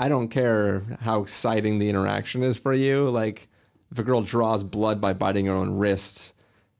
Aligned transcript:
I 0.00 0.08
don't 0.08 0.28
care 0.28 0.82
how 1.02 1.20
exciting 1.20 1.78
the 1.78 1.90
interaction 1.90 2.42
is 2.42 2.58
for 2.58 2.72
you. 2.72 3.10
Like, 3.10 3.48
if 3.92 3.98
a 3.98 4.02
girl 4.02 4.22
draws 4.22 4.64
blood 4.64 4.98
by 4.98 5.12
biting 5.12 5.44
her 5.44 5.52
own 5.52 5.76
wrist, 5.76 6.32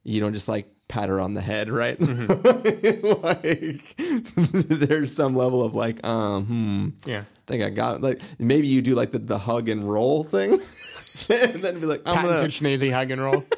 you 0.03 0.21
don't 0.21 0.33
just 0.33 0.49
like 0.49 0.73
pat 0.89 1.11
her 1.11 1.21
on 1.21 1.35
the 1.35 1.43
head, 1.43 1.69
right? 1.69 2.01
like, 3.23 3.95
there's 3.99 5.15
some 5.15 5.37
level 5.37 5.63
of 5.63 5.75
like, 5.75 6.03
um, 6.03 6.47
hmm, 6.47 6.89
Yeah. 7.09 7.21
I 7.21 7.53
think 7.53 7.63
I 7.63 7.69
got 7.69 8.01
like 8.01 8.23
maybe 8.39 8.69
you 8.69 8.81
do 8.81 8.95
like 8.95 9.11
the, 9.11 9.19
the 9.19 9.39
hug 9.39 9.69
and 9.69 9.85
roll 9.85 10.25
thing, 10.25 10.53
and 11.29 11.55
then 11.55 11.79
be 11.79 11.87
like, 11.87 12.01
I'm 12.07 12.15
Patton 12.15 12.31
gonna. 12.31 12.43
Hug 12.91 13.11
and 13.11 13.21
roll. 13.21 13.45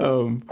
Um, 0.00 0.44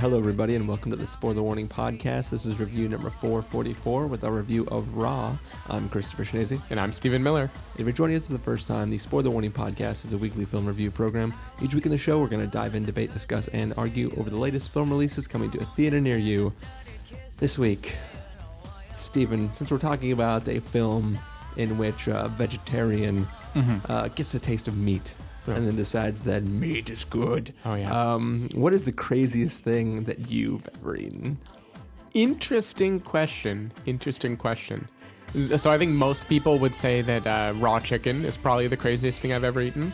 Hello, 0.00 0.16
everybody, 0.16 0.54
and 0.54 0.66
welcome 0.66 0.90
to 0.90 0.96
the 0.96 1.06
Spoiler 1.06 1.42
Warning 1.42 1.68
Podcast. 1.68 2.30
This 2.30 2.46
is 2.46 2.58
review 2.58 2.88
number 2.88 3.10
444 3.10 4.06
with 4.06 4.24
our 4.24 4.32
review 4.32 4.66
of 4.70 4.96
Raw. 4.96 5.36
I'm 5.68 5.90
Christopher 5.90 6.24
Schnese. 6.24 6.58
and 6.70 6.80
I'm 6.80 6.90
Stephen 6.90 7.22
Miller. 7.22 7.50
If 7.74 7.82
you're 7.82 7.92
joining 7.92 8.16
us 8.16 8.26
for 8.26 8.32
the 8.32 8.38
first 8.38 8.66
time, 8.66 8.88
the 8.88 8.96
Spoiler 8.96 9.28
Warning 9.28 9.52
Podcast 9.52 10.06
is 10.06 10.14
a 10.14 10.18
weekly 10.18 10.46
film 10.46 10.64
review 10.64 10.90
program. 10.90 11.34
Each 11.62 11.74
week 11.74 11.84
in 11.84 11.92
the 11.92 11.98
show, 11.98 12.18
we're 12.18 12.28
going 12.28 12.40
to 12.40 12.50
dive 12.50 12.74
in, 12.74 12.86
debate, 12.86 13.12
discuss, 13.12 13.48
and 13.48 13.74
argue 13.76 14.10
over 14.16 14.30
the 14.30 14.38
latest 14.38 14.72
film 14.72 14.88
releases 14.88 15.26
coming 15.28 15.50
to 15.50 15.58
a 15.60 15.64
theater 15.64 16.00
near 16.00 16.16
you. 16.16 16.54
This 17.38 17.58
week, 17.58 17.94
Stephen, 18.94 19.54
since 19.54 19.70
we're 19.70 19.78
talking 19.78 20.12
about 20.12 20.48
a 20.48 20.60
film 20.62 21.18
in 21.58 21.76
which 21.76 22.08
a 22.08 22.28
vegetarian 22.28 23.28
uh, 23.86 24.08
gets 24.08 24.32
a 24.32 24.40
taste 24.40 24.66
of 24.66 24.78
meat. 24.78 25.14
And 25.56 25.66
then 25.66 25.76
decides 25.76 26.20
that 26.20 26.42
meat 26.44 26.90
is 26.90 27.04
good. 27.04 27.52
Oh, 27.64 27.74
yeah. 27.74 27.90
Um, 28.14 28.48
what 28.54 28.72
is 28.72 28.84
the 28.84 28.92
craziest 28.92 29.62
thing 29.62 30.04
that 30.04 30.30
you've 30.30 30.68
ever 30.78 30.96
eaten? 30.96 31.38
Interesting 32.14 33.00
question. 33.00 33.72
Interesting 33.86 34.36
question. 34.36 34.88
So 35.56 35.70
I 35.70 35.78
think 35.78 35.92
most 35.92 36.28
people 36.28 36.58
would 36.58 36.74
say 36.74 37.02
that 37.02 37.26
uh, 37.26 37.52
raw 37.56 37.78
chicken 37.78 38.24
is 38.24 38.36
probably 38.36 38.66
the 38.66 38.76
craziest 38.76 39.20
thing 39.20 39.32
I've 39.32 39.44
ever 39.44 39.60
eaten. 39.60 39.92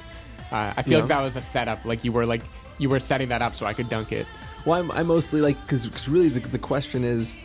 Uh, 0.51 0.73
I 0.77 0.83
feel 0.83 0.95
Yeah. 0.95 0.99
like 1.01 1.09
that 1.09 1.21
was 1.23 1.37
a 1.37 1.43
setup. 1.43 1.85
Like 1.85 2.05
you 2.05 2.13
were 2.13 2.25
like 2.25 2.43
you 2.79 2.89
were 2.89 3.01
setting 3.01 3.29
that 3.29 3.43
up 3.43 3.55
so 3.55 3.67
I 3.67 3.75
could 3.75 3.89
dunk 3.91 4.13
it. 4.13 4.27
Well, 4.65 4.81
I'm, 4.81 4.91
I 4.93 5.03
mostly 5.03 5.41
like 5.43 5.61
because 5.63 6.09
really 6.09 6.29
the, 6.31 6.41
the 6.41 6.59
question 6.59 7.05
is, 7.05 7.37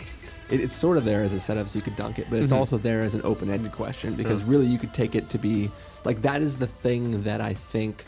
it, 0.49 0.61
it's 0.61 0.75
sort 0.75 0.97
of 0.97 1.03
there 1.03 1.21
as 1.21 1.33
a 1.33 1.39
setup 1.39 1.67
so 1.67 1.79
you 1.79 1.83
could 1.83 1.95
dunk 1.97 2.17
it, 2.19 2.27
but 2.29 2.39
it's 2.39 2.51
Mhm. 2.53 2.57
also 2.57 2.77
there 2.77 3.01
as 3.01 3.13
an 3.13 3.21
open-ended 3.23 3.73
question 3.73 4.13
because 4.15 4.43
really 4.43 4.65
you 4.67 4.77
could 4.79 4.93
take 4.93 5.15
it 5.15 5.29
to 5.29 5.37
be 5.37 5.69
like 6.03 6.21
that 6.23 6.41
is 6.41 6.57
the 6.57 6.67
thing 6.67 7.23
that 7.23 7.41
I 7.41 7.53
think 7.53 8.05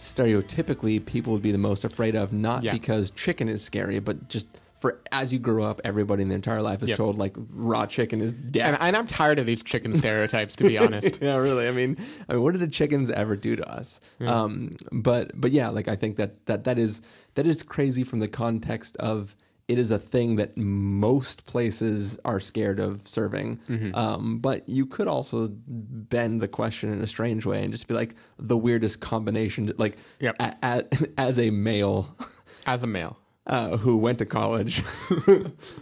stereotypically 0.00 1.04
people 1.04 1.32
would 1.32 1.42
be 1.42 1.52
the 1.52 1.58
most 1.58 1.84
afraid 1.84 2.14
of, 2.14 2.32
not 2.32 2.62
Yeah. 2.64 2.72
because 2.72 3.10
chicken 3.10 3.48
is 3.48 3.62
scary, 3.62 3.98
but 3.98 4.28
just 4.28 4.46
for 4.74 5.00
as 5.10 5.32
you 5.32 5.40
grow 5.40 5.64
up, 5.64 5.80
everybody 5.82 6.22
in 6.22 6.28
their 6.28 6.36
entire 6.36 6.62
life 6.62 6.84
is 6.84 6.88
Yep. 6.90 6.98
told 6.98 7.18
like 7.18 7.34
raw 7.50 7.84
chicken 7.84 8.20
is 8.20 8.32
death. 8.32 8.74
And, 8.74 8.76
and 8.80 8.96
I'm 8.96 9.08
tired 9.08 9.40
of 9.40 9.46
these 9.46 9.60
chicken 9.64 9.92
stereotypes, 9.92 10.54
to 10.56 10.64
be 10.64 10.78
honest. 10.84 11.20
yeah, 11.20 11.36
really. 11.36 11.66
I 11.66 11.72
mean, 11.72 11.96
I 12.28 12.34
mean, 12.34 12.42
what 12.42 12.52
did 12.52 12.60
the 12.60 12.68
chickens 12.68 13.10
ever 13.10 13.34
do 13.34 13.56
to 13.56 13.68
us? 13.68 13.98
Um, 14.20 14.70
but 14.92 15.32
but 15.34 15.50
yeah, 15.50 15.68
like 15.70 15.88
I 15.88 15.96
think 15.96 16.16
that 16.16 16.46
that 16.46 16.62
that 16.62 16.78
is 16.78 17.02
that 17.34 17.44
is 17.44 17.64
crazy 17.64 18.04
from 18.04 18.20
the 18.20 18.28
context 18.28 18.96
of 18.98 19.34
it 19.68 19.78
is 19.78 19.90
a 19.90 19.98
thing 19.98 20.36
that 20.36 20.56
most 20.56 21.44
places 21.44 22.18
are 22.24 22.40
scared 22.40 22.80
of 22.80 23.06
serving. 23.06 23.60
Um, 23.94 24.38
but 24.38 24.66
you 24.68 24.86
could 24.86 25.06
also 25.06 25.48
bend 25.50 26.40
the 26.40 26.48
question 26.48 26.90
in 26.90 27.02
a 27.02 27.06
strange 27.06 27.44
way 27.44 27.62
and 27.62 27.70
just 27.70 27.86
be 27.86 27.92
like 27.94 28.14
the 28.38 28.56
weirdest 28.56 29.00
combination, 29.00 29.70
like 29.76 29.96
Yep. 30.20 30.36
a, 30.40 30.54
a, 30.62 30.84
as 31.20 31.38
a 31.38 31.50
male. 31.50 32.16
As 32.66 32.82
a 32.82 32.86
male, 32.86 33.18
Uh, 33.46 33.78
who 33.78 33.96
went 33.96 34.18
to 34.18 34.26
college? 34.26 34.82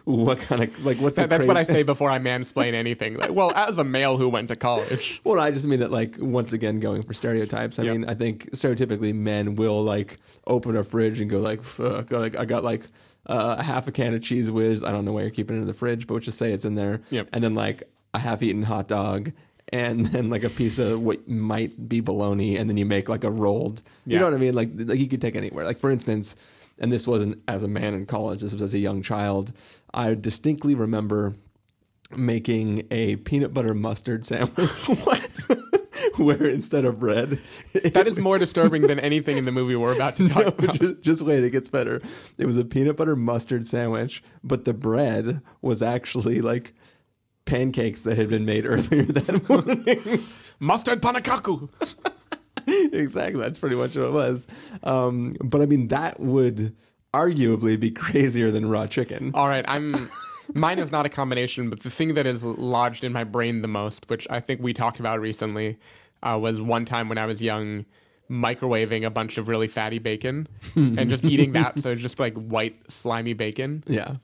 what 0.04 0.38
kind 0.38 0.62
of 0.62 0.84
like 0.84 0.98
what's 0.98 1.16
That- 1.16 1.28
that's 1.28 1.46
what 1.46 1.56
I 1.56 1.64
say 1.64 1.82
before 1.82 2.10
I 2.10 2.18
mansplain 2.20 2.74
anything. 2.74 3.16
Like, 3.16 3.32
well, 3.32 3.50
as 3.56 3.78
a 3.78 3.84
male 3.84 4.16
who 4.18 4.28
went 4.28 4.48
to 4.48 4.56
college, 4.56 5.20
Well, 5.24 5.40
I 5.40 5.50
just 5.50 5.66
mean 5.66 5.80
that, 5.80 5.90
like, 5.90 6.16
once 6.20 6.52
again, 6.52 6.78
going 6.80 7.02
for 7.02 7.12
stereotypes. 7.12 7.78
I 7.80 7.82
Yep. 7.82 7.92
mean, 7.96 8.04
I 8.08 8.14
think 8.14 8.50
stereotypically 8.52 9.14
men 9.14 9.56
will 9.56 9.82
like 9.82 10.18
open 10.46 10.76
a 10.76 10.84
fridge 10.84 11.20
and 11.20 11.28
go 11.28 11.40
like, 11.40 11.62
"Fuck!" 11.64 12.10
Like, 12.12 12.36
I 12.38 12.44
got 12.44 12.62
like 12.62 12.86
uh, 13.26 13.56
a 13.58 13.62
half 13.62 13.88
a 13.88 13.92
can 13.92 14.14
of 14.14 14.22
cheese 14.22 14.50
whiz. 14.50 14.82
I 14.84 14.92
don't 14.92 15.04
know 15.04 15.12
why 15.12 15.22
you're 15.22 15.30
keeping 15.30 15.56
it 15.56 15.60
in 15.60 15.66
the 15.66 15.72
fridge, 15.72 16.06
but 16.06 16.14
let's 16.14 16.26
just 16.26 16.38
say 16.38 16.52
it's 16.52 16.64
in 16.64 16.74
there. 16.76 17.00
Yep. 17.10 17.28
And 17.32 17.42
then 17.44 17.54
like 17.54 17.82
a 18.14 18.18
half-eaten 18.20 18.62
hot 18.64 18.88
dog, 18.88 19.32
and 19.72 20.06
then 20.12 20.30
like 20.30 20.44
a 20.44 20.48
piece 20.50 20.78
of 20.78 21.00
what 21.02 21.28
might 21.28 21.88
be 21.88 22.00
bologna, 22.00 22.56
and 22.56 22.68
then 22.70 22.76
you 22.76 22.86
make 22.86 23.08
like 23.08 23.24
a 23.24 23.30
rolled. 23.30 23.82
You 24.06 24.14
Yeah. 24.14 24.18
know 24.20 24.24
what 24.26 24.34
I 24.34 24.38
mean? 24.38 24.54
Like, 24.54 24.70
like 24.76 24.98
you 24.98 25.08
could 25.08 25.20
take 25.20 25.34
anywhere. 25.36 25.64
Like, 25.64 25.78
for 25.78 25.90
instance, 25.90 26.36
and 26.78 26.92
this 26.92 27.06
wasn't 27.06 27.42
as 27.48 27.62
a 27.62 27.68
man 27.68 27.94
in 27.94 28.06
college. 28.06 28.42
This 28.42 28.52
was 28.52 28.62
as 28.62 28.74
a 28.74 28.78
young 28.78 29.02
child. 29.02 29.52
I 29.94 30.14
distinctly 30.14 30.74
remember 30.74 31.34
making 32.16 32.86
a 32.90 33.16
peanut 33.16 33.52
butter 33.52 33.74
mustard 33.74 34.24
sandwich. 34.26 34.70
what? 35.04 35.28
Where 36.24 36.46
instead 36.46 36.84
of 36.84 36.98
bread, 36.98 37.38
that 37.72 38.06
is 38.06 38.18
more 38.18 38.38
disturbing 38.38 38.82
than 38.82 38.98
anything 39.00 39.36
in 39.36 39.44
the 39.44 39.52
movie 39.52 39.76
we're 39.76 39.94
about 39.94 40.16
to 40.16 40.28
talk 40.28 40.44
No, 40.44 40.48
about. 40.64 40.78
just, 40.80 41.00
just 41.02 41.22
wait, 41.22 41.44
it 41.44 41.50
gets 41.50 41.68
better. 41.70 42.00
It 42.38 42.46
was 42.46 42.56
a 42.58 42.64
peanut 42.64 42.96
butter 42.96 43.16
mustard 43.16 43.66
sandwich, 43.66 44.22
but 44.42 44.64
the 44.64 44.72
bread 44.72 45.42
was 45.62 45.82
actually 45.82 46.40
like 46.40 46.74
pancakes 47.44 48.02
that 48.04 48.16
had 48.16 48.28
been 48.28 48.44
made 48.44 48.66
earlier 48.66 49.04
that 49.04 49.48
morning. 49.48 50.20
Mustard 50.58 51.02
panakaku. 51.02 51.68
exactly, 52.66 53.40
that's 53.40 53.58
pretty 53.58 53.76
much 53.76 53.94
what 53.96 54.06
it 54.06 54.12
was. 54.12 54.46
Um, 54.82 55.34
but 55.44 55.60
I 55.60 55.66
mean, 55.66 55.88
that 55.88 56.18
would 56.20 56.74
arguably 57.14 57.78
be 57.78 57.90
crazier 57.90 58.50
than 58.50 58.68
raw 58.68 58.86
chicken. 58.86 59.30
All 59.34 59.48
right, 59.48 59.64
I'm. 59.68 60.10
Mine 60.54 60.78
is 60.78 60.92
not 60.92 61.04
a 61.04 61.08
combination, 61.08 61.70
but 61.70 61.80
the 61.80 61.90
thing 61.90 62.14
that 62.14 62.24
is 62.24 62.44
lodged 62.44 63.02
in 63.02 63.12
my 63.12 63.24
brain 63.24 63.62
the 63.62 63.68
most, 63.68 64.08
which 64.08 64.28
I 64.30 64.38
think 64.38 64.62
we 64.62 64.72
talked 64.72 65.00
about 65.00 65.18
recently, 65.20 65.76
uh, 66.22 66.38
was 66.40 66.60
one 66.60 66.84
time 66.84 67.08
when 67.08 67.18
I 67.18 67.26
was 67.26 67.42
young, 67.42 67.84
microwaving 68.30 69.04
a 69.04 69.10
bunch 69.10 69.38
of 69.38 69.48
really 69.48 69.68
fatty 69.68 69.98
bacon 69.98 70.48
and 70.74 71.08
just 71.10 71.24
eating 71.24 71.52
that. 71.52 71.78
So 71.80 71.94
just 71.94 72.18
like 72.18 72.34
white 72.34 72.90
slimy 72.90 73.34
bacon. 73.34 73.84
Yeah. 73.86 74.16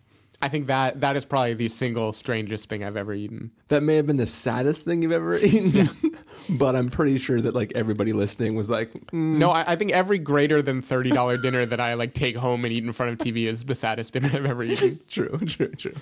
I 0.45 0.49
think 0.49 0.67
that 0.67 1.03
that 1.03 1.15
is 1.17 1.25
probably 1.25 1.55
the 1.55 1.69
single 1.69 2.13
strangest 2.13 2.69
thing 2.69 2.83
I've 2.83 2.97
ever 2.97 3.15
eaten. 3.15 3.53
That 3.69 3.85
may 3.85 3.95
have 3.95 4.09
been 4.09 4.17
the 4.17 4.27
saddest 4.27 4.85
thing 4.85 5.01
you've 5.01 5.13
ever 5.13 5.39
eaten, 5.39 5.89
but 6.59 6.75
I'm 6.75 6.91
pretty 6.91 7.19
sure 7.19 7.41
that 7.41 7.55
like 7.55 7.71
everybody 7.77 8.13
listening 8.13 8.57
was 8.57 8.69
like, 8.69 8.93
mm, 9.13 9.37
No, 9.39 9.51
I, 9.53 9.73
I 9.73 9.77
think 9.77 9.93
every 9.93 10.19
greater 10.19 10.61
than 10.61 10.83
thirty 10.83 11.11
dollar 11.11 11.37
dinner 11.43 11.65
that 11.65 11.79
I 11.79 11.95
like 11.95 12.13
take 12.13 12.35
home 12.37 12.65
and 12.65 12.75
eat 12.75 12.83
in 12.83 12.93
front 12.93 13.13
of 13.13 13.19
TV 13.19 13.47
is 13.47 13.67
the 13.67 13.77
saddest 13.77 14.15
dinner 14.15 14.31
I've 14.35 14.45
ever 14.45 14.65
eaten. 14.65 14.99
true, 15.09 15.39
true, 15.47 15.69
true. 15.69 15.95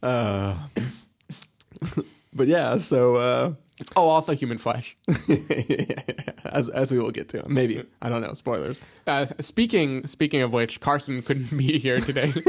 Uh, 0.00 0.56
but 2.32 2.46
yeah, 2.46 2.76
so 2.76 3.16
uh, 3.16 3.52
Oh, 3.96 4.08
also 4.08 4.34
human 4.34 4.58
flesh. 4.58 4.96
as 6.44 6.68
as 6.68 6.92
we 6.92 6.98
will 6.98 7.10
get 7.10 7.28
to, 7.30 7.48
maybe 7.48 7.84
I 8.00 8.08
don't 8.08 8.20
know. 8.20 8.34
Spoilers. 8.34 8.78
Uh, 9.06 9.26
speaking 9.40 10.06
speaking 10.06 10.42
of 10.42 10.52
which, 10.52 10.80
Carson 10.80 11.22
couldn't 11.22 11.56
be 11.56 11.78
here 11.78 12.00
today. 12.00 12.32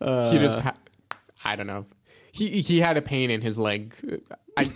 he 0.00 0.38
just 0.38 0.60
ha- 0.60 0.76
I 1.44 1.56
don't 1.56 1.66
know. 1.66 1.86
He 2.32 2.60
he 2.60 2.80
had 2.80 2.96
a 2.96 3.02
pain 3.02 3.30
in 3.30 3.40
his 3.42 3.58
leg. 3.58 3.94
I 4.56 4.70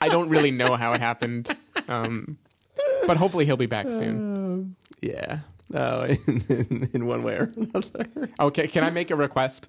I 0.00 0.08
don't 0.08 0.28
really 0.28 0.50
know 0.50 0.76
how 0.76 0.92
it 0.92 1.00
happened. 1.00 1.54
Um, 1.88 2.38
but 3.06 3.16
hopefully 3.16 3.44
he'll 3.44 3.56
be 3.56 3.66
back 3.66 3.90
soon. 3.90 4.76
Yeah. 5.00 5.40
Oh, 5.72 6.02
in, 6.26 6.44
in, 6.48 6.90
in 6.92 7.06
one 7.06 7.22
way 7.22 7.34
or 7.34 7.52
another. 7.56 8.06
Okay, 8.38 8.68
can 8.68 8.84
I 8.84 8.90
make 8.90 9.10
a 9.10 9.16
request? 9.16 9.68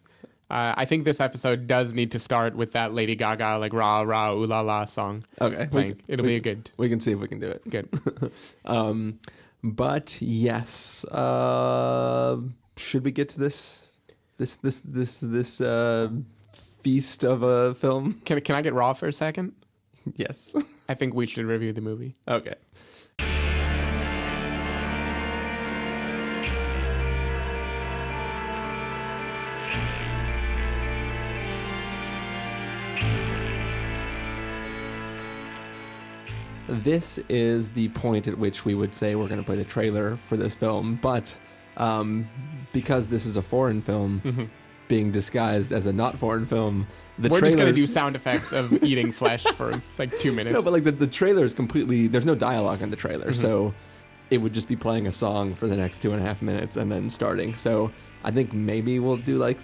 Uh, 0.50 0.74
I 0.78 0.86
think 0.86 1.06
this 1.06 1.20
episode 1.20 1.66
does 1.66 1.92
need 1.94 2.12
to 2.12 2.20
start 2.20 2.56
with 2.56 2.74
that 2.74 2.94
Lady 2.94 3.16
Gaga 3.16 3.58
like 3.58 3.74
rah 3.74 4.02
rah 4.02 4.32
ooh 4.34 4.46
la 4.46 4.62
la 4.62 4.86
song 4.86 5.24
Okay. 5.42 5.66
playing. 5.72 6.02
We, 6.08 6.14
It'll 6.14 6.24
we, 6.24 6.30
be 6.34 6.36
a 6.36 6.40
good 6.40 6.70
we 6.78 6.88
can 6.90 7.00
see 7.00 7.12
if 7.14 7.20
we 7.20 7.28
can 7.28 7.40
do 7.40 7.48
it. 7.48 7.68
good. 7.70 7.90
Um, 8.66 9.20
but 9.64 10.22
yes, 10.22 11.04
uh, 11.06 12.38
should 12.78 13.04
we 13.04 13.12
get 13.12 13.30
to 13.30 13.40
this, 13.40 13.82
this, 14.38 14.54
this, 14.56 14.80
this, 14.82 15.18
this 15.18 15.60
uh, 15.62 16.10
feast 16.54 17.24
of 17.26 17.42
a 17.42 17.74
film? 17.74 18.22
Can 18.26 18.40
can 18.42 18.56
I 18.56 18.62
get 18.62 18.74
raw 18.76 18.94
for 18.94 19.08
a 19.08 19.14
second? 19.14 19.54
Yes. 20.16 20.56
I 20.88 20.94
think 20.94 21.16
we 21.16 21.26
should 21.26 21.46
review 21.46 21.74
the 21.74 21.82
movie. 21.82 22.14
Okay. 22.28 22.54
This 36.84 37.20
is 37.30 37.70
the 37.70 37.90
point 37.90 38.28
at 38.28 38.38
which 38.38 38.66
we 38.66 38.74
would 38.76 38.94
say 38.96 39.16
we're 39.16 39.28
going 39.28 39.40
to 39.40 39.46
play 39.46 39.56
the 39.56 39.64
trailer 39.64 40.16
for 40.18 40.38
this 40.38 40.54
film, 40.56 41.00
but 41.02 41.38
um, 41.78 42.28
because 42.74 43.08
this 43.08 43.26
is 43.26 43.38
a 43.38 43.42
foreign 43.42 43.82
film, 43.82 44.50
being 44.88 45.12
disguised 45.12 45.72
as 45.72 45.86
a 45.88 45.94
not 45.94 46.18
foreign 46.20 46.46
film. 46.46 46.88
The 47.18 47.30
We're 47.30 47.42
just 47.42 47.58
gonna 47.58 47.72
do 47.74 47.88
sound 47.88 48.16
effects 48.16 48.52
of 48.52 48.72
eating 48.84 49.12
flesh 49.12 49.44
for 49.44 49.82
like 49.98 50.18
two 50.20 50.32
minutes. 50.32 50.54
No, 50.54 50.62
but 50.62 50.74
like 50.74 50.84
the, 50.84 50.92
the 50.92 51.08
trailer 51.08 51.44
is 51.46 51.54
completely 51.54 52.08
there's 52.08 52.26
no 52.26 52.36
dialogue 52.36 52.82
in 52.82 52.90
the 52.92 52.96
trailer, 52.96 53.28
Mm-hmm. 53.32 53.42
so 53.42 53.74
it 54.30 54.40
would 54.40 54.54
just 54.54 54.68
be 54.68 54.76
playing 54.76 55.06
a 55.08 55.12
song 55.12 55.54
for 55.56 55.68
the 55.68 55.76
next 55.78 56.02
two 56.02 56.12
and 56.12 56.22
a 56.22 56.26
half 56.26 56.42
minutes 56.42 56.78
and 56.78 56.92
then 56.92 57.10
starting. 57.10 57.56
So 57.56 57.92
I 58.24 58.32
think 58.32 58.54
maybe 58.54 59.00
we'll 59.00 59.18
do 59.18 59.38
like 59.38 59.58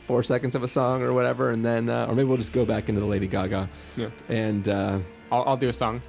four 0.00 0.22
seconds 0.22 0.54
of 0.54 0.62
a 0.62 0.68
song 0.68 1.02
or 1.02 1.12
whatever, 1.12 1.50
and 1.50 1.64
then 1.64 1.88
uh, 1.88 2.06
or 2.08 2.14
maybe 2.14 2.28
we'll 2.28 2.36
just 2.38 2.52
go 2.52 2.64
back 2.64 2.88
into 2.88 3.00
the 3.00 3.06
Lady 3.06 3.26
Gaga 3.26 3.68
Yeah. 3.96 4.08
and 4.28 4.68
uh, 4.68 4.98
I'll, 5.32 5.44
I'll 5.44 5.56
do 5.56 5.68
a 5.68 5.72
song. 5.72 6.00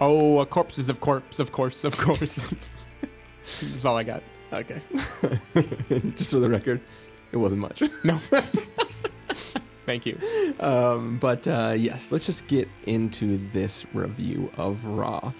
Oh, 0.00 0.38
a 0.40 0.46
corpses 0.46 0.88
of 0.88 1.00
corpse, 1.00 1.38
of 1.38 1.52
course, 1.52 1.84
of 1.84 1.96
course. 1.96 2.36
That's 3.60 3.84
all 3.84 3.96
I 3.96 4.02
got. 4.04 4.22
okay, 4.52 4.80
just 6.16 6.30
for 6.30 6.40
the 6.40 6.48
record, 6.48 6.80
it 7.32 7.36
wasn't 7.36 7.60
much. 7.60 7.82
No. 8.04 8.18
Thank 9.86 10.06
you. 10.06 10.18
Um, 10.60 11.18
but 11.18 11.48
uh, 11.48 11.74
yes, 11.76 12.12
let's 12.12 12.24
just 12.26 12.46
get 12.46 12.68
into 12.86 13.38
this 13.52 13.84
review 13.92 14.50
of 14.56 14.84
Raw. 14.84 15.32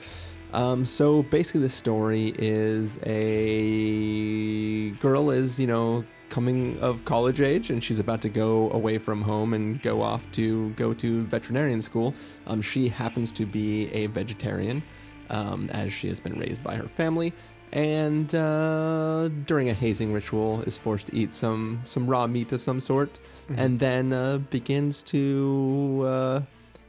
Um, 0.53 0.85
so 0.85 1.23
basically, 1.23 1.61
the 1.61 1.69
story 1.69 2.35
is 2.37 2.99
a 3.05 4.91
girl 5.01 5.31
is 5.31 5.61
you 5.61 5.69
know 5.69 6.05
coming 6.31 6.79
of 6.81 7.05
college 7.05 7.41
age, 7.41 7.69
and 7.71 7.83
she's 7.85 7.99
about 7.99 8.21
to 8.23 8.29
go 8.29 8.71
away 8.71 8.97
from 8.99 9.23
home 9.23 9.53
and 9.53 9.83
go 9.83 10.01
off 10.01 10.31
to 10.33 10.71
go 10.71 10.95
to 10.95 11.25
veterinarian 11.25 11.83
school. 11.83 12.15
Um, 12.47 12.63
she 12.63 12.89
happens 12.89 13.33
to 13.33 13.45
be 13.45 13.91
a 13.93 14.07
vegetarian, 14.07 14.83
um, 15.29 15.69
as 15.71 15.93
she 15.93 16.09
has 16.09 16.21
been 16.21 16.39
raised 16.39 16.63
by 16.65 16.77
her 16.77 16.89
family. 16.89 17.33
And 17.73 18.35
uh, 18.35 19.29
during 19.47 19.69
a 19.69 19.75
hazing 19.75 20.13
ritual, 20.13 20.63
is 20.63 20.77
forced 20.79 21.07
to 21.09 21.15
eat 21.17 21.35
some 21.37 21.83
some 21.85 22.09
raw 22.09 22.27
meat 22.27 22.51
of 22.53 22.61
some 22.63 22.81
sort, 22.81 23.21
and 23.49 23.79
then 23.79 24.13
uh, 24.13 24.39
begins 24.39 25.03
to 25.05 26.03
uh, 26.07 26.41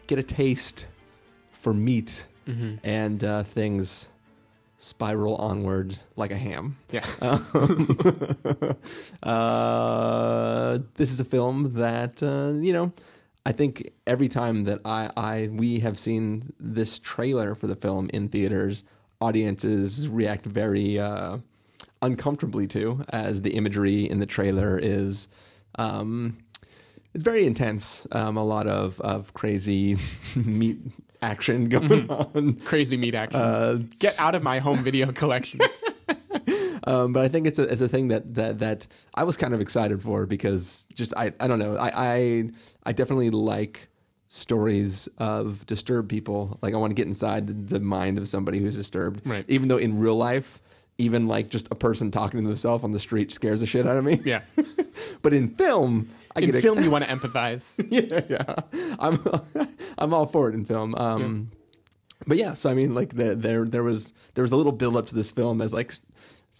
get 0.08 0.18
a 0.20 0.24
taste 0.24 0.88
for 1.52 1.74
meat, 1.74 2.28
Mm-hmm. 2.48 2.76
and 2.84 3.24
uh, 3.24 3.44
things 3.44 4.08
spiral 4.82 5.36
onward 5.36 6.00
like 6.16 6.32
a 6.32 6.38
ham. 6.38 6.76
Yeah. 6.90 7.06
Um, 7.22 7.46
uh, 9.24 10.80
this 10.96 11.12
is 11.12 11.20
a 11.20 11.26
film 11.26 11.76
that 11.76 12.22
uh, 12.24 12.60
you 12.60 12.74
know. 12.74 12.92
I 13.44 13.52
think 13.52 13.92
every 14.06 14.28
time 14.28 14.66
that 14.66 14.82
I, 14.86 15.10
I 15.18 15.50
we 15.52 15.80
have 15.80 15.98
seen 15.98 16.54
this 16.60 17.00
trailer 17.00 17.56
for 17.56 17.66
the 17.66 17.76
film 17.76 18.08
in 18.14 18.30
theaters, 18.30 18.84
audiences 19.20 20.08
react 20.08 20.46
very 20.46 21.00
uh, 21.00 21.40
uncomfortably 22.04 22.68
to, 22.68 23.04
as 23.10 23.42
the 23.42 23.56
imagery 23.56 24.08
in 24.08 24.20
the 24.20 24.28
trailer 24.28 24.78
is 24.78 25.28
um, 25.76 26.38
it's 27.14 27.24
very 27.24 27.46
intense. 27.46 28.06
Um, 28.12 28.38
a 28.38 28.44
lot 28.44 28.68
of 28.68 29.00
of 29.02 29.34
crazy 29.34 29.98
meat 30.36 30.80
action 31.22 31.70
going 31.70 32.10
on. 32.10 32.56
Crazy 32.66 32.98
meat 32.98 33.16
action. 33.16 33.40
Uh, 33.40 33.80
Get 34.00 34.20
out 34.20 34.36
of 34.36 34.44
my 34.44 34.60
home 34.60 34.80
video 34.84 35.12
collection. 35.12 35.62
um, 36.86 37.14
but 37.14 37.24
I 37.24 37.28
think 37.28 37.48
it's 37.48 37.60
a 37.60 37.64
it's 37.64 37.82
a 37.82 37.88
thing 37.88 38.08
that 38.10 38.34
that 38.36 38.60
that 38.60 38.88
I 39.14 39.24
was 39.24 39.38
kind 39.38 39.54
of 39.54 39.62
excited 39.62 40.02
for 40.02 40.26
because 40.26 40.86
just 40.94 41.14
I 41.16 41.34
I 41.40 41.48
don't 41.48 41.60
know 41.60 41.76
I 41.76 41.92
I, 41.94 42.50
I 42.86 42.92
definitely 42.92 43.30
like 43.30 43.90
stories 44.28 45.10
of 45.18 45.66
disturbed 45.66 46.10
people. 46.10 46.58
Like 46.62 46.74
I 46.74 46.78
want 46.78 46.92
to 46.92 46.96
get 46.96 47.08
inside 47.08 47.70
the 47.70 47.80
mind 47.80 48.18
of 48.18 48.28
somebody 48.28 48.60
who's 48.60 48.78
disturbed. 48.78 49.22
Right. 49.28 49.46
Even 49.48 49.68
though 49.68 49.78
in 49.78 50.00
real 50.00 50.16
life, 50.16 50.62
even 50.98 51.28
like 51.28 51.50
just 51.50 51.68
a 51.70 51.76
person 51.76 52.12
talking 52.12 52.42
to 52.42 52.48
themselves 52.48 52.84
on 52.84 52.94
the 52.94 53.00
street 53.00 53.34
scares 53.34 53.60
the 53.60 53.68
shit 53.68 53.86
out 53.86 53.98
of 53.98 54.06
me. 54.06 54.20
Yeah. 54.24 54.42
But 55.24 55.34
in 55.34 55.50
film, 55.50 56.10
I 56.36 56.42
In 56.42 56.52
film, 56.54 56.82
you 56.84 56.90
want 56.96 57.04
to 57.06 57.10
empathize. 57.10 57.74
yeah, 57.90 58.22
yeah. 58.30 58.56
I'm 59.00 59.20
I'm 59.98 60.14
all 60.14 60.26
for 60.26 60.50
it 60.50 60.56
in 60.56 60.66
film. 60.66 60.96
Um, 60.96 61.52
but 62.28 62.38
yeah, 62.38 62.54
so 62.54 62.70
I 62.70 62.74
mean, 62.74 62.94
like 62.94 63.16
the, 63.16 63.36
there 63.36 63.66
there 63.66 63.84
was 63.84 64.14
there 64.36 64.42
was 64.44 64.52
a 64.52 64.56
little 64.56 64.72
build 64.72 64.96
up 64.98 65.08
to 65.08 65.16
this 65.16 65.32
film 65.32 65.62
as 65.62 65.74
like 65.74 65.94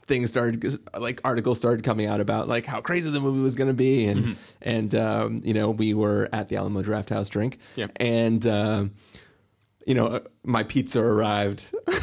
things 0.08 0.30
started 0.32 0.80
like 0.98 1.22
articles 1.24 1.58
started 1.60 1.84
coming 1.86 2.08
out 2.08 2.20
about 2.20 2.48
like 2.48 2.66
how 2.66 2.82
crazy 2.82 3.10
the 3.12 3.20
movie 3.20 3.40
was 3.42 3.56
going 3.56 3.68
to 3.68 3.74
be 3.74 4.06
and 4.08 4.20
Mm-hmm. 4.26 4.34
and 4.62 4.96
um, 4.96 5.42
you 5.44 5.54
know 5.54 5.70
we 5.70 5.94
were 5.94 6.28
at 6.34 6.50
the 6.50 6.56
Alamo 6.58 6.82
Drafthouse 6.82 7.30
drink 7.30 7.58
Yeah. 7.76 7.88
and. 7.98 8.46
Uh, 8.46 8.86
you 9.86 9.94
know, 9.96 10.06
uh, 10.08 10.20
my 10.44 10.64
pizza 10.64 11.00
arrived, 11.02 11.66
and 11.88 11.96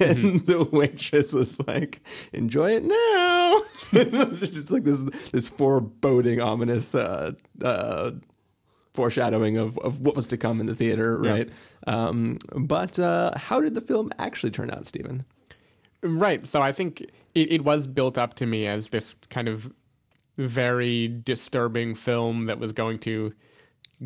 Mm-hmm. 0.00 0.44
the 0.46 0.68
waitress 0.72 1.32
was 1.32 1.58
like, 1.66 2.00
"Enjoy 2.32 2.70
it 2.72 2.84
now." 2.84 3.62
it's 3.92 4.70
like 4.70 4.84
this, 4.84 5.02
this 5.32 5.48
foreboding, 5.48 6.40
ominous 6.40 6.94
uh, 6.94 7.32
uh, 7.62 8.12
foreshadowing 8.92 9.56
of, 9.56 9.78
of 9.78 10.00
what 10.00 10.14
was 10.16 10.26
to 10.28 10.36
come 10.36 10.60
in 10.60 10.66
the 10.66 10.74
theater, 10.74 11.20
Yeah. 11.22 11.30
right? 11.30 11.50
Um, 11.86 12.38
but 12.54 12.98
uh, 12.98 13.32
how 13.36 13.60
did 13.60 13.74
the 13.74 13.80
film 13.80 14.10
actually 14.18 14.50
turn 14.52 14.70
out, 14.70 14.86
Stephen? 14.86 15.24
Right. 16.02 16.46
So 16.46 16.62
I 16.62 16.70
think 16.72 17.00
it, 17.34 17.50
it 17.52 17.64
was 17.64 17.86
built 17.86 18.16
up 18.18 18.34
to 18.34 18.46
me 18.46 18.66
as 18.66 18.90
this 18.90 19.16
kind 19.30 19.48
of 19.48 19.72
very 20.36 21.08
disturbing 21.08 21.94
film 21.94 22.46
that 22.46 22.58
was 22.58 22.72
going 22.72 22.98
to 23.00 23.32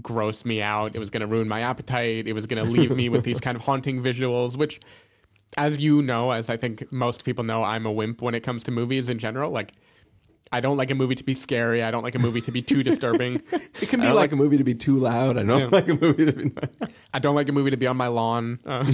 gross 0.03 0.45
me 0.45 0.63
out. 0.63 0.95
It 0.95 0.99
was 0.99 1.11
going 1.11 1.21
to 1.21 1.27
ruin 1.27 1.49
my 1.49 1.61
appetite. 1.63 2.27
It 2.27 2.33
was 2.33 2.47
going 2.47 2.65
to 2.65 2.71
leave 2.71 2.95
me 2.97 3.09
with 3.09 3.25
these 3.25 3.41
kind 3.47 3.57
of 3.57 3.63
haunting 3.65 4.03
visuals, 4.03 4.57
which, 4.57 4.81
as 5.57 5.79
you 5.79 6.03
know, 6.03 6.31
as 6.31 6.51
I 6.51 6.57
think 6.57 6.91
most 6.93 7.25
people 7.25 7.45
know, 7.45 7.63
I'm 7.65 7.87
a 7.87 7.93
wimp 7.93 8.23
when 8.23 8.35
it 8.35 8.41
comes 8.41 8.65
to 8.65 8.71
movies 8.71 9.09
in 9.09 9.19
general. 9.19 9.51
Like, 9.51 9.73
I 10.51 10.61
don't 10.61 10.77
like 10.79 10.91
a 10.91 10.95
movie 10.95 11.15
to 11.15 11.25
be 11.25 11.35
scary. 11.35 11.83
I 11.83 11.91
don't 11.91 12.03
like 12.03 12.15
a 12.15 12.19
movie 12.19 12.41
to 12.43 12.51
be 12.53 12.63
too 12.63 12.83
disturbing. 12.83 13.43
It 13.81 13.89
can 13.91 14.01
be 14.01 14.07
like 14.07 14.15
like 14.17 14.33
a 14.33 14.37
movie 14.37 14.57
to 14.59 14.65
be 14.65 14.75
too 14.75 14.97
loud. 14.97 15.37
I 15.39 15.43
don't 15.45 15.61
Yeah. 15.61 15.69
like 15.71 15.89
a 15.89 15.95
movie 15.95 16.25
to 16.25 16.33
be. 16.33 16.53
I 17.15 17.19
don't 17.19 17.35
like 17.35 17.49
a 17.49 17.53
movie 17.53 17.71
to 17.71 17.77
be 17.77 17.87
on 17.87 17.97
my 17.97 18.09
lawn. 18.09 18.59
Uh, 18.67 18.85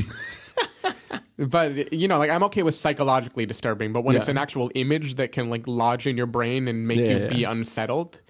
but 1.38 1.92
you 1.92 2.06
know, 2.08 2.18
like 2.18 2.30
I'm 2.30 2.42
okay 2.44 2.62
with 2.62 2.74
psychologically 2.74 3.46
disturbing, 3.46 3.92
but 3.92 4.04
when 4.04 4.16
it's 4.16 4.28
an 4.28 4.38
actual 4.38 4.70
image 4.74 5.14
that 5.16 5.32
can 5.32 5.50
like 5.50 5.66
lodge 5.66 6.06
in 6.06 6.16
your 6.16 6.26
brain 6.26 6.68
and 6.68 6.86
make 6.86 7.00
Yeah, 7.00 7.06
you 7.10 7.18
yeah, 7.18 7.26
be 7.28 7.44
unsettled, 7.44 8.20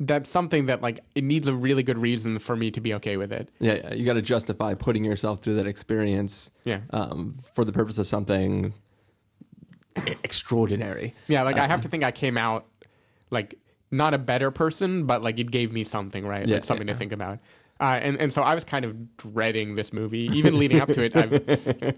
that's 0.00 0.30
something 0.30 0.66
that 0.66 0.80
like 0.80 1.00
it 1.14 1.22
needs 1.22 1.46
a 1.46 1.52
really 1.52 1.82
good 1.82 1.98
reason 1.98 2.38
for 2.38 2.56
me 2.56 2.70
to 2.70 2.80
be 2.80 2.94
okay 2.94 3.18
with 3.18 3.30
it. 3.32 3.50
Yeah, 3.60 3.74
yeah, 3.74 3.94
you 3.94 4.06
got 4.06 4.14
to 4.14 4.22
justify 4.22 4.72
putting 4.74 5.04
yourself 5.04 5.42
through 5.42 5.56
that 5.56 5.66
experience 5.66 6.50
Yeah. 6.64 6.80
um, 6.90 7.36
for 7.52 7.66
the 7.66 7.72
purpose 7.72 7.98
of 7.98 8.06
something 8.06 8.72
extraordinary. 10.24 11.14
Yeah, 11.28 11.42
like 11.42 11.58
I 11.58 11.66
have 11.66 11.82
to 11.82 11.88
think 11.88 12.02
I 12.02 12.12
came 12.12 12.38
out 12.38 12.66
like 13.30 13.56
not 13.90 14.14
a 14.14 14.18
better 14.18 14.50
person, 14.50 15.04
but 15.04 15.22
like 15.22 15.38
it 15.38 15.50
gave 15.50 15.70
me 15.72 15.84
something, 15.84 16.26
right? 16.26 16.46
Yeah, 16.48 16.56
like 16.56 16.64
something 16.64 16.88
yeah. 16.88 16.94
to 16.94 16.98
think 16.98 17.12
about. 17.12 17.38
Uh, 17.80 17.98
and 18.02 18.20
and 18.20 18.32
so 18.32 18.42
I 18.42 18.54
was 18.54 18.62
kind 18.62 18.84
of 18.84 19.16
dreading 19.16 19.74
this 19.74 19.92
movie, 19.92 20.28
even 20.34 20.58
leading 20.58 20.80
up 20.80 20.88
to 20.88 21.02
it. 21.02 21.16
I've, 21.16 21.32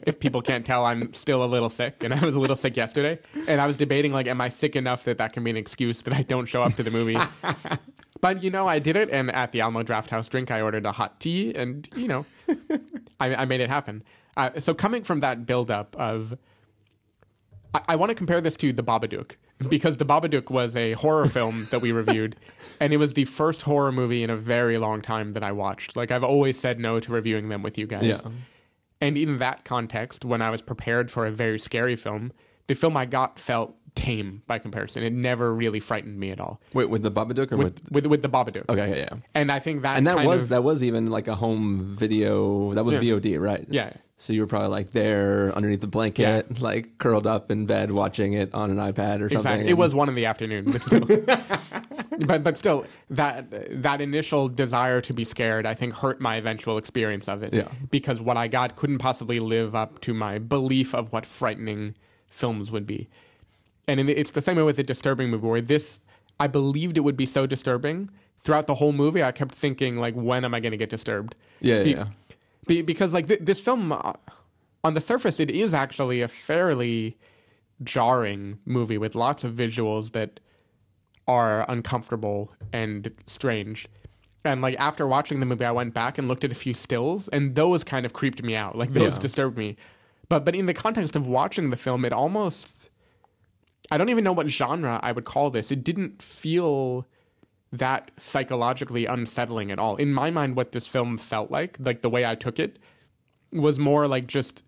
if 0.06 0.20
people 0.20 0.40
can't 0.40 0.64
tell, 0.64 0.86
I'm 0.86 1.12
still 1.12 1.42
a 1.42 1.46
little 1.46 1.68
sick, 1.68 2.04
and 2.04 2.14
I 2.14 2.24
was 2.24 2.36
a 2.36 2.40
little 2.40 2.54
sick 2.54 2.76
yesterday. 2.76 3.18
And 3.48 3.60
I 3.60 3.66
was 3.66 3.76
debating, 3.76 4.12
like, 4.12 4.28
am 4.28 4.40
I 4.40 4.48
sick 4.48 4.76
enough 4.76 5.02
that 5.04 5.18
that 5.18 5.32
can 5.32 5.42
be 5.42 5.50
an 5.50 5.56
excuse 5.56 6.02
that 6.02 6.14
I 6.14 6.22
don't 6.22 6.46
show 6.46 6.62
up 6.62 6.76
to 6.76 6.84
the 6.84 6.92
movie? 6.92 7.18
but 8.20 8.44
you 8.44 8.50
know, 8.50 8.68
I 8.68 8.78
did 8.78 8.94
it, 8.94 9.10
and 9.10 9.34
at 9.34 9.50
the 9.50 9.60
Alamo 9.60 9.82
Drafthouse 9.82 10.30
drink, 10.30 10.52
I 10.52 10.60
ordered 10.60 10.86
a 10.86 10.92
hot 10.92 11.18
tea, 11.18 11.52
and 11.52 11.88
you 11.96 12.06
know, 12.06 12.26
I, 13.18 13.34
I 13.34 13.44
made 13.44 13.60
it 13.60 13.68
happen. 13.68 14.04
Uh, 14.36 14.60
so 14.60 14.74
coming 14.74 15.02
from 15.02 15.18
that 15.20 15.46
buildup 15.46 15.96
of 15.98 16.38
I, 17.74 17.80
I 17.90 17.96
want 17.96 18.10
to 18.10 18.14
compare 18.14 18.40
this 18.40 18.56
to 18.58 18.72
The 18.72 18.82
Babadook 18.82 19.36
because 19.68 19.96
The 19.96 20.04
Babadook 20.04 20.50
was 20.50 20.76
a 20.76 20.92
horror 20.92 21.26
film 21.26 21.68
that 21.70 21.80
we 21.80 21.92
reviewed, 21.92 22.36
and 22.80 22.92
it 22.92 22.96
was 22.98 23.14
the 23.14 23.24
first 23.24 23.62
horror 23.62 23.92
movie 23.92 24.22
in 24.22 24.30
a 24.30 24.36
very 24.36 24.78
long 24.78 25.02
time 25.02 25.32
that 25.32 25.42
I 25.42 25.52
watched. 25.52 25.96
Like 25.96 26.10
I've 26.10 26.24
always 26.24 26.58
said 26.58 26.78
no 26.80 27.00
to 27.00 27.12
reviewing 27.12 27.48
them 27.48 27.62
with 27.62 27.78
you 27.78 27.86
guys. 27.86 28.22
Yeah. 28.24 28.30
And 29.00 29.18
in 29.18 29.38
that 29.38 29.64
context, 29.64 30.24
when 30.24 30.40
I 30.40 30.50
was 30.50 30.62
prepared 30.62 31.10
for 31.10 31.26
a 31.26 31.32
very 31.32 31.58
scary 31.58 31.96
film, 31.96 32.32
the 32.68 32.74
film 32.74 32.96
I 32.96 33.04
got 33.04 33.38
felt 33.38 33.74
tame 33.94 34.42
by 34.46 34.58
comparison. 34.58 35.02
It 35.02 35.12
never 35.12 35.52
really 35.54 35.78
frightened 35.80 36.18
me 36.18 36.30
at 36.30 36.40
all. 36.40 36.61
Wait, 36.72 36.88
with 36.88 37.02
the 37.02 37.11
Babadook 37.11 37.52
or 37.52 37.56
With 37.58 37.75
with? 37.84 37.92
with, 37.92 38.06
with 38.06 38.22
The 38.22 38.28
Babadook. 38.28 38.64
Okay, 38.68 38.88
yeah, 38.88 38.96
yeah. 38.96 39.18
And 39.34 39.52
I 39.52 39.58
think 39.58 39.82
that 39.82 39.99
And 39.99 40.06
that 40.06 40.25
was 40.25 40.44
of- 40.44 40.49
that 40.49 40.64
was 40.64 40.82
even 40.82 41.08
like 41.08 41.28
a 41.28 41.34
home 41.34 41.94
video. 41.94 42.72
That 42.75 42.84
was 42.84 42.94
Yeah. 42.94 43.14
VOD, 43.18 43.38
right? 43.40 43.66
Yeah. 43.68 43.92
So 44.16 44.32
you 44.32 44.40
were 44.40 44.46
probably 44.46 44.68
like 44.68 44.92
there 44.92 45.52
underneath 45.54 45.80
the 45.80 45.88
blanket, 45.88 46.61
like 46.68 46.96
curled 46.99 47.26
up 47.26 47.50
in 47.50 47.66
bed 47.66 47.90
watching 47.90 48.32
it 48.34 48.54
on 48.54 48.70
an 48.70 48.76
iPad 48.78 49.16
or 49.20 49.28
something. 49.28 49.37
Exactly. 49.38 49.68
It 49.68 49.75
was 49.75 49.94
one 49.94 50.08
in 50.08 50.14
the 50.14 50.26
afternoon, 50.26 50.70
but 50.70 50.80
still, 50.82 51.06
but 52.26 52.42
but 52.42 52.56
still, 52.56 52.87
that 53.11 53.82
that 53.82 54.00
initial 54.00 54.49
desire 54.49 55.00
to 55.02 55.12
be 55.12 55.25
scared, 55.25 55.66
I 55.66 55.75
think, 55.75 55.94
hurt 55.96 56.20
my 56.20 56.37
eventual 56.37 56.78
experience 56.78 57.28
of 57.28 57.42
it. 57.42 57.52
Yeah. 57.52 57.68
Because 57.90 58.20
what 58.20 58.37
I 58.37 58.49
got 58.49 58.76
couldn't 58.76 58.99
possibly 58.99 59.40
live 59.40 59.75
up 59.75 60.00
to 60.02 60.14
my 60.14 60.38
belief 60.38 60.94
of 60.94 61.12
what 61.12 61.26
frightening 61.26 61.94
films 62.28 62.70
would 62.70 62.87
be, 62.87 63.08
and 63.88 63.98
in 64.00 64.06
the, 64.06 64.16
it's 64.18 64.30
the 64.30 64.42
same 64.42 64.56
way 64.56 64.62
with 64.62 64.76
the 64.76 64.82
disturbing 64.82 65.30
movie, 65.30 65.46
where 65.46 65.60
this 65.60 66.00
I 66.40 66.46
believed 66.46 66.96
it 66.96 67.00
would 67.00 67.16
be 67.16 67.26
so 67.26 67.46
disturbing 67.46 68.10
throughout 68.38 68.66
the 68.66 68.76
whole 68.76 68.92
movie. 68.92 69.22
I 69.22 69.32
kept 69.32 69.54
thinking, 69.54 69.96
like, 69.96 70.14
when 70.14 70.44
am 70.44 70.54
I 70.54 70.60
going 70.60 70.72
to 70.72 70.76
get 70.78 70.90
disturbed? 70.90 71.34
Yeah, 71.60 71.76
yeah, 71.78 71.82
Be- 71.82 71.90
yeah. 71.90 72.06
Be, 72.66 72.82
because 72.82 73.12
like 73.14 73.26
th- 73.28 73.40
this 73.42 73.60
film, 73.60 73.92
uh, 73.92 74.12
on 74.84 74.94
the 74.94 75.00
surface, 75.00 75.38
it 75.40 75.50
is 75.50 75.74
actually 75.74 76.20
a 76.22 76.28
fairly 76.28 77.16
jarring 77.82 78.58
movie 78.64 78.98
with 78.98 79.14
lots 79.14 79.42
of 79.44 79.52
visuals 79.54 80.12
that 80.12 80.40
are 81.26 81.68
uncomfortable 81.70 82.52
and 82.72 83.10
strange. 83.26 83.88
And 84.44 84.60
like 84.60 84.76
after 84.78 85.06
watching 85.06 85.40
the 85.40 85.46
movie, 85.46 85.64
I 85.64 85.70
went 85.70 85.94
back 85.94 86.18
and 86.18 86.26
looked 86.28 86.44
at 86.44 86.50
a 86.52 86.54
few 86.56 86.74
stills, 86.74 87.28
and 87.28 87.54
those 87.54 87.84
kind 87.84 88.04
of 88.04 88.12
creeped 88.12 88.42
me 88.42 88.56
out. 88.56 88.76
Like 88.76 88.90
those 88.90 89.14
Yeah. 89.14 89.20
disturbed 89.20 89.56
me. 89.56 89.76
But 90.28 90.44
but 90.44 90.54
in 90.56 90.66
the 90.66 90.74
context 90.74 91.14
of 91.14 91.26
watching 91.26 91.70
the 91.70 91.76
film, 91.76 92.04
it 92.04 92.12
almost 92.12 92.90
I 93.90 93.98
don't 93.98 94.08
even 94.08 94.24
know 94.24 94.32
what 94.32 94.48
genre 94.48 95.00
I 95.02 95.12
would 95.12 95.24
call 95.24 95.50
this. 95.50 95.70
It 95.70 95.84
didn't 95.84 96.22
feel 96.22 97.06
that 97.72 98.10
psychologically 98.16 99.06
unsettling 99.06 99.70
at 99.70 99.78
all. 99.78 99.96
In 99.96 100.12
my 100.12 100.30
mind, 100.30 100.56
what 100.56 100.72
this 100.72 100.86
film 100.86 101.16
felt 101.16 101.50
like, 101.50 101.76
like 101.80 102.02
the 102.02 102.10
way 102.10 102.24
I 102.24 102.34
took 102.34 102.58
it, 102.58 102.78
was 103.52 103.78
more 103.78 104.06
like 104.06 104.26
just 104.26 104.64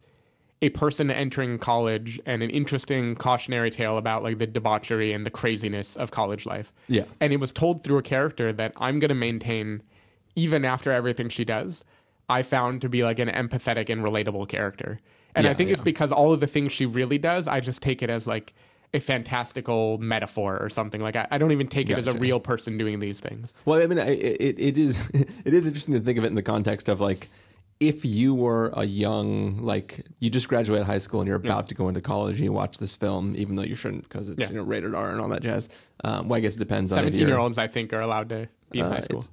a 0.63 0.71
person 0.71 1.11
entering 1.11 1.59
college 1.59 2.19
and 2.25 2.43
an 2.43 2.49
interesting 2.49 3.15
cautionary 3.15 3.71
tale 3.71 3.99
about 3.99 4.23
like 4.23 4.39
the 4.39 4.47
debauchery 4.47 5.13
and 5.13 5.27
the 5.27 5.31
craziness 5.31 5.97
of 5.97 6.11
college 6.11 6.47
life. 6.47 6.73
Yeah. 6.89 7.05
And 7.21 7.33
it 7.33 7.41
was 7.41 7.53
told 7.53 7.85
through 7.85 7.99
a 7.99 8.03
character 8.03 8.53
that 8.53 8.73
I'm 8.77 8.99
going 8.99 9.11
to 9.11 9.15
maintain 9.15 9.83
even 10.35 10.65
after 10.65 10.91
everything 10.91 11.29
she 11.29 11.45
does. 11.45 11.85
I 12.29 12.43
found 12.43 12.81
to 12.81 12.89
be 12.89 13.05
like 13.05 13.19
an 13.19 13.29
empathetic 13.29 13.91
and 13.91 14.03
relatable 14.03 14.49
character. 14.49 15.01
And 15.35 15.47
I 15.47 15.51
Yeah, 15.51 15.57
think 15.57 15.71
it's 15.71 15.83
because 15.83 16.11
all 16.11 16.33
of 16.33 16.41
the 16.41 16.47
things 16.47 16.73
she 16.73 16.87
really 16.87 17.19
does, 17.19 17.47
I 17.47 17.61
just 17.61 17.83
take 17.83 18.03
it 18.03 18.09
as 18.09 18.27
like 18.27 18.55
a 18.95 19.01
fantastical 19.01 19.99
metaphor 19.99 20.57
or 20.63 20.71
something. 20.71 21.01
Like 21.03 21.17
I, 21.17 21.27
I 21.31 21.37
don't 21.39 21.53
even 21.53 21.67
take 21.67 21.91
it 21.91 21.99
as 21.99 22.07
a 22.07 22.13
real 22.15 22.41
person 22.41 22.79
doing 22.79 23.01
these 23.01 23.21
things. 23.21 23.53
Well, 23.65 23.83
I 23.83 23.87
mean, 23.87 23.99
I- 23.99 24.09
it, 24.11 24.59
it 24.59 24.79
is 24.79 24.99
it 25.13 25.53
is 25.53 25.67
interesting 25.67 25.95
to 25.95 26.01
think 26.01 26.17
of 26.19 26.25
it 26.25 26.29
in 26.29 26.35
the 26.37 26.43
context 26.43 26.89
of 26.89 27.01
like 27.01 27.29
if 27.81 28.05
you 28.05 28.35
were 28.35 28.71
a 28.75 28.85
young 28.85 29.59
like 29.59 30.07
you 30.21 30.31
just 30.31 30.49
graduated 30.49 30.87
high 30.87 30.99
school 30.99 31.21
and 31.21 31.27
you're 31.27 31.37
about 31.37 31.69
to 31.69 31.75
go 31.75 31.89
into 31.89 32.01
college 32.01 32.37
and 32.37 32.45
you 32.45 32.53
watch 32.53 32.79
this 32.79 32.95
film, 32.95 33.35
even 33.37 33.57
though 33.57 33.63
you 33.65 33.75
shouldn't 33.75 34.05
because 34.05 34.29
it's 34.29 34.41
Yeah. 34.41 34.49
you 34.51 34.55
know 34.55 34.63
rated 34.63 34.95
R 34.95 35.11
and 35.11 35.21
all 35.21 35.29
that 35.29 35.43
jazz. 35.43 35.69
Um, 36.05 36.29
well, 36.29 36.37
I 36.37 36.41
guess 36.41 36.55
it 36.55 36.61
depends 36.61 36.93
on 36.93 36.99
Seventeen 36.99 37.27
year 37.27 37.37
olds, 37.39 37.59
I 37.59 37.67
think, 37.67 37.93
are 37.93 38.01
allowed 38.01 38.29
to 38.29 38.49
be 38.71 38.79
in 38.79 38.87
uh, 38.87 38.91
high 38.91 39.01
school. 39.01 39.19
it's- 39.19 39.31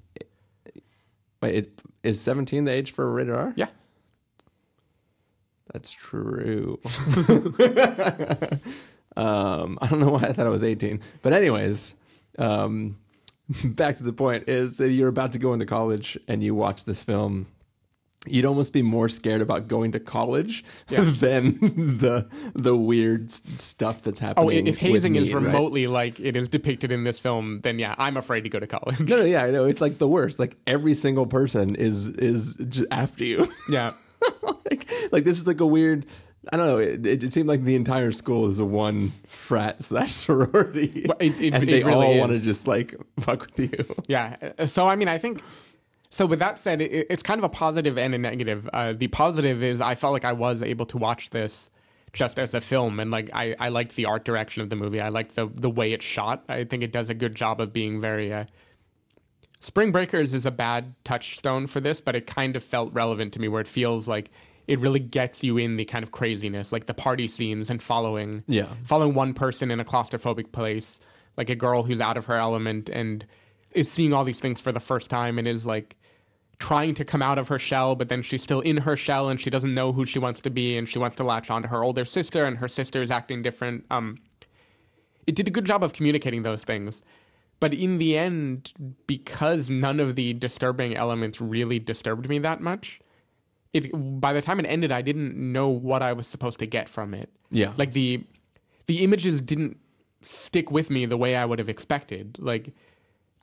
Wait, 1.42 1.56
it, 1.56 1.82
is 2.04 2.20
17 2.22 2.66
the 2.66 2.72
age 2.72 2.92
for 2.92 3.12
rated 3.12 3.34
R? 3.34 3.54
Yeah. 3.56 3.68
That's 5.74 5.92
true. 5.92 6.80
um, 9.18 9.78
I 9.82 9.88
don't 9.88 10.00
know 10.00 10.10
why 10.12 10.24
I 10.24 10.34
thought 10.34 10.46
I 10.48 10.50
was 10.50 10.64
18. 10.64 11.00
But, 11.22 11.34
anyways, 11.34 11.96
um, 12.38 12.98
back 13.66 13.98
to 13.98 14.04
the 14.04 14.14
point 14.14 14.48
is 14.48 14.80
if 14.80 14.92
you're 14.92 15.10
about 15.10 15.32
to 15.34 15.40
go 15.40 15.54
into 15.54 15.66
college 15.66 16.18
and 16.28 16.44
you 16.44 16.56
watch 16.56 16.86
this 16.86 17.04
film, 17.04 17.48
you'd 18.28 18.46
almost 18.46 18.72
be 18.72 18.84
more 18.84 19.10
scared 19.10 19.42
about 19.42 19.68
going 19.68 19.92
to 19.92 20.00
college 20.00 20.64
Yeah. 20.90 21.02
than 21.20 21.58
the 21.98 22.28
the 22.54 22.78
weird 22.78 23.32
stuff 23.32 24.04
that's 24.04 24.20
happening. 24.20 24.68
Oh, 24.68 24.70
if 24.70 24.76
with 24.76 24.78
hazing 24.78 25.16
is 25.16 25.30
me, 25.30 25.34
right? 25.34 25.44
remotely 25.44 25.88
like 25.88 26.20
it 26.20 26.36
is 26.36 26.48
depicted 26.48 26.92
in 26.92 27.04
this 27.04 27.18
film, 27.20 27.62
then 27.64 27.80
yeah, 27.80 27.96
I'm 27.98 28.18
afraid 28.18 28.42
to 28.42 28.50
go 28.50 28.60
to 28.60 28.68
college. 28.68 29.00
No, 29.00 29.18
no, 29.18 29.26
yeah, 29.26 29.44
I 29.44 29.50
know. 29.50 29.66
It's 29.66 29.82
like 29.82 29.98
the 29.98 30.08
worst. 30.08 30.38
Like 30.38 30.56
every 30.68 30.94
single 30.94 31.26
person 31.26 31.76
is 31.76 32.10
is 32.10 32.86
after 32.92 33.24
you. 33.24 33.52
Yeah. 33.70 33.92
like, 34.70 34.88
like 35.12 35.24
this 35.24 35.40
is 35.40 35.48
like 35.48 35.60
a 35.60 35.66
weird. 35.66 36.06
I 36.52 36.58
don't 36.58 36.66
know. 36.66 36.78
It, 36.80 37.06
it, 37.06 37.24
it 37.24 37.34
seemed 37.34 37.48
like 37.48 37.64
the 37.64 37.76
entire 37.76 38.12
school 38.12 38.48
is 38.48 38.60
a 38.60 38.66
one 38.66 39.12
frat 39.28 39.82
slash 39.84 40.14
sorority, 40.14 41.06
Well, 41.08 41.18
it- 41.20 41.54
and 41.54 41.68
they 41.68 41.84
really 41.84 42.06
all 42.06 42.18
want 42.18 42.32
to 42.32 42.40
just 42.40 42.66
like 42.68 42.96
fuck 43.20 43.48
with 43.56 43.60
you. 43.60 43.96
Yeah. 44.08 44.36
Uh, 44.58 44.66
So 44.66 44.88
I 44.88 44.96
mean, 44.96 45.08
I 45.08 45.18
think. 45.18 45.42
So 46.10 46.26
with 46.26 46.40
that 46.40 46.60
said, 46.60 46.82
it, 46.82 47.08
it's 47.10 47.24
kind 47.24 47.40
of 47.40 47.44
a 47.46 47.50
positive 47.50 47.98
and 47.98 48.14
a 48.14 48.18
negative. 48.18 48.70
Uh, 48.74 48.94
the 48.94 49.08
positive 49.08 49.64
is 49.64 49.80
I 49.82 49.96
felt 49.96 50.12
like 50.14 50.26
I 50.26 50.34
was 50.34 50.62
able 50.64 50.86
to 50.88 50.98
watch 50.98 51.30
this 51.30 51.70
just 52.12 52.38
as 52.40 52.54
a 52.54 52.60
film, 52.60 53.00
and 53.00 53.12
like 53.12 53.30
I, 53.34 53.56
I 53.60 53.70
liked 53.70 53.96
the 53.96 54.06
art 54.06 54.26
direction 54.26 54.62
of 54.64 54.70
the 54.70 54.76
movie. 54.76 55.00
I 55.00 55.10
liked 55.10 55.36
the 55.36 55.46
the 55.48 55.70
way 55.70 55.94
it's 55.94 56.04
shot. 56.04 56.44
I 56.50 56.64
think 56.66 56.82
it 56.84 56.92
does 56.92 57.10
a 57.10 57.14
good 57.14 57.36
job 57.36 57.62
of 57.62 57.72
being 57.72 58.02
very. 58.02 58.34
Uh, 58.34 58.46
Spring 59.60 59.92
Breakers 59.92 60.34
is 60.34 60.46
a 60.48 60.52
bad 60.52 60.96
touchstone 61.04 61.68
for 61.68 61.80
this, 61.80 62.02
but 62.02 62.16
it 62.16 62.26
kind 62.26 62.56
of 62.56 62.64
felt 62.64 62.94
relevant 62.94 63.32
to 63.34 63.40
me, 63.40 63.48
where 63.48 63.62
it 63.62 63.68
feels 63.68 64.08
like 64.08 64.32
it 64.72 64.80
really 64.80 65.00
gets 65.00 65.44
you 65.44 65.58
in 65.58 65.76
the 65.76 65.84
kind 65.84 66.02
of 66.04 66.12
craziness, 66.12 66.72
like 66.72 66.86
the 66.86 66.94
party 66.94 67.28
scenes 67.28 67.70
and 67.70 67.82
following 67.84 68.44
Yeah. 68.48 68.70
following 68.86 69.14
one 69.14 69.34
person 69.34 69.70
in 69.70 69.80
a 69.80 69.86
claustrophobic 69.86 70.52
place, 70.54 71.00
like 71.36 71.50
a 71.50 71.56
girl 71.56 71.84
who's 71.84 72.00
out 72.00 72.16
of 72.18 72.26
her 72.26 72.36
element 72.38 72.88
and 72.90 73.26
is 73.76 73.92
seeing 73.92 74.14
all 74.14 74.24
these 74.24 74.40
things 74.40 74.62
for 74.62 74.72
the 74.72 74.80
first 74.80 75.10
time 75.10 75.38
and 75.38 75.46
is 75.48 75.66
like 75.66 75.98
trying 76.58 76.94
to 76.96 77.04
come 77.04 77.22
out 77.22 77.38
of 77.38 77.48
her 77.50 77.60
shell, 77.60 77.96
but 77.96 78.08
then 78.08 78.22
she's 78.22 78.44
still 78.44 78.62
in 78.62 78.78
her 78.78 78.96
shell 78.96 79.28
and 79.30 79.40
she 79.42 79.50
doesn't 79.50 79.74
know 79.74 79.92
who 79.94 80.06
she 80.06 80.20
wants 80.20 80.40
to 80.42 80.50
be 80.50 80.78
and 80.78 80.88
she 80.88 81.00
wants 81.00 81.16
to 81.18 81.24
latch 81.24 81.50
onto 81.50 81.68
her 81.68 81.84
older 81.84 82.06
sister 82.06 82.46
and 82.46 82.58
her 82.60 82.68
sister 82.68 83.02
is 83.02 83.12
acting 83.12 83.42
different. 83.42 83.84
Um, 83.92 84.18
it 85.28 85.36
did 85.36 85.48
a 85.48 85.52
good 85.52 85.66
job 85.66 85.84
of 85.84 85.92
communicating 85.94 86.44
those 86.44 86.64
things. 86.64 87.04
But 87.60 87.74
in 87.74 87.98
the 87.98 88.18
end, 88.18 88.72
because 89.06 89.70
none 89.70 90.00
of 90.00 90.16
the 90.16 90.34
disturbing 90.34 90.96
elements 90.96 91.40
really 91.42 91.78
disturbed 91.80 92.28
me 92.30 92.40
that 92.40 92.62
much, 92.62 93.00
it 93.74 93.90
by 94.20 94.34
the 94.34 94.42
time 94.42 94.60
it 94.60 94.66
ended, 94.66 94.92
I 94.92 95.02
didn't 95.02 95.36
know 95.36 95.70
what 95.70 96.02
I 96.02 96.14
was 96.14 96.28
supposed 96.28 96.60
to 96.60 96.66
get 96.66 96.90
from 96.90 97.14
it 97.14 97.30
Yeah, 97.50 97.74
like 97.78 97.94
the 97.94 98.24
the 98.88 99.04
images 99.04 99.42
didn't 99.42 99.78
stick 100.22 100.72
with 100.72 100.90
me 100.90 101.06
the 101.06 101.18
way 101.18 101.36
I 101.36 101.46
would 101.46 101.60
have 101.60 101.70
expected. 101.70 102.38
Like 102.40 102.74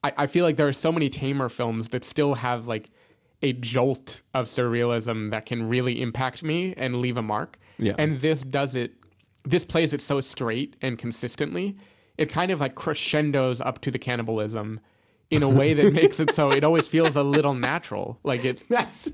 I, 0.04 0.12
I 0.18 0.26
feel 0.26 0.44
like 0.44 0.56
there 0.56 0.68
are 0.68 0.72
so 0.72 0.92
many 0.92 1.08
tamer 1.08 1.48
films 1.48 1.88
that 1.88 2.04
still 2.04 2.34
have 2.34 2.66
like 2.66 2.90
a 3.42 3.52
jolt 3.52 4.22
of 4.34 4.46
surrealism 4.46 5.30
that 5.30 5.46
can 5.46 5.68
really 5.68 6.00
impact 6.00 6.42
me 6.42 6.74
and 6.76 6.96
leave 6.96 7.16
a 7.16 7.22
mark. 7.22 7.58
Yeah. 7.78 7.94
And 7.98 8.20
this 8.20 8.42
does 8.42 8.74
it 8.74 8.92
this 9.44 9.64
plays 9.64 9.92
it 9.92 10.02
so 10.02 10.20
straight 10.20 10.76
and 10.82 10.98
consistently. 10.98 11.76
It 12.16 12.30
kind 12.30 12.50
of 12.50 12.60
like 12.60 12.74
crescendos 12.74 13.60
up 13.60 13.80
to 13.82 13.90
the 13.90 13.98
cannibalism 13.98 14.80
in 15.30 15.42
a 15.42 15.48
way 15.48 15.74
that 15.74 15.92
makes 15.92 16.20
it 16.20 16.32
so 16.32 16.50
it 16.58 16.64
always 16.64 16.88
feels 16.88 17.16
a 17.16 17.22
little 17.22 17.54
natural. 17.54 18.18
Like 18.22 18.44
it 18.44 18.68
that's 18.68 19.10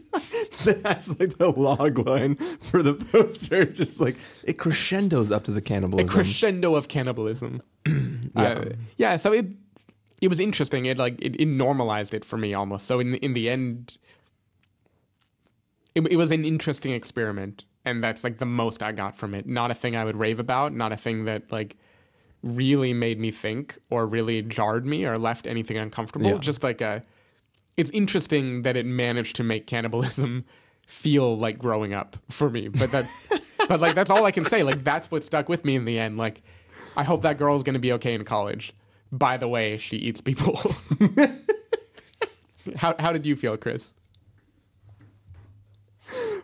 that's 0.65 1.19
like 1.19 1.39
the 1.39 1.51
log 1.51 1.99
line 1.99 2.37
for 2.37 2.83
the 2.83 2.95
poster. 2.95 3.65
Just 3.65 4.01
like 4.01 4.17
it 4.45 4.59
crescendos 4.59 5.33
up 5.33 5.45
to 5.45 5.51
the 5.51 5.61
cannibalism. 5.61 6.09
a 6.09 6.13
crescendo 6.13 6.75
of 6.75 6.89
cannibalism. 6.89 7.63
Yeah. 8.37 8.43
Uh, 8.43 8.65
yeah. 8.97 9.15
So 9.15 9.33
it 9.33 9.47
it 10.21 10.27
was 10.27 10.41
interesting. 10.41 10.87
It 10.87 10.99
like 10.99 11.21
it, 11.23 11.41
it 11.41 11.47
normalized 11.47 12.15
it 12.15 12.25
for 12.25 12.37
me 12.37 12.53
almost. 12.53 12.85
So 12.85 12.99
in 12.99 13.15
in 13.17 13.35
the 13.35 13.49
end, 13.49 13.97
it, 15.95 16.01
it 16.11 16.17
was 16.17 16.33
an 16.33 16.45
interesting 16.45 16.93
experiment, 16.93 17.65
and 17.85 18.03
that's 18.03 18.25
like 18.25 18.39
the 18.39 18.47
most 18.47 18.83
I 18.83 18.91
got 18.91 19.17
from 19.17 19.35
it. 19.37 19.47
Not 19.47 19.71
a 19.71 19.75
thing 19.75 19.95
I 19.95 20.05
would 20.05 20.17
rave 20.17 20.41
about. 20.41 20.73
Not 20.73 20.91
a 20.91 20.97
thing 20.97 21.27
that 21.27 21.53
like 21.53 21.77
really 22.45 22.93
made 22.93 23.19
me 23.19 23.31
think 23.31 23.79
or 23.91 24.07
really 24.07 24.43
jarred 24.43 24.85
me 24.87 25.05
or 25.05 25.17
left 25.17 25.47
anything 25.47 25.79
uncomfortable. 25.79 26.31
Yeah. 26.33 26.39
Just 26.39 26.63
like 26.63 26.81
a. 26.81 27.03
It's 27.77 27.91
interesting 27.91 28.63
that 28.63 28.77
it 28.77 28.87
managed 28.87 29.35
to 29.37 29.43
make 29.43 29.67
cannibalism 29.67 30.45
feel 30.87 31.37
like 31.37 31.59
growing 31.59 31.93
up 31.93 32.17
for 32.29 32.51
me, 32.51 32.69
but 32.69 32.93
that, 32.93 33.07
but 33.69 33.81
like 33.81 33.95
that's 33.95 34.11
all 34.11 34.25
I 34.25 34.31
can 34.31 34.45
say. 34.45 34.63
Like 34.63 34.85
that's 34.85 35.11
what 35.11 35.25
stuck 35.25 35.49
with 35.49 35.65
me 35.65 35.75
in 35.75 35.85
the 35.85 35.99
end. 35.99 36.17
Like, 36.17 36.43
I 36.97 37.03
hope 37.03 37.23
that 37.23 37.39
girl's 37.39 37.63
gonna 37.63 37.79
be 37.79 37.93
okay 37.95 38.15
in 38.15 38.25
college. 38.25 38.73
By 39.11 39.37
the 39.37 39.49
way, 39.49 39.79
she 39.79 39.97
eats 39.97 40.21
people. 40.21 40.61
how 42.77 42.95
how 42.99 43.13
did 43.13 43.27
you 43.27 43.35
feel, 43.35 43.57
Chris? 43.57 43.95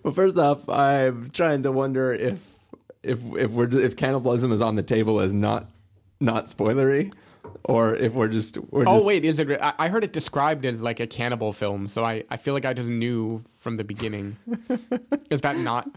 Well, 0.02 0.14
first 0.14 0.38
off, 0.38 0.68
I'm 0.68 1.30
trying 1.30 1.62
to 1.62 1.70
wonder 1.70 2.12
if 2.12 2.58
if 3.02 3.22
if 3.36 3.50
we're 3.50 3.68
if 3.78 3.96
cannibalism 3.96 4.50
is 4.50 4.60
on 4.60 4.76
the 4.76 4.82
table 4.82 5.20
as 5.20 5.34
not 5.34 5.68
not 6.20 6.46
spoilery, 6.46 7.12
or 7.64 7.96
if 7.96 8.12
we're 8.12 8.28
just 8.28 8.58
we're 8.70 8.84
Oh 8.86 8.96
just, 8.96 9.06
wait, 9.06 9.24
is 9.24 9.38
it? 9.38 9.50
I 9.60 9.72
I 9.78 9.88
heard 9.88 10.04
it 10.04 10.12
described 10.12 10.64
as 10.64 10.80
like 10.82 11.00
a 11.00 11.06
cannibal 11.06 11.52
film, 11.52 11.88
so 11.88 12.04
I, 12.04 12.24
I 12.30 12.36
feel 12.36 12.54
like 12.54 12.64
I 12.64 12.72
just 12.74 12.88
knew 12.90 13.38
from 13.38 13.76
the 13.76 13.84
beginning. 13.84 14.36
is 15.30 15.40
that 15.42 15.56
not? 15.56 15.88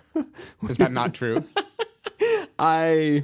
Is 0.70 0.78
that 0.78 0.92
not 0.92 1.14
true? 1.14 1.44
I 2.60 3.24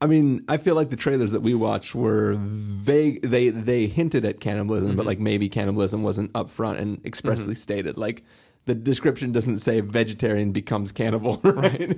I 0.00 0.06
mean, 0.06 0.44
I 0.48 0.56
feel 0.56 0.74
like 0.74 0.90
the 0.90 0.96
trailers 0.96 1.30
that 1.30 1.42
we 1.42 1.54
watched 1.54 1.94
were 1.94 2.34
vague. 2.36 3.22
They 3.22 3.50
they 3.50 3.86
hinted 3.86 4.24
at 4.24 4.40
cannibalism, 4.40 4.88
Mm-hmm. 4.90 4.96
but 4.96 5.06
like 5.06 5.20
maybe 5.20 5.48
cannibalism 5.48 6.02
wasn't 6.02 6.32
upfront 6.32 6.78
and 6.78 7.04
expressly 7.06 7.54
stated. 7.54 7.96
Like 7.96 8.24
the 8.66 8.74
description 8.74 9.32
doesn't 9.32 9.58
say 9.58 9.80
vegetarian 9.80 10.52
becomes 10.52 10.92
cannibal, 10.92 11.40
right? 11.44 11.96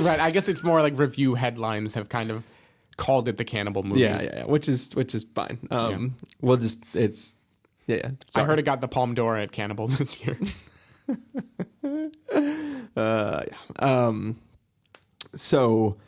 right. 0.00 0.20
I 0.20 0.30
guess 0.30 0.48
it's 0.48 0.62
more 0.62 0.80
like 0.82 0.96
review 0.98 1.34
headlines 1.34 1.94
have 1.94 2.08
kind 2.08 2.30
of 2.30 2.44
called 2.96 3.28
it 3.28 3.36
the 3.36 3.44
cannibal 3.44 3.82
movie. 3.82 4.00
yeah, 4.00 4.22
yeah, 4.22 4.30
yeah, 4.36 4.44
which 4.44 4.68
is 4.68 4.94
which 4.94 5.14
is 5.14 5.24
fine. 5.34 5.58
Um, 5.70 6.16
we'll 6.40 6.56
just 6.56 6.84
it's 6.94 7.34
yeah. 7.86 7.96
yeah 7.96 8.10
I 8.34 8.44
heard 8.44 8.58
it 8.58 8.64
got 8.64 8.80
the 8.80 8.88
Palme 8.88 9.14
d'Or 9.14 9.36
at 9.36 9.52
Cannibal 9.52 9.88
this 9.88 10.24
year. 10.24 10.38
Uh, 12.96 13.42
yeah. 13.46 14.06
Um, 14.06 14.40
so, 15.34 15.98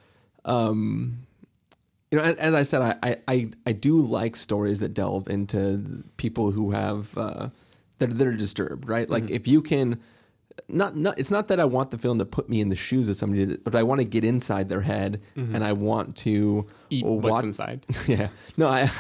um, 0.47 1.27
you 2.11 2.17
know, 2.17 2.25
as, 2.25 2.37
as 2.37 2.55
I 2.55 2.63
said, 2.63 2.81
I, 2.81 2.97
I, 3.03 3.17
I, 3.29 3.51
I 3.67 3.73
do 3.73 3.99
like 3.99 4.37
stories 4.37 4.81
that 4.81 4.95
delve 4.95 5.29
into 5.29 6.05
people 6.17 6.53
who 6.53 6.71
have 6.71 7.17
uh, 7.17 7.51
that 7.99 8.17
that 8.17 8.27
are 8.27 8.33
disturbed, 8.33 8.89
right? 8.89 9.09
Like 9.09 9.31
if 9.31 9.47
you 9.47 9.61
can 9.61 10.01
not 10.69 10.97
not 10.97 11.19
it's 11.19 11.31
not 11.31 11.49
that 11.49 11.61
I 11.61 11.65
want 11.65 11.91
the 11.91 11.99
film 11.99 12.19
to 12.19 12.25
put 12.25 12.49
me 12.49 12.61
in 12.61 12.69
the 12.69 12.77
shoes 12.77 13.09
of 13.09 13.17
somebody, 13.17 13.57
but 13.57 13.75
I 13.75 13.83
want 13.83 14.01
to 14.01 14.05
get 14.05 14.25
inside 14.25 14.69
their 14.69 14.81
head 14.83 15.21
and 15.37 15.63
I 15.65 15.73
want 15.73 16.17
to 16.19 16.67
Eat 16.91 17.05
watch. 17.05 17.23
what's 17.25 17.45
inside. 17.45 17.87
Yeah, 18.07 18.29
no, 18.57 18.69
I 18.69 18.91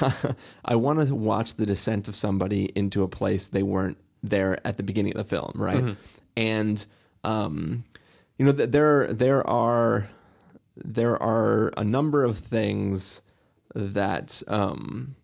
I 0.64 0.76
want 0.76 1.06
to 1.06 1.14
watch 1.14 1.54
the 1.54 1.66
descent 1.66 2.08
of 2.08 2.14
somebody 2.16 2.66
into 2.74 3.02
a 3.02 3.08
place 3.08 3.46
they 3.46 3.62
weren't 3.62 3.98
there 4.22 4.58
at 4.66 4.76
the 4.76 4.82
beginning 4.82 5.12
of 5.16 5.18
the 5.18 5.24
film, 5.36 5.52
right? 5.54 5.96
And 6.36 6.84
um, 7.24 7.84
you 8.38 8.44
know, 8.46 8.52
there 8.52 9.12
there 9.12 9.46
are 9.46 10.08
there 10.76 11.20
are 11.22 11.72
a 11.76 11.84
number 11.84 12.24
of 12.24 12.38
things 12.38 13.20
that 13.74 14.42
um, 14.48 15.16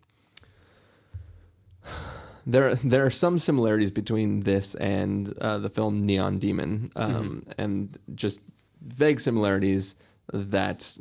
there 2.45 2.75
there 2.75 3.05
are 3.05 3.11
some 3.11 3.39
similarities 3.39 3.91
between 3.91 4.41
this 4.41 4.75
and 4.75 5.37
uh, 5.39 5.57
the 5.57 5.69
film 5.69 6.05
Neon 6.05 6.37
Demon, 6.37 6.91
um, 6.95 7.43
and 7.57 7.97
just 8.13 8.41
vague 8.81 9.19
similarities 9.19 9.95
that 10.31 10.97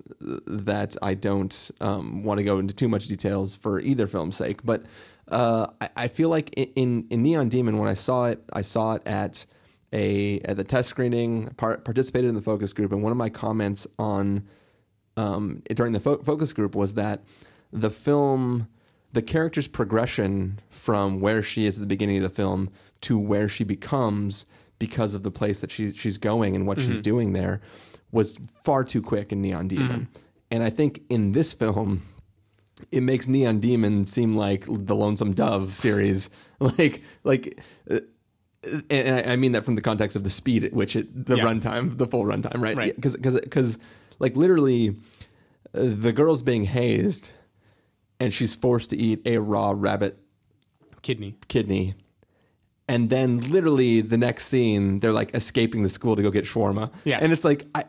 that 0.46 0.96
I 1.02 1.14
don't 1.14 1.70
um, 1.80 2.22
want 2.24 2.38
to 2.38 2.44
go 2.44 2.58
into 2.58 2.74
too 2.74 2.88
much 2.88 3.06
details 3.06 3.54
for 3.54 3.80
either 3.80 4.06
film's 4.06 4.36
sake. 4.36 4.64
But 4.64 4.84
uh, 5.28 5.68
I, 5.80 5.88
I 5.96 6.08
feel 6.08 6.28
like 6.28 6.52
in 6.54 7.06
in 7.10 7.22
Neon 7.22 7.48
Demon, 7.48 7.78
when 7.78 7.88
I 7.88 7.94
saw 7.94 8.26
it, 8.26 8.42
I 8.52 8.62
saw 8.62 8.94
it 8.94 9.02
at 9.06 9.46
a 9.92 10.40
at 10.40 10.56
the 10.56 10.64
test 10.64 10.88
screening, 10.88 11.50
par- 11.56 11.78
participated 11.78 12.28
in 12.28 12.34
the 12.34 12.42
focus 12.42 12.72
group, 12.72 12.92
and 12.92 13.02
one 13.02 13.12
of 13.12 13.18
my 13.18 13.30
comments 13.30 13.86
on 13.98 14.46
um, 15.16 15.62
during 15.72 15.92
the 15.92 16.00
fo- 16.00 16.22
focus 16.22 16.52
group 16.52 16.74
was 16.74 16.94
that 16.94 17.22
the 17.72 17.90
film, 17.90 18.68
the 19.14 19.22
character's 19.22 19.68
progression 19.68 20.58
from 20.68 21.20
where 21.20 21.42
she 21.42 21.66
is 21.66 21.76
at 21.76 21.80
the 21.80 21.86
beginning 21.86 22.16
of 22.18 22.22
the 22.22 22.30
film 22.30 22.70
to 23.02 23.18
where 23.18 23.48
she 23.48 23.64
becomes 23.64 24.46
because 24.78 25.14
of 25.14 25.22
the 25.22 25.30
place 25.30 25.60
that 25.60 25.70
she, 25.70 25.92
she's 25.92 26.18
going 26.18 26.54
and 26.56 26.66
what 26.66 26.80
she's 26.80 27.00
doing 27.00 27.32
there 27.32 27.60
was 28.12 28.38
far 28.62 28.82
too 28.84 29.00
quick 29.00 29.32
in 29.32 29.40
Neon 29.40 29.68
Demon. 29.68 30.08
And 30.50 30.62
I 30.62 30.70
think 30.70 31.00
in 31.08 31.32
this 31.32 31.52
film, 31.54 32.02
it 32.90 33.02
makes 33.02 33.26
Neon 33.28 33.60
Demon 33.60 34.06
seem 34.06 34.36
like 34.36 34.64
the 34.68 34.94
Lonesome 34.96 35.32
Dove 35.32 35.74
series, 35.74 36.28
like 36.58 37.02
like. 37.24 37.58
Uh, 37.90 38.00
and 38.90 39.30
I- 39.30 39.36
mean 39.36 39.52
that 39.52 39.64
from 39.64 39.74
the 39.74 39.82
context 39.82 40.16
of 40.16 40.24
the 40.24 40.30
speed 40.30 40.64
at 40.64 40.72
which 40.72 40.96
it, 40.96 41.26
the 41.26 41.36
Yeah. 41.36 41.44
runtime, 41.44 41.98
the 41.98 42.06
full 42.06 42.24
runtime, 42.24 42.60
right? 42.62 42.76
Right. 42.76 42.96
Because 42.96 43.16
because 43.16 43.78
like 44.18 44.36
literally, 44.36 44.96
uh, 45.74 45.82
the 45.84 46.12
girl's 46.12 46.42
being 46.42 46.64
hazed, 46.64 47.30
and 48.24 48.32
she's 48.32 48.54
forced 48.54 48.90
to 48.90 48.96
eat 48.96 49.20
a 49.26 49.38
raw 49.38 49.74
rabbit 49.76 50.18
Kidney. 51.02 51.36
kidney, 51.48 51.94
and 52.88 53.10
then 53.10 53.40
literally 53.50 54.00
the 54.00 54.16
next 54.16 54.46
scene, 54.46 55.00
they're 55.00 55.12
like 55.12 55.34
escaping 55.34 55.82
the 55.82 55.88
school 55.88 56.16
to 56.16 56.22
go 56.22 56.30
get 56.30 56.44
shawarma. 56.44 56.90
Yeah. 57.04 57.18
and 57.20 57.32
it's 57.32 57.44
like 57.44 57.66
I, 57.74 57.84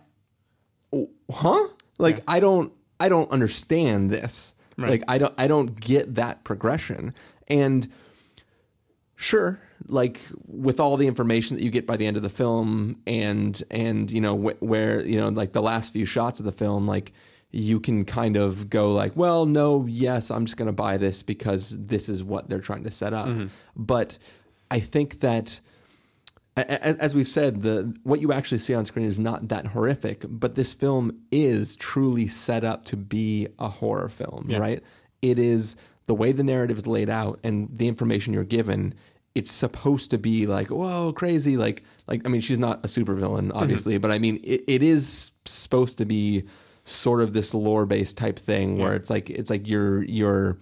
oh, 0.94 1.08
huh? 1.32 1.68
Like 1.98 2.18
Yeah. 2.18 2.24
I 2.28 2.40
don't, 2.42 2.74
I 3.00 3.08
don't 3.10 3.32
understand 3.32 4.12
this. 4.12 4.54
Right. 4.78 4.92
Like 4.92 5.04
I 5.08 5.18
don't, 5.18 5.34
I 5.38 5.48
don't 5.48 5.80
get 5.80 6.16
that 6.16 6.44
progression. 6.44 7.14
And 7.48 7.88
sure, 9.16 9.62
like 9.88 10.20
with 10.48 10.80
all 10.82 10.98
the 10.98 11.08
information 11.08 11.56
that 11.56 11.64
you 11.64 11.70
get 11.70 11.88
by 11.88 11.96
the 11.96 12.06
end 12.06 12.18
of 12.18 12.24
the 12.24 12.30
film, 12.30 13.02
and 13.08 13.62
and 13.72 14.12
you 14.12 14.20
know 14.20 14.36
wh- 14.38 14.62
where 14.62 15.06
you 15.06 15.18
know 15.18 15.30
like 15.30 15.54
the 15.54 15.62
last 15.62 15.94
few 15.94 16.04
shots 16.06 16.40
of 16.42 16.46
the 16.46 16.52
film, 16.52 16.86
like 16.88 17.14
you 17.52 17.80
can 17.80 18.04
kind 18.06 18.36
of 18.36 18.70
go 18.70 18.92
like, 18.92 19.16
well, 19.16 19.46
no, 19.46 19.86
yes, 19.88 20.30
I'm 20.30 20.46
just 20.46 20.58
going 20.58 20.68
to 20.68 20.74
buy 20.74 20.98
this 20.98 21.24
because 21.24 21.78
this 21.88 22.10
is 22.10 22.24
what 22.24 22.50
they're 22.50 22.60
trying 22.60 22.84
to 22.84 22.92
set 22.92 23.14
up. 23.14 23.28
Mm-hmm. 23.28 23.48
But 23.76 24.18
I 24.70 24.80
think 24.80 25.20
that 25.22 25.62
as 26.58 27.14
we've 27.14 27.28
said, 27.28 27.64
the 27.64 27.96
what 28.04 28.22
you 28.22 28.32
actually 28.32 28.60
see 28.60 28.74
on 28.74 28.86
screen 28.86 29.06
is 29.06 29.20
not 29.20 29.50
that 29.50 29.68
horrific, 29.68 30.26
but 30.30 30.56
this 30.56 30.74
film 30.74 31.20
is 31.32 31.76
truly 31.76 32.28
set 32.28 32.64
up 32.64 32.86
to 32.86 32.96
be 32.98 33.48
a 33.60 33.68
horror 33.68 34.08
film, 34.08 34.46
Yeah. 34.48 34.60
right? 34.60 34.84
It 35.22 35.38
is 35.38 35.76
the 36.06 36.16
way 36.16 36.32
the 36.32 36.44
narrative 36.44 36.78
is 36.78 36.88
laid 36.88 37.10
out 37.10 37.40
and 37.44 37.68
the 37.72 37.88
information 37.88 38.34
you're 38.34 38.46
given. 38.46 38.94
It's 39.34 39.52
supposed 39.52 40.12
to 40.12 40.18
be 40.18 40.46
like, 40.46 40.70
whoa, 40.70 41.12
crazy, 41.12 41.58
like, 41.58 41.84
like 42.08 42.22
I 42.26 42.30
mean, 42.30 42.40
she's 42.40 42.60
not 42.60 42.80
a 42.86 42.88
supervillain, 42.88 43.48
mm-hmm. 43.48 43.58
obviously, 43.58 43.98
but 43.98 44.12
I 44.12 44.18
mean, 44.18 44.40
it, 44.44 44.64
it 44.66 44.82
is 44.82 45.32
supposed 45.44 45.98
to 45.98 46.06
be 46.06 46.46
sort 46.86 47.20
of 47.22 47.34
this 47.34 47.54
lore 47.54 47.86
based 47.86 48.18
type 48.18 48.38
thing 48.40 48.78
where 48.78 48.94
it's 48.94 49.10
like 49.10 49.30
it's 49.30 49.50
like 49.50 49.68
you're 49.68 50.04
you're 50.04 50.58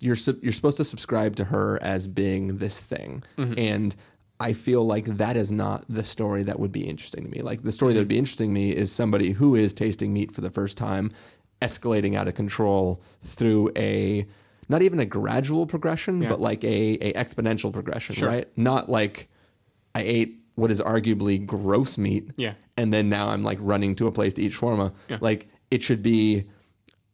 you're 0.00 0.16
you're 0.40 0.52
supposed 0.52 0.76
to 0.76 0.84
subscribe 0.84 1.34
to 1.36 1.44
her 1.46 1.82
as 1.82 2.06
being 2.06 2.58
this 2.58 2.78
thing 2.78 3.22
mm-hmm. 3.36 3.52
and 3.58 3.96
i 4.38 4.52
feel 4.52 4.86
like 4.86 5.04
that 5.16 5.36
is 5.36 5.50
not 5.50 5.84
the 5.88 6.04
story 6.04 6.44
that 6.44 6.60
would 6.60 6.70
be 6.70 6.86
interesting 6.86 7.24
to 7.24 7.30
me 7.30 7.42
like 7.42 7.62
the 7.64 7.72
story 7.72 7.92
that 7.92 7.98
would 7.98 8.06
be 8.06 8.18
interesting 8.18 8.50
to 8.50 8.54
me 8.54 8.70
is 8.76 8.92
somebody 8.92 9.32
who 9.32 9.56
is 9.56 9.72
tasting 9.72 10.12
meat 10.12 10.30
for 10.30 10.40
the 10.40 10.50
first 10.50 10.78
time 10.78 11.10
escalating 11.60 12.14
out 12.14 12.28
of 12.28 12.34
control 12.34 13.00
through 13.24 13.70
a 13.76 14.26
not 14.68 14.82
even 14.82 15.00
a 15.00 15.06
gradual 15.06 15.66
progression 15.66 16.22
Yeah. 16.22 16.28
but 16.28 16.40
like 16.40 16.62
a, 16.62 16.98
a 17.00 17.12
exponential 17.14 17.72
progression 17.72 18.14
Sure. 18.14 18.28
right 18.28 18.48
not 18.56 18.88
like 18.88 19.28
i 19.96 20.02
ate 20.02 20.38
what 20.54 20.70
is 20.70 20.80
arguably 20.80 21.44
gross 21.44 21.98
meat 21.98 22.30
Yeah. 22.36 22.54
and 22.76 22.92
then 22.92 23.08
now 23.08 23.28
i'm 23.30 23.42
like 23.42 23.58
running 23.60 23.94
to 23.96 24.06
a 24.06 24.12
place 24.12 24.34
to 24.34 24.42
eat 24.42 24.52
shawarma 24.52 24.92
Yeah. 25.08 25.18
like 25.20 25.48
it 25.70 25.82
should 25.82 26.02
be 26.02 26.48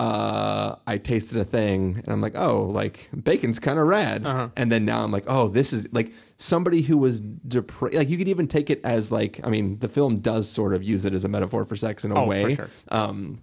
uh, 0.01 0.77
I 0.87 0.99
tasted 0.99 1.39
a 1.39 1.45
thing 1.45 1.99
and 2.05 2.09
I'm 2.09 2.21
like, 2.21 2.35
oh, 2.35 2.63
like 2.65 3.09
bacon's 3.23 3.61
kind 3.61 3.79
of 3.79 3.87
rad. 3.87 4.27
Uh-huh. 4.27 4.49
And 4.57 4.73
then 4.73 4.85
now 4.85 5.05
I'm 5.05 5.13
like, 5.13 5.25
oh, 5.29 5.47
this 5.49 5.73
is 5.73 5.87
like 5.93 6.13
somebody 6.39 6.83
who 6.83 6.99
was 6.99 7.21
depressed. 7.21 7.95
Like 7.97 8.09
you 8.09 8.19
could 8.19 8.27
even 8.27 8.49
take 8.49 8.69
it 8.69 8.81
as 8.83 9.13
like, 9.13 9.39
I 9.45 9.49
mean, 9.49 9.79
the 9.79 9.89
film 9.89 10.19
does 10.19 10.49
sort 10.49 10.75
of 10.75 10.83
use 10.83 11.05
it 11.05 11.15
as 11.15 11.25
a 11.25 11.29
metaphor 11.29 11.65
for 11.65 11.77
sex 11.77 12.05
in 12.05 12.11
a 12.11 12.15
Oh, 12.17 12.25
for 12.25 12.29
way. 12.29 12.55
sure. 12.57 12.69
Um, 12.89 13.43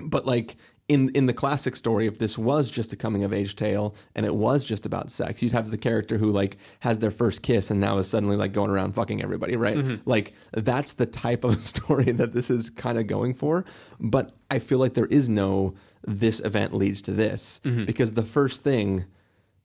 but 0.00 0.26
like 0.26 0.56
in 0.88 1.08
in 1.10 1.26
the 1.26 1.32
classic 1.34 1.74
story, 1.76 2.06
if 2.06 2.18
this 2.18 2.38
was 2.38 2.70
just 2.70 2.92
a 2.92 2.96
coming 2.96 3.24
of 3.24 3.32
age 3.32 3.56
tale 3.56 3.94
and 4.14 4.24
it 4.24 4.36
was 4.36 4.64
just 4.64 4.86
about 4.86 5.10
sex, 5.10 5.42
you'd 5.42 5.52
have 5.52 5.70
the 5.72 5.78
character 5.78 6.18
who 6.18 6.26
like 6.26 6.56
has 6.80 6.98
their 6.98 7.10
first 7.10 7.42
kiss 7.42 7.70
and 7.70 7.80
now 7.80 7.98
is 7.98 8.08
suddenly 8.08 8.36
like 8.36 8.52
going 8.52 8.70
around 8.70 8.92
fucking 8.94 9.20
everybody, 9.22 9.56
right? 9.56 9.76
Mm-hmm. 9.78 10.08
Like 10.08 10.32
that's 10.52 10.92
the 10.92 11.06
type 11.06 11.42
of 11.44 11.60
story 11.66 12.12
that 12.12 12.32
this 12.32 12.50
is 12.50 12.70
kind 12.70 12.98
of 12.98 13.06
going 13.08 13.34
for. 13.34 13.64
But 13.98 14.36
I 14.50 14.58
feel 14.60 14.78
like 14.78 14.94
there 14.94 15.06
is 15.06 15.28
no 15.28 15.74
this 16.06 16.38
event 16.40 16.72
leads 16.72 17.02
to 17.02 17.10
this 17.12 17.58
Mm-hmm. 17.64 17.84
because 17.84 18.12
the 18.12 18.22
first 18.22 18.62
thing, 18.62 19.06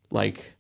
like 0.09 0.55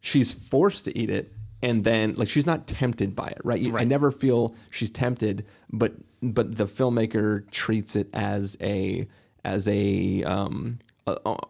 she's 0.00 0.32
forced 0.32 0.84
to 0.86 0.98
eat 0.98 1.10
it 1.10 1.32
and 1.62 1.84
then 1.84 2.14
like 2.14 2.28
she's 2.28 2.46
not 2.46 2.66
tempted 2.66 3.14
by 3.14 3.28
it 3.28 3.38
right, 3.44 3.60
You- 3.60 3.76
i 3.78 3.84
never 3.84 4.10
feel 4.10 4.54
she's 4.70 4.90
tempted 4.90 5.44
but 5.70 5.92
but 6.22 6.56
the 6.56 6.64
filmmaker 6.66 7.48
treats 7.50 7.94
it 7.94 8.08
as 8.12 8.56
a 8.60 9.06
as 9.44 9.66
a 9.68 10.22
um 10.24 10.78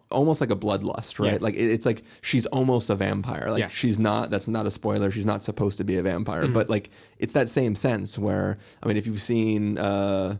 almost 0.09 0.41
like 0.41 0.49
a 0.49 0.55
bloodlust 0.55 1.19
right 1.19 1.33
Yeah. 1.33 1.37
like 1.41 1.53
it, 1.53 1.69
it's 1.71 1.85
like 1.85 2.03
she's 2.23 2.47
almost 2.47 2.89
a 2.89 2.95
vampire 2.95 3.51
like 3.51 3.59
Yeah. 3.59 3.67
she's 3.67 3.99
not 3.99 4.31
that's 4.31 4.47
not 4.47 4.65
a 4.65 4.71
spoiler 4.71 5.11
she's 5.11 5.27
not 5.27 5.43
supposed 5.43 5.77
to 5.77 5.83
be 5.83 5.95
a 5.95 6.01
vampire 6.01 6.45
Mm-hmm. 6.45 6.53
but 6.53 6.69
like 6.71 6.89
it's 7.19 7.33
that 7.33 7.49
same 7.51 7.75
sense 7.75 8.17
where 8.17 8.57
i 8.81 8.87
mean 8.87 8.97
if 8.97 9.05
you've 9.05 9.21
seen 9.21 9.77
uh 9.77 10.37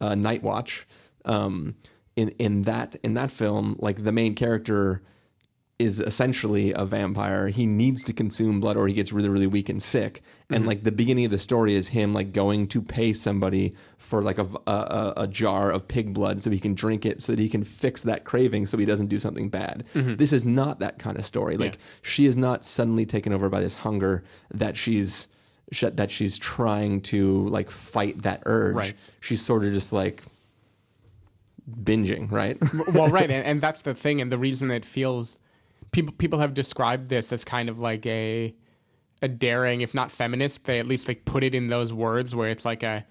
uh 0.00 0.14
night 0.14 0.44
watch 0.44 0.86
um 1.24 1.74
in 2.14 2.28
in 2.38 2.62
that 2.62 2.94
in 3.02 3.14
that 3.14 3.32
film 3.32 3.74
like 3.80 4.04
the 4.04 4.12
main 4.12 4.36
character 4.36 5.02
is 5.78 5.98
essentially 5.98 6.72
a 6.72 6.84
vampire. 6.84 7.48
He 7.48 7.66
needs 7.66 8.02
to 8.04 8.12
consume 8.12 8.60
blood 8.60 8.76
or 8.76 8.86
he 8.86 8.94
gets 8.94 9.12
really, 9.12 9.28
really 9.28 9.46
weak 9.46 9.68
and 9.68 9.82
sick. 9.82 10.22
And 10.48 10.60
mm-hmm. 10.60 10.68
like 10.68 10.84
the 10.84 10.92
beginning 10.92 11.24
of 11.24 11.32
the 11.32 11.38
story 11.38 11.74
is 11.74 11.88
him 11.88 12.12
like 12.12 12.32
going 12.32 12.68
to 12.68 12.80
pay 12.80 13.12
somebody 13.12 13.74
for 13.98 14.22
like 14.22 14.38
a, 14.38 14.46
a, 14.68 15.12
a- 15.16 15.26
jar 15.26 15.70
of 15.70 15.88
pig 15.88 16.14
blood 16.14 16.40
so 16.40 16.50
he 16.50 16.60
can 16.60 16.74
drink 16.74 17.04
it 17.04 17.20
so 17.20 17.32
that 17.32 17.40
he 17.40 17.48
can 17.48 17.64
fix 17.64 18.02
that 18.02 18.22
craving 18.22 18.66
so 18.66 18.78
he 18.78 18.84
doesn't 18.84 19.08
do 19.08 19.18
something 19.18 19.48
bad. 19.48 19.82
Mm-hmm. 19.94 20.14
This 20.14 20.32
is 20.32 20.44
not 20.44 20.78
that 20.78 21.00
kind 21.00 21.18
of 21.18 21.26
story. 21.26 21.56
Like 21.56 21.74
Yeah. 21.74 21.80
she 22.02 22.26
is 22.26 22.36
not 22.36 22.64
suddenly 22.64 23.04
taken 23.04 23.32
over 23.32 23.48
by 23.48 23.60
this 23.60 23.76
hunger 23.78 24.22
that 24.52 24.76
she's 24.76 25.26
sh- 25.72 25.84
that 25.92 26.10
she's 26.10 26.38
trying 26.38 27.00
to 27.02 27.48
like 27.48 27.70
fight 27.70 28.22
that 28.22 28.44
urge. 28.46 28.76
Right. 28.76 28.94
She's 29.20 29.42
sort 29.42 29.64
of 29.64 29.72
just 29.72 29.92
like 29.92 30.22
binging, 31.68 32.30
right? 32.30 32.58
well, 32.92 33.08
right, 33.08 33.30
and, 33.30 33.44
and 33.44 33.60
that's 33.60 33.82
the 33.82 33.94
thing, 33.94 34.20
and 34.20 34.30
the 34.30 34.38
reason 34.38 34.70
it 34.70 34.84
feels 34.84 35.38
people 35.94 36.12
people 36.12 36.40
have 36.40 36.52
described 36.52 37.08
this 37.08 37.32
as 37.32 37.44
kind 37.44 37.68
of 37.68 37.78
like 37.78 38.04
a 38.04 38.54
a 39.22 39.28
daring, 39.28 39.80
if 39.80 39.94
not 39.94 40.10
feminist, 40.10 40.64
they 40.64 40.78
at 40.78 40.86
least 40.86 41.08
like 41.08 41.24
put 41.24 41.42
it 41.44 41.54
in 41.54 41.68
those 41.68 41.92
words 41.92 42.34
where 42.34 42.50
it's 42.50 42.64
like 42.64 42.82
a 42.82 43.06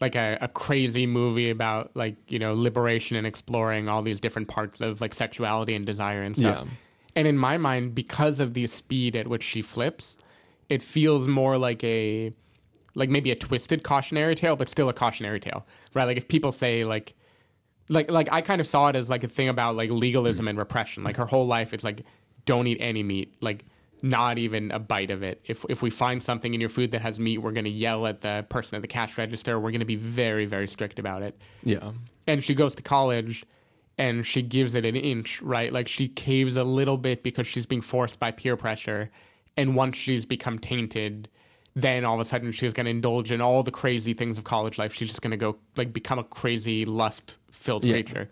like 0.00 0.16
a, 0.16 0.36
a 0.40 0.48
crazy 0.48 1.06
movie 1.06 1.48
about 1.48 1.92
like 1.94 2.16
you 2.30 2.38
know 2.38 2.52
liberation 2.52 3.16
and 3.16 3.26
exploring 3.26 3.88
all 3.88 4.02
these 4.02 4.20
different 4.20 4.48
parts 4.48 4.80
of 4.80 5.00
like 5.00 5.14
sexuality 5.14 5.74
and 5.74 5.86
desire 5.86 6.22
and 6.22 6.36
stuff. 6.36 6.66
Yeah. 6.66 6.70
And 7.16 7.28
in 7.28 7.38
my 7.38 7.56
mind, 7.56 7.94
because 7.94 8.40
of 8.40 8.54
the 8.54 8.66
speed 8.66 9.14
at 9.14 9.28
which 9.28 9.44
she 9.44 9.62
flips, 9.62 10.16
it 10.68 10.82
feels 10.82 11.28
more 11.28 11.56
like 11.56 11.84
a 11.84 12.32
like 12.96 13.08
maybe 13.08 13.30
a 13.30 13.36
twisted 13.36 13.84
cautionary 13.84 14.34
tale, 14.34 14.56
but 14.56 14.68
still 14.68 14.88
a 14.88 14.92
cautionary 14.92 15.38
tale, 15.38 15.64
right? 15.94 16.04
Like 16.04 16.16
if 16.16 16.26
people 16.26 16.50
say 16.50 16.84
like 16.84 17.14
like 17.88 18.10
like 18.10 18.28
I 18.32 18.40
kind 18.40 18.60
of 18.60 18.66
saw 18.66 18.88
it 18.88 18.96
as 18.96 19.08
like 19.08 19.22
a 19.22 19.28
thing 19.28 19.48
about 19.48 19.76
like 19.76 19.90
legalism 19.90 20.46
mm. 20.46 20.50
and 20.50 20.58
repression. 20.58 21.04
Like 21.04 21.16
her 21.16 21.26
whole 21.26 21.46
life, 21.46 21.72
it's 21.72 21.84
like 21.84 22.02
don't 22.46 22.66
eat 22.66 22.78
any 22.80 23.02
meat, 23.02 23.34
like 23.40 23.64
not 24.02 24.36
even 24.38 24.70
a 24.70 24.78
bite 24.78 25.10
of 25.10 25.22
it. 25.22 25.40
If 25.46 25.64
if 25.68 25.82
we 25.82 25.90
find 25.90 26.22
something 26.22 26.52
in 26.54 26.60
your 26.60 26.68
food 26.68 26.90
that 26.90 27.00
has 27.02 27.18
meat, 27.18 27.38
we're 27.38 27.52
going 27.52 27.64
to 27.64 27.70
yell 27.70 28.06
at 28.06 28.20
the 28.20 28.44
person 28.48 28.76
at 28.76 28.82
the 28.82 28.88
cash 28.88 29.16
register. 29.16 29.58
We're 29.58 29.70
going 29.70 29.80
to 29.80 29.86
be 29.86 29.96
very 29.96 30.44
very 30.46 30.68
strict 30.68 30.98
about 30.98 31.22
it. 31.22 31.38
Yeah. 31.62 31.92
And 32.26 32.42
she 32.44 32.54
goes 32.54 32.74
to 32.76 32.82
college 32.82 33.44
and 33.96 34.26
she 34.26 34.42
gives 34.42 34.74
it 34.74 34.84
an 34.84 34.96
inch, 34.96 35.40
right? 35.42 35.72
Like 35.72 35.88
she 35.88 36.08
caves 36.08 36.56
a 36.56 36.64
little 36.64 36.96
bit 36.98 37.22
because 37.22 37.46
she's 37.46 37.66
being 37.66 37.82
forced 37.82 38.18
by 38.18 38.30
peer 38.30 38.56
pressure. 38.56 39.10
And 39.56 39.76
once 39.76 39.96
she's 39.96 40.26
become 40.26 40.58
tainted, 40.58 41.28
then 41.74 42.04
all 42.04 42.14
of 42.14 42.20
a 42.20 42.24
sudden 42.24 42.50
she's 42.50 42.72
going 42.72 42.86
to 42.86 42.90
indulge 42.90 43.30
in 43.30 43.40
all 43.40 43.62
the 43.62 43.70
crazy 43.70 44.12
things 44.12 44.36
of 44.36 44.44
college 44.44 44.78
life. 44.78 44.92
She's 44.92 45.08
just 45.08 45.22
going 45.22 45.30
to 45.30 45.36
go 45.36 45.56
like 45.76 45.92
become 45.92 46.18
a 46.18 46.24
crazy 46.24 46.84
lust 46.84 47.38
filled 47.50 47.84
Yeah. 47.84 47.94
creature. 47.94 48.28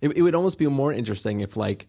It, 0.00 0.16
it 0.16 0.22
would 0.22 0.34
almost 0.34 0.58
be 0.58 0.66
more 0.66 0.92
interesting 0.92 1.40
if 1.40 1.56
like 1.56 1.88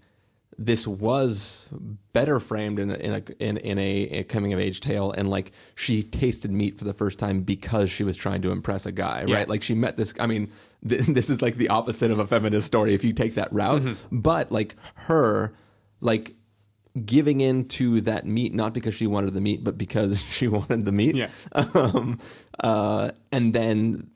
this 0.58 0.86
was 0.86 1.70
better 2.14 2.40
framed 2.40 2.78
in 2.78 2.92
a, 2.92 2.96
in 2.96 3.14
a 3.14 3.44
in, 3.44 3.58
in 3.58 3.80
a, 3.80 3.92
a 4.20 4.24
coming 4.26 4.54
of 4.54 4.60
age 4.60 4.80
tale 4.82 5.12
and 5.12 5.30
like 5.30 5.52
she 5.76 6.04
tasted 6.04 6.52
meat 6.52 6.78
for 6.78 6.84
the 6.84 6.94
first 6.94 7.18
time 7.18 7.42
because 7.42 7.90
she 7.90 8.04
was 8.04 8.16
trying 8.16 8.42
to 8.42 8.52
impress 8.52 8.86
a 8.86 8.92
guy 8.92 9.24
Yeah. 9.26 9.38
right 9.38 9.50
like 9.50 9.64
she 9.64 9.74
met 9.74 9.98
this 9.98 10.14
i 10.20 10.28
mean 10.28 10.52
th- 10.88 11.02
this 11.08 11.30
is 11.30 11.42
like 11.42 11.56
the 11.56 11.70
opposite 11.70 12.12
of 12.12 12.20
a 12.20 12.28
feminist 12.28 12.68
story 12.68 12.94
if 12.94 13.04
you 13.04 13.14
take 13.14 13.36
that 13.36 13.52
route 13.54 13.82
Mm-hmm. 13.82 14.20
but 14.20 14.52
like 14.52 14.76
her 15.08 15.54
like 16.02 16.36
giving 17.06 17.40
in 17.40 17.66
to 17.70 18.02
that 18.02 18.26
meat 18.26 18.54
not 18.54 18.74
because 18.74 18.94
she 18.94 19.08
wanted 19.08 19.34
the 19.34 19.42
meat 19.42 19.64
but 19.64 19.78
because 19.78 20.22
she 20.30 20.48
wanted 20.50 20.84
the 20.86 20.92
meat 20.92 21.16
Yeah. 21.16 21.30
um, 21.54 22.20
uh, 22.60 23.12
and 23.32 23.54
then 23.54 24.10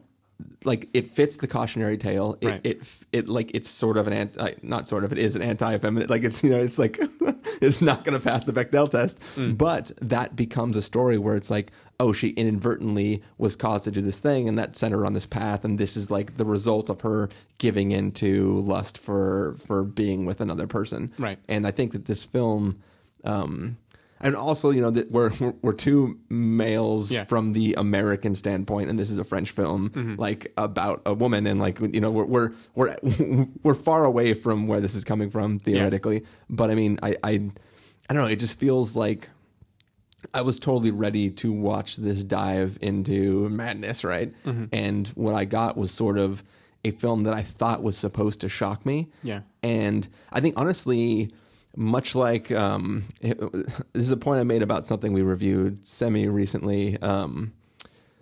like 0.66 0.90
it 0.94 1.08
fits 1.08 1.38
the 1.38 1.48
cautionary 1.48 1.98
tale. 1.98 2.38
It, 2.42 2.48
Right. 2.48 2.62
it 2.64 2.82
it 3.14 3.28
like 3.30 3.52
it's 3.54 3.70
sort 3.70 3.98
of 3.98 4.08
an 4.08 4.14
anti, 4.14 4.54
not 4.62 4.88
sort 4.88 5.04
of. 5.04 5.12
It 5.12 5.18
is 5.18 5.36
an 5.36 5.42
anti-feminine. 5.42 6.10
Like 6.10 6.24
it's 6.24 6.44
you 6.44 6.50
know 6.50 6.60
it's 6.60 6.78
like 6.80 7.00
it's 7.62 7.82
not 7.82 8.04
going 8.04 8.20
to 8.20 8.24
pass 8.24 8.44
the 8.44 8.54
Bechdel 8.54 8.90
test. 8.90 9.20
Mm. 9.36 9.58
But 9.58 9.92
that 10.02 10.36
becomes 10.36 10.76
a 10.76 10.82
story 10.82 11.18
where 11.18 11.36
it's 11.36 11.50
like 11.50 11.72
oh 12.00 12.12
she 12.12 12.30
inadvertently 12.30 13.24
was 13.38 13.56
caused 13.56 13.86
to 13.86 13.92
do 13.92 14.02
this 14.02 14.20
thing 14.20 14.50
and 14.50 14.58
that 14.60 14.76
sent 14.76 14.92
her 14.94 15.06
on 15.06 15.14
this 15.14 15.26
path 15.26 15.64
and 15.64 15.80
this 15.80 15.96
is 15.96 16.12
like 16.12 16.36
the 16.36 16.44
result 16.44 16.90
of 16.90 17.02
her 17.02 17.30
giving 17.58 17.92
into 17.92 18.60
lust 18.60 18.98
for 18.98 19.56
for 19.58 19.84
being 19.84 20.26
with 20.26 20.42
another 20.42 20.68
person. 20.68 21.14
Right. 21.18 21.40
And 21.48 21.66
I 21.66 21.72
think 21.72 21.92
that 21.94 22.06
this 22.06 22.24
film. 22.24 22.82
Um, 23.24 23.78
and 24.22 24.36
also, 24.36 24.70
you 24.72 24.82
know, 24.82 24.92
that 24.92 25.12
we're 25.12 25.32
we're, 25.40 25.54
we're 25.62 25.74
two 25.74 26.20
males 26.30 27.12
Yeah. 27.12 27.26
from 27.26 27.54
the 27.54 27.74
American 27.78 28.34
standpoint, 28.36 28.90
and 28.90 28.98
this 28.98 29.10
is 29.10 29.18
a 29.18 29.24
French 29.24 29.52
film, 29.52 29.90
Mm-hmm. 29.90 30.16
like 30.20 30.52
about 30.58 31.02
a 31.06 31.14
woman, 31.14 31.46
and 31.48 31.60
like 31.60 31.80
you 31.80 32.00
know, 32.02 32.12
we're 32.12 32.26
we're 32.26 32.52
we're 32.76 32.96
we're 33.64 33.74
far 33.74 34.06
away 34.06 34.34
from 34.34 34.68
where 34.68 34.80
this 34.82 34.96
is 34.96 35.04
coming 35.04 35.30
from 35.30 35.60
theoretically. 35.60 36.24
But 36.50 36.72
I 36.72 36.76
mean, 36.76 37.00
I 37.04 37.16
I 37.24 37.32
I 38.10 38.14
don't 38.14 38.24
know. 38.24 38.30
It 38.30 38.40
just 38.40 38.58
feels 38.60 38.96
like 38.96 39.30
I 40.34 40.42
was 40.42 40.60
totally 40.60 40.92
ready 40.92 41.30
to 41.30 41.52
watch 41.52 41.98
this 41.98 42.24
dive 42.24 42.78
into 42.82 43.48
madness, 43.50 44.04
right? 44.04 44.34
Mm-hmm. 44.46 44.66
And 44.74 45.08
what 45.10 45.36
I 45.36 45.46
got 45.46 45.78
was 45.78 45.92
sort 45.92 46.18
of 46.18 46.44
a 46.84 46.92
film 46.92 47.24
that 47.24 47.34
I 47.34 47.42
thought 47.44 47.84
was 47.84 47.98
supposed 47.98 48.42
to 48.42 48.50
shock 48.50 48.86
me. 48.86 49.10
Yeah. 49.24 49.42
And 49.62 50.08
I 50.32 50.40
think 50.40 50.54
honestly, 50.58 51.32
much 51.76 52.16
like 52.16 52.52
um, 52.52 53.06
it- 53.22 53.40
this 53.94 54.04
is 54.06 54.12
a 54.12 54.18
point 54.18 54.40
I 54.40 54.44
made 54.44 54.62
about 54.62 54.86
something 54.86 55.14
we 55.14 55.22
reviewed 55.22 55.88
semi 55.88 56.28
recently. 56.28 57.00
Um, 57.02 57.54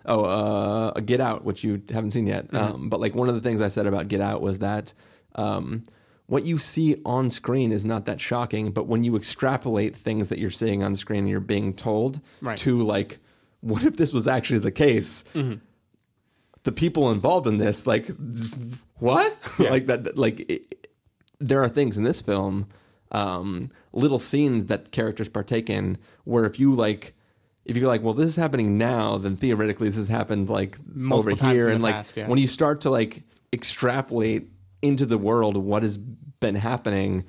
oh, 0.06 0.24
uh, 0.24 1.00
Get 1.00 1.20
Out, 1.20 1.44
which 1.44 1.64
you 1.64 1.82
haven't 1.90 2.10
seen 2.12 2.26
yet. 2.26 2.52
Um, 2.54 2.88
but 2.88 3.00
like 3.00 3.14
one 3.14 3.28
of 3.28 3.34
the 3.34 3.40
things 3.40 3.60
I 3.60 3.68
said 3.68 3.86
about 3.86 4.08
Get 4.08 4.20
Out 4.20 4.42
was 4.42 4.58
that 4.58 4.92
um, 5.34 5.84
what 6.26 6.44
you 6.44 6.58
see 6.58 7.00
on 7.04 7.30
screen 7.30 7.70
is 7.72 7.84
not 7.84 8.04
that 8.06 8.20
shocking, 8.20 8.70
but 8.70 8.86
when 8.86 9.04
you 9.04 9.14
extrapolate 9.16 9.96
things 9.96 10.28
that 10.30 10.38
you're 10.38 10.50
seeing 10.50 10.82
on 10.82 10.96
screen 10.96 11.20
and 11.20 11.28
you're 11.28 11.40
being 11.40 11.74
told 11.74 12.20
Right. 12.40 12.56
to 12.58 12.76
like, 12.82 13.18
what 13.60 13.82
if 13.84 13.96
this 13.96 14.12
was 14.12 14.26
actually 14.26 14.58
the 14.60 14.70
case? 14.70 15.24
The 16.62 16.72
people 16.72 17.10
involved 17.10 17.46
in 17.46 17.58
this, 17.58 17.86
like, 17.86 18.08
what? 18.98 19.36
Yeah. 19.58 19.70
like 19.70 19.86
that, 19.86 20.16
like 20.16 20.48
it, 20.50 20.88
there 21.38 21.62
are 21.62 21.68
things 21.68 21.98
in 21.98 22.04
this 22.04 22.22
film, 22.22 22.68
um, 23.12 23.70
little 23.92 24.18
scenes 24.18 24.66
that 24.66 24.90
characters 24.92 25.28
partake 25.28 25.70
in, 25.70 25.98
where 26.24 26.44
if 26.44 26.58
you 26.58 26.72
like, 26.72 27.14
if 27.64 27.76
you're 27.76 27.88
like, 27.88 28.02
well, 28.02 28.14
this 28.14 28.26
is 28.26 28.36
happening 28.36 28.76
now, 28.76 29.16
then 29.18 29.36
theoretically 29.36 29.88
this 29.88 29.96
has 29.96 30.08
happened 30.08 30.48
like 30.50 30.78
Multiple 30.86 31.32
over 31.34 31.52
here, 31.52 31.68
and 31.68 31.82
like 31.82 31.94
past, 31.94 32.16
yeah. 32.16 32.28
when 32.28 32.38
you 32.38 32.46
start 32.48 32.80
to 32.82 32.90
like 32.90 33.22
extrapolate 33.52 34.48
into 34.82 35.06
the 35.06 35.16
world 35.18 35.56
what 35.56 35.82
has 35.82 35.96
been 35.96 36.56
happening, 36.56 37.24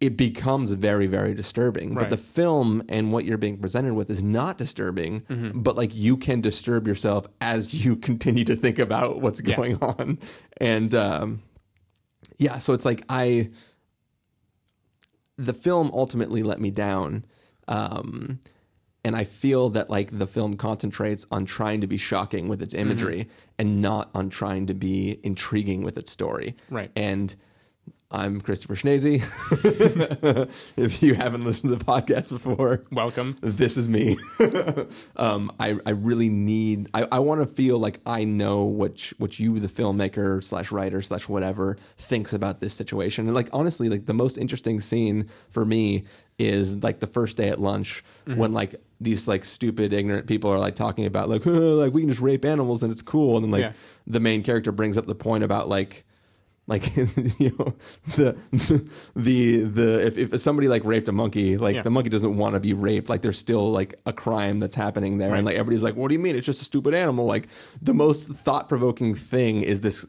it 0.00 0.16
becomes 0.18 0.70
very 0.72 1.06
very 1.06 1.32
disturbing. 1.32 1.94
But 1.94 2.10
the 2.10 2.16
film 2.18 2.82
and 2.88 3.12
what 3.12 3.24
you're 3.24 3.38
being 3.38 3.56
presented 3.58 3.94
with 3.94 4.10
is 4.10 4.22
not 4.22 4.58
disturbing, 4.58 5.20
Mm-hmm. 5.22 5.60
but 5.62 5.76
like 5.76 5.94
you 5.94 6.16
can 6.18 6.40
disturb 6.42 6.86
yourself 6.86 7.26
as 7.40 7.72
you 7.72 7.96
continue 8.08 8.44
to 8.44 8.56
think 8.56 8.78
about 8.78 9.20
what's 9.22 9.40
Yeah. 9.42 9.56
going 9.56 9.76
on, 9.82 10.18
and 10.58 10.94
um, 10.94 11.42
yeah, 12.36 12.58
so 12.58 12.74
it's 12.74 12.84
like 12.84 13.02
I 13.08 13.48
the 15.36 15.54
film 15.54 15.90
ultimately 15.92 16.42
let 16.42 16.60
me 16.60 16.70
down. 16.70 17.24
Um, 17.68 18.40
and 19.04 19.14
I 19.14 19.24
feel 19.24 19.68
that 19.70 19.88
like 19.88 20.18
the 20.18 20.26
film 20.26 20.56
concentrates 20.56 21.26
on 21.30 21.44
trying 21.44 21.80
to 21.80 21.86
be 21.86 21.96
shocking 21.96 22.48
with 22.48 22.60
its 22.60 22.74
imagery 22.74 23.28
and 23.58 23.80
not 23.80 24.10
on 24.14 24.30
trying 24.30 24.66
to 24.66 24.74
be 24.74 25.20
intriguing 25.22 25.82
with 25.84 25.96
its 25.96 26.10
story. 26.10 26.56
Right. 26.70 26.90
And 26.96 27.36
I'm 28.08 28.40
Christopher 28.40 28.76
Schnese. 28.76 29.20
if 30.76 31.02
you 31.02 31.14
haven't 31.14 31.44
listened 31.44 31.72
to 31.72 31.76
the 31.76 31.84
podcast 31.84 32.30
before, 32.30 32.82
Welcome. 32.92 33.36
this 33.40 33.76
is 33.76 33.88
me. 33.88 34.16
um, 35.16 35.50
I, 35.58 35.76
I 35.84 35.90
really 35.90 36.28
need. 36.28 36.88
I, 36.94 37.08
I 37.10 37.18
want 37.18 37.40
to 37.40 37.46
feel 37.52 37.80
like 37.80 37.98
I 38.06 38.22
know 38.22 38.64
what 38.64 39.00
sh- 39.00 39.12
what 39.18 39.40
you, 39.40 39.58
the 39.58 39.66
filmmaker 39.66 40.42
slash 40.42 40.70
writer 40.70 41.02
slash 41.02 41.28
whatever, 41.28 41.76
thinks 41.98 42.32
about 42.32 42.60
this 42.60 42.74
situation. 42.74 43.26
And 43.26 43.34
like 43.34 43.48
honestly, 43.52 43.88
like 43.88 44.06
the 44.06 44.14
most 44.14 44.36
interesting 44.38 44.80
scene 44.80 45.28
for 45.48 45.64
me 45.64 46.04
is 46.38 46.74
like 46.76 47.00
the 47.00 47.06
first 47.08 47.36
day 47.36 47.48
at 47.48 47.60
lunch 47.60 48.04
when 48.26 48.52
like 48.52 48.76
these 49.00 49.26
like 49.26 49.44
stupid 49.44 49.92
ignorant 49.92 50.28
people 50.28 50.48
are 50.50 50.58
like 50.60 50.76
talking 50.76 51.06
about 51.06 51.28
like 51.28 51.42
"Huh, 51.42 51.50
like 51.50 51.92
we 51.92 52.02
can 52.02 52.10
just 52.10 52.20
rape 52.22 52.44
animals 52.44 52.84
and 52.84 52.92
it's 52.92 53.02
cool, 53.02 53.34
and 53.36 53.42
then 53.44 53.50
like 53.50 53.62
Yeah. 53.62 53.72
the 54.06 54.20
main 54.20 54.44
character 54.44 54.70
brings 54.70 54.96
up 54.96 55.06
the 55.06 55.14
point 55.16 55.42
about 55.42 55.68
like 55.68 56.04
like 56.68 56.96
you 56.96 57.54
know 57.58 57.74
the 58.16 58.36
the 59.14 59.58
the 59.62 60.06
if, 60.06 60.18
if 60.34 60.40
somebody 60.40 60.68
like 60.68 60.84
raped 60.84 61.08
a 61.08 61.12
monkey 61.12 61.56
like 61.56 61.76
Yeah. 61.76 61.82
the 61.82 61.90
monkey 61.90 62.10
doesn't 62.10 62.36
want 62.36 62.54
to 62.54 62.60
be 62.60 62.72
raped. 62.72 63.08
Like 63.08 63.22
there's 63.22 63.38
still 63.38 63.70
like 63.70 63.94
a 64.04 64.12
crime 64.12 64.58
that's 64.58 64.74
happening 64.74 65.18
there. 65.18 65.30
Right. 65.30 65.38
and 65.38 65.46
like 65.46 65.56
everybody's 65.56 65.82
like 65.82 65.96
what 65.96 66.08
do 66.08 66.14
you 66.14 66.18
mean? 66.18 66.34
It's 66.36 66.46
just 66.46 66.60
a 66.60 66.64
stupid 66.64 66.94
animal. 66.94 67.24
Like 67.24 67.48
the 67.80 67.94
most 67.94 68.26
thought-provoking 68.28 69.14
thing 69.14 69.62
is 69.62 69.80
this 69.82 70.04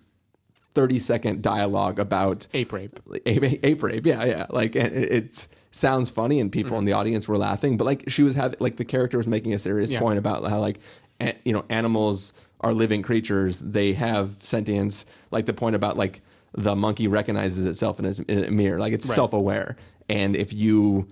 30 0.73 0.99
second 0.99 1.41
dialogue 1.41 1.99
about 1.99 2.47
Ape 2.53 2.71
rape. 2.71 2.99
ape, 3.25 3.59
ape 3.63 3.83
rape. 3.83 4.05
Yeah 4.05 4.23
yeah. 4.25 4.45
Like 4.49 4.75
and 4.75 4.95
it 4.95 5.47
sounds 5.71 6.09
funny 6.09 6.39
and 6.39 6.51
people 6.51 6.71
mm-hmm. 6.71 6.79
in 6.79 6.85
the 6.85 6.93
audience 6.93 7.27
were 7.27 7.37
laughing 7.37 7.77
but 7.77 7.85
like 7.85 8.03
she 8.07 8.23
was 8.23 8.33
having 8.33 8.57
like 8.59 8.77
the 8.77 8.85
character 8.85 9.17
was 9.19 9.27
making 9.27 9.53
a 9.53 9.59
serious 9.59 9.91
Yeah. 9.91 9.99
point 9.99 10.17
about 10.17 10.43
how 10.49 10.59
like 10.59 10.79
a, 11.21 11.35
you 11.45 11.53
know 11.53 11.65
animals 11.69 12.33
are 12.61 12.73
living 12.73 13.03
creatures. 13.03 13.59
They 13.59 13.93
have 13.93 14.37
sentience. 14.41 15.05
Like 15.29 15.45
the 15.45 15.53
point 15.53 15.75
about 15.75 15.95
like 15.97 16.21
the 16.59 16.75
monkey 16.75 17.07
recognizes 17.07 17.65
itself 17.67 17.99
in 17.99 18.05
a, 18.05 18.13
in 18.27 18.43
a 18.45 18.51
mirror 18.51 18.79
like 18.79 18.91
it's 18.91 19.07
Right. 19.07 19.15
self-aware 19.15 19.77
and 20.09 20.35
if 20.35 20.51
you 20.51 21.07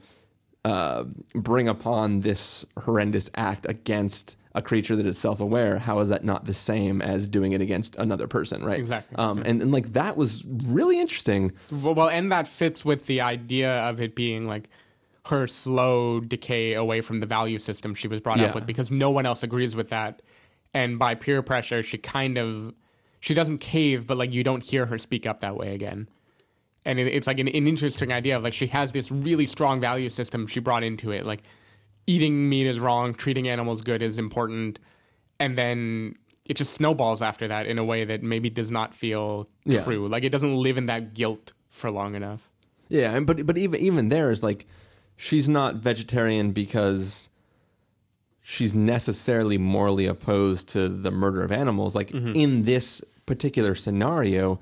uh, 0.66 1.04
bring 1.36 1.68
upon 1.70 2.22
this 2.22 2.66
horrendous 2.80 3.30
act 3.36 3.66
against 3.70 4.36
a 4.56 4.62
creature 4.62 4.96
that 4.96 5.06
is 5.06 5.18
self-aware 5.20 5.78
how 5.80 6.00
is 6.00 6.08
that 6.08 6.24
not 6.24 6.46
the 6.46 6.54
same 6.54 7.02
as 7.02 7.28
doing 7.28 7.52
it 7.52 7.62
against 7.62 7.96
another 7.98 8.26
person 8.28 8.64
right 8.66 8.80
Exactly. 8.80 9.16
um, 9.18 9.44
and, 9.46 9.62
and 9.62 9.72
like 9.72 9.94
that 9.94 10.18
was 10.18 10.44
really 10.48 11.00
interesting 11.00 11.52
Well, 11.72 11.94
well, 11.94 12.10
and 12.10 12.32
that 12.32 12.48
fits 12.48 12.84
with 12.84 13.06
the 13.06 13.22
idea 13.22 13.70
of 13.70 14.02
it 14.02 14.16
being 14.16 14.48
like 14.48 14.70
her 15.28 15.46
slow 15.48 16.20
decay 16.20 16.74
away 16.74 17.02
from 17.02 17.20
the 17.20 17.26
value 17.28 17.60
system 17.60 17.94
she 17.94 18.08
was 18.08 18.20
brought 18.22 18.40
Yeah. 18.40 18.46
up 18.48 18.56
with 18.56 18.66
because 18.66 18.90
no 18.92 19.10
one 19.12 19.26
else 19.26 19.44
agrees 19.44 19.76
with 19.76 19.90
that. 19.90 20.22
And 20.74 21.00
by 21.00 21.16
peer 21.16 21.42
pressure, 21.42 21.82
she 21.84 21.98
kind 21.98 22.38
of 22.38 22.74
she 23.26 23.34
doesn't 23.34 23.58
cave, 23.58 24.06
but 24.06 24.18
like 24.18 24.32
you 24.32 24.44
don't 24.44 24.64
hear 24.64 24.86
her 24.86 25.00
speak 25.00 25.26
up 25.26 25.40
that 25.40 25.58
way 25.58 25.74
again. 25.74 26.08
And 26.86 27.00
it, 27.00 27.08
it's 27.08 27.26
like 27.26 27.40
an, 27.40 27.48
an 27.48 27.68
interesting 27.68 28.14
idea 28.14 28.38
of 28.38 28.44
like 28.44 28.54
she 28.54 28.68
has 28.68 28.92
this 28.92 29.12
really 29.12 29.48
strong 29.48 29.82
value 29.82 30.12
system 30.12 30.46
she 30.46 30.60
brought 30.60 30.84
into 30.84 31.10
it, 31.10 31.26
like 31.26 31.42
eating 32.06 32.48
meat 32.48 32.68
is 32.68 32.80
wrong, 32.80 33.16
treating 33.16 33.48
animals 33.48 33.82
good 33.82 34.04
is 34.04 34.20
important, 34.20 34.78
and 35.40 35.58
then 35.58 36.18
it 36.46 36.54
just 36.56 36.76
snowballs 36.76 37.24
after 37.24 37.48
that 37.48 37.66
in 37.66 37.80
a 37.80 37.84
way 37.84 38.06
that 38.06 38.22
maybe 38.22 38.48
does 38.52 38.70
not 38.70 38.94
feel 38.94 39.50
Yeah. 39.64 39.84
true. 39.84 40.08
Like 40.08 40.24
it 40.24 40.30
doesn't 40.30 40.56
live 40.56 40.78
in 40.78 40.86
that 40.86 41.16
guilt 41.16 41.54
for 41.68 41.90
long 41.90 42.14
enough. 42.14 42.52
Yeah, 42.90 43.16
and 43.16 43.26
but 43.26 43.44
but 43.48 43.58
even 43.58 43.80
even 43.82 44.10
there 44.10 44.30
is 44.30 44.44
like 44.44 44.68
she's 45.18 45.50
not 45.50 45.78
vegetarian 45.78 46.52
because 46.52 47.30
she's 48.44 48.76
necessarily 48.76 49.58
morally 49.58 50.06
opposed 50.06 50.70
to 50.70 50.90
the 50.90 51.10
murder 51.10 51.42
of 51.42 51.52
animals. 51.52 51.96
Like 51.96 52.12
mm-hmm. 52.12 52.34
in 52.36 52.66
this 52.66 53.02
particular 53.26 53.76
scenario, 53.76 54.60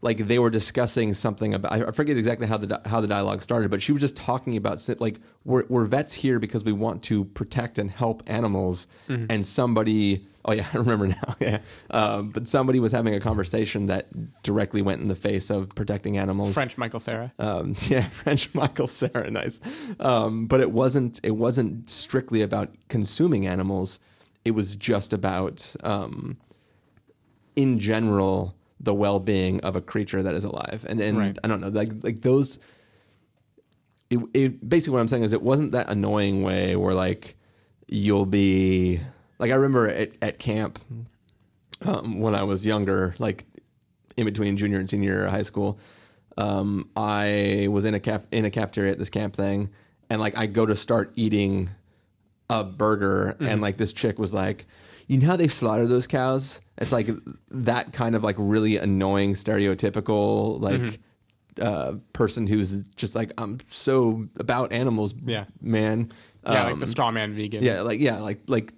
like 0.00 0.28
they 0.28 0.38
were 0.38 0.50
discussing 0.50 1.12
something 1.14 1.52
about 1.52 1.72
I 1.72 1.90
forget 1.90 2.16
exactly 2.16 2.46
how 2.46 2.56
the 2.56 2.80
how 2.86 3.00
the 3.00 3.08
dialogue 3.08 3.42
started, 3.42 3.70
but 3.70 3.82
she 3.82 3.92
was 3.92 4.00
just 4.00 4.16
talking 4.16 4.56
about 4.56 4.86
like 5.00 5.18
we're 5.44 5.64
we're 5.68 5.86
vets 5.86 6.14
here 6.14 6.38
because 6.38 6.62
we 6.64 6.72
want 6.72 7.02
to 7.04 7.24
protect 7.24 7.78
and 7.78 7.90
help 7.90 8.22
animals, 8.26 8.86
and 9.08 9.46
somebody 9.46 10.24
oh 10.44 10.52
yeah 10.52 10.66
I 10.74 10.76
remember 10.78 11.08
now 11.08 11.36
yeah 11.40 11.58
um, 11.90 12.30
but 12.30 12.46
somebody 12.46 12.78
was 12.78 12.92
having 12.92 13.14
a 13.14 13.20
conversation 13.20 13.86
that 13.86 14.06
directly 14.44 14.82
went 14.82 15.02
in 15.02 15.08
the 15.08 15.16
face 15.16 15.50
of 15.50 15.70
protecting 15.74 16.16
animals. 16.16 16.54
French 16.54 16.78
Michael 16.78 17.00
Cera. 17.00 17.32
Um, 17.38 17.74
yeah, 17.88 18.08
French 18.10 18.54
Michael 18.54 18.86
Cera, 18.86 19.30
nice. 19.30 19.60
Um, 19.98 20.46
but 20.46 20.60
it 20.60 20.70
wasn't 20.70 21.18
it 21.24 21.32
wasn't 21.32 21.90
strictly 21.90 22.40
about 22.40 22.70
consuming 22.88 23.48
animals. 23.48 23.98
It 24.44 24.52
was 24.52 24.76
just 24.76 25.12
about 25.12 25.74
um, 25.82 26.36
in 27.58 27.80
general 27.80 28.54
the 28.78 28.94
well 28.94 29.18
being 29.18 29.60
of 29.62 29.74
a 29.74 29.80
creature 29.80 30.22
that 30.22 30.34
is 30.36 30.44
alive. 30.44 30.86
And 30.88 31.00
and 31.00 31.18
Right. 31.18 31.38
I 31.42 31.48
don't 31.48 31.60
know, 31.60 31.68
like 31.68 31.90
like 32.02 32.20
those. 32.22 32.60
It, 34.10 34.20
it 34.32 34.66
basically 34.66 34.94
what 34.94 35.00
I'm 35.00 35.08
saying 35.08 35.24
is 35.24 35.32
it 35.32 35.42
wasn't 35.42 35.72
that 35.72 35.90
annoying 35.90 36.42
way 36.42 36.76
where 36.76 36.94
like 36.94 37.36
you'll 37.88 38.24
be 38.24 39.00
like 39.38 39.50
I 39.50 39.54
remember 39.54 39.88
at, 39.88 40.12
at 40.22 40.38
camp 40.38 40.78
um, 41.84 42.20
when 42.20 42.34
I 42.34 42.44
was 42.44 42.64
younger, 42.64 43.14
like 43.18 43.44
in 44.16 44.24
between 44.24 44.56
junior 44.56 44.78
and 44.78 44.88
senior 44.88 45.12
year 45.12 45.24
of 45.26 45.32
high 45.32 45.42
school, 45.42 45.78
um, 46.36 46.88
I 46.96 47.66
was 47.70 47.84
in 47.84 47.94
a 47.94 48.00
caf- 48.00 48.26
in 48.30 48.44
a 48.44 48.50
cafeteria 48.50 48.92
at 48.92 48.98
this 48.98 49.10
camp 49.10 49.34
thing, 49.34 49.70
and 50.08 50.20
like 50.20 50.38
I 50.38 50.46
go 50.46 50.64
to 50.66 50.76
start 50.76 51.12
eating 51.16 51.70
a 52.48 52.62
burger, 52.64 53.36
and 53.40 53.60
like 53.60 53.76
this 53.76 53.92
chick 53.92 54.18
was 54.18 54.32
like, 54.32 54.64
"You 55.08 55.18
know 55.18 55.26
how 55.26 55.36
they 55.36 55.48
slaughter 55.48 55.86
those 55.86 56.06
cows?" 56.06 56.60
It's 56.76 56.92
like 56.92 57.08
that 57.50 57.92
kind 57.92 58.14
of 58.14 58.22
like 58.22 58.36
really 58.38 58.76
annoying 58.76 59.34
stereotypical 59.34 60.60
like. 60.60 61.00
Uh, 61.60 61.94
person 62.12 62.46
who's 62.46 62.70
just 62.94 63.16
like 63.16 63.32
I'm 63.36 63.58
so 63.68 64.28
about 64.36 64.70
animals, 64.72 65.12
Yeah. 65.24 65.46
man. 65.60 66.12
Yeah, 66.44 66.62
Um, 66.66 66.70
like 66.70 66.78
the 66.78 66.86
straw 66.86 67.10
man 67.10 67.34
vegan. 67.34 67.64
yeah, 67.64 67.80
like 67.80 67.98
yeah, 67.98 68.18
like 68.20 68.42
like 68.46 68.72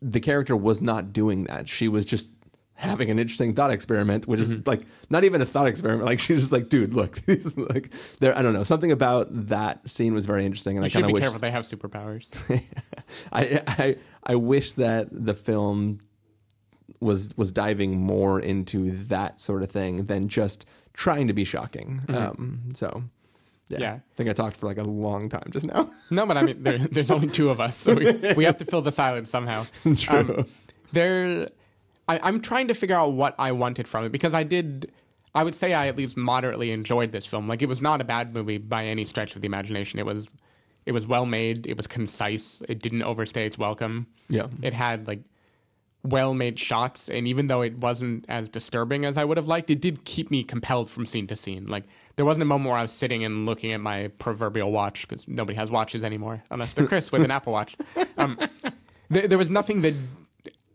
the 0.00 0.20
character 0.20 0.56
was 0.56 0.80
not 0.80 1.12
doing 1.12 1.44
that. 1.44 1.68
She 1.68 1.86
was 1.86 2.06
just 2.06 2.30
having 2.76 3.10
an 3.10 3.18
interesting 3.18 3.52
thought 3.52 3.70
experiment, 3.70 4.26
which 4.26 4.40
Mm-hmm. 4.40 4.60
is 4.60 4.66
like 4.66 4.86
not 5.10 5.24
even 5.24 5.42
a 5.42 5.44
thought 5.44 5.66
experiment. 5.68 6.06
Like 6.10 6.18
she's 6.18 6.40
just 6.40 6.50
like, 6.52 6.70
dude, 6.70 6.94
look, 6.94 7.18
like 7.56 7.92
there. 8.20 8.34
I 8.36 8.40
don't 8.40 8.54
know. 8.54 8.62
Something 8.62 8.90
about 8.90 9.28
that 9.48 9.86
scene 9.86 10.14
was 10.14 10.24
very 10.24 10.46
interesting, 10.46 10.78
and 10.78 10.86
You 10.86 10.88
I 10.88 10.92
kind 10.92 11.04
of 11.04 11.12
wish. 11.12 11.20
careful. 11.20 11.40
They 11.40 11.50
have 11.50 11.64
superpowers. 11.64 12.30
I, 13.32 13.60
I 13.68 13.96
I 14.26 14.34
wish 14.36 14.72
that 14.72 15.08
the 15.10 15.34
film 15.34 16.00
was 17.00 17.36
was 17.36 17.52
diving 17.52 17.98
more 17.98 18.40
into 18.40 18.90
that 18.92 19.40
sort 19.40 19.62
of 19.62 19.70
thing 19.70 20.06
than 20.06 20.28
just 20.28 20.66
trying 20.92 21.26
to 21.28 21.34
be 21.34 21.44
shocking. 21.44 22.02
Um, 22.08 22.70
so. 22.74 23.04
Yeah. 23.68 23.76
Mm-hmm. 23.76 23.82
Yeah. 23.82 23.92
I 23.94 24.16
think 24.16 24.28
I 24.28 24.32
talked 24.34 24.56
for 24.58 24.66
like 24.66 24.76
a 24.78 24.84
long 24.84 25.28
time 25.30 25.48
just 25.50 25.66
now. 25.66 25.90
No, 26.10 26.26
but 26.26 26.36
I 26.36 26.42
mean, 26.42 26.62
there, 26.62 26.78
there's 26.78 27.10
only 27.10 27.28
two 27.28 27.48
of 27.48 27.60
us, 27.60 27.76
so 27.76 27.94
we, 27.94 28.34
we 28.34 28.44
have 28.44 28.58
to 28.58 28.64
fill 28.66 28.82
the 28.82 28.92
silence 28.92 29.30
somehow. 29.30 29.64
True. 29.96 30.36
Um, 30.38 30.46
there, 30.92 31.48
I, 32.06 32.20
I'm 32.22 32.40
trying 32.42 32.68
to 32.68 32.74
figure 32.74 32.94
out 32.94 33.14
what 33.14 33.34
I 33.38 33.52
wanted 33.52 33.88
from 33.88 34.04
it 34.04 34.12
because 34.12 34.34
I 34.34 34.42
did. 34.42 34.92
I 35.34 35.42
would 35.42 35.54
say 35.54 35.72
I 35.72 35.88
at 35.88 35.96
least 35.96 36.16
moderately 36.16 36.70
enjoyed 36.70 37.10
this 37.10 37.26
film. 37.26 37.48
Like 37.48 37.62
it 37.62 37.68
was 37.68 37.82
not 37.82 38.00
a 38.00 38.04
bad 38.04 38.32
movie 38.34 38.58
by 38.58 38.84
any 38.84 39.04
stretch 39.04 39.34
of 39.34 39.40
the 39.40 39.46
imagination. 39.46 39.98
It 39.98 40.06
was, 40.06 40.32
it 40.86 40.92
was 40.92 41.06
well 41.06 41.26
made. 41.26 41.66
It 41.66 41.76
was 41.76 41.86
concise. 41.86 42.62
It 42.68 42.78
didn't 42.80 43.02
overstay 43.02 43.46
its 43.46 43.58
welcome. 43.58 44.06
yeah. 44.28 44.46
It 44.62 44.72
had 44.72 45.06
like 45.06 45.20
well 46.02 46.34
made 46.34 46.58
shots, 46.58 47.08
and 47.08 47.26
even 47.26 47.46
though 47.46 47.62
it 47.62 47.78
wasn't 47.78 48.26
as 48.28 48.48
disturbing 48.50 49.04
as 49.06 49.16
I 49.16 49.24
would 49.24 49.38
have 49.38 49.48
liked, 49.48 49.70
it 49.70 49.80
did 49.80 50.04
keep 50.04 50.30
me 50.30 50.44
compelled 50.44 50.90
from 50.90 51.06
scene 51.06 51.26
to 51.28 51.36
scene. 51.36 51.66
Like 51.66 51.84
there 52.16 52.26
wasn't 52.26 52.42
a 52.42 52.46
moment 52.46 52.68
where 52.70 52.78
I 52.78 52.82
was 52.82 52.92
sitting 52.92 53.24
and 53.24 53.46
looking 53.46 53.72
at 53.72 53.80
my 53.80 54.08
proverbial 54.18 54.70
watch 54.70 55.08
because 55.08 55.26
nobody 55.26 55.56
has 55.56 55.70
watches 55.70 56.04
anymore 56.04 56.42
unless 56.50 56.74
they're 56.74 56.86
Chris 56.86 57.10
with 57.10 57.22
an 57.22 57.30
Apple 57.30 57.52
Watch. 57.52 57.76
Um, 58.16 58.38
there, 59.10 59.26
there 59.26 59.38
was 59.38 59.50
nothing 59.50 59.80
that 59.82 59.94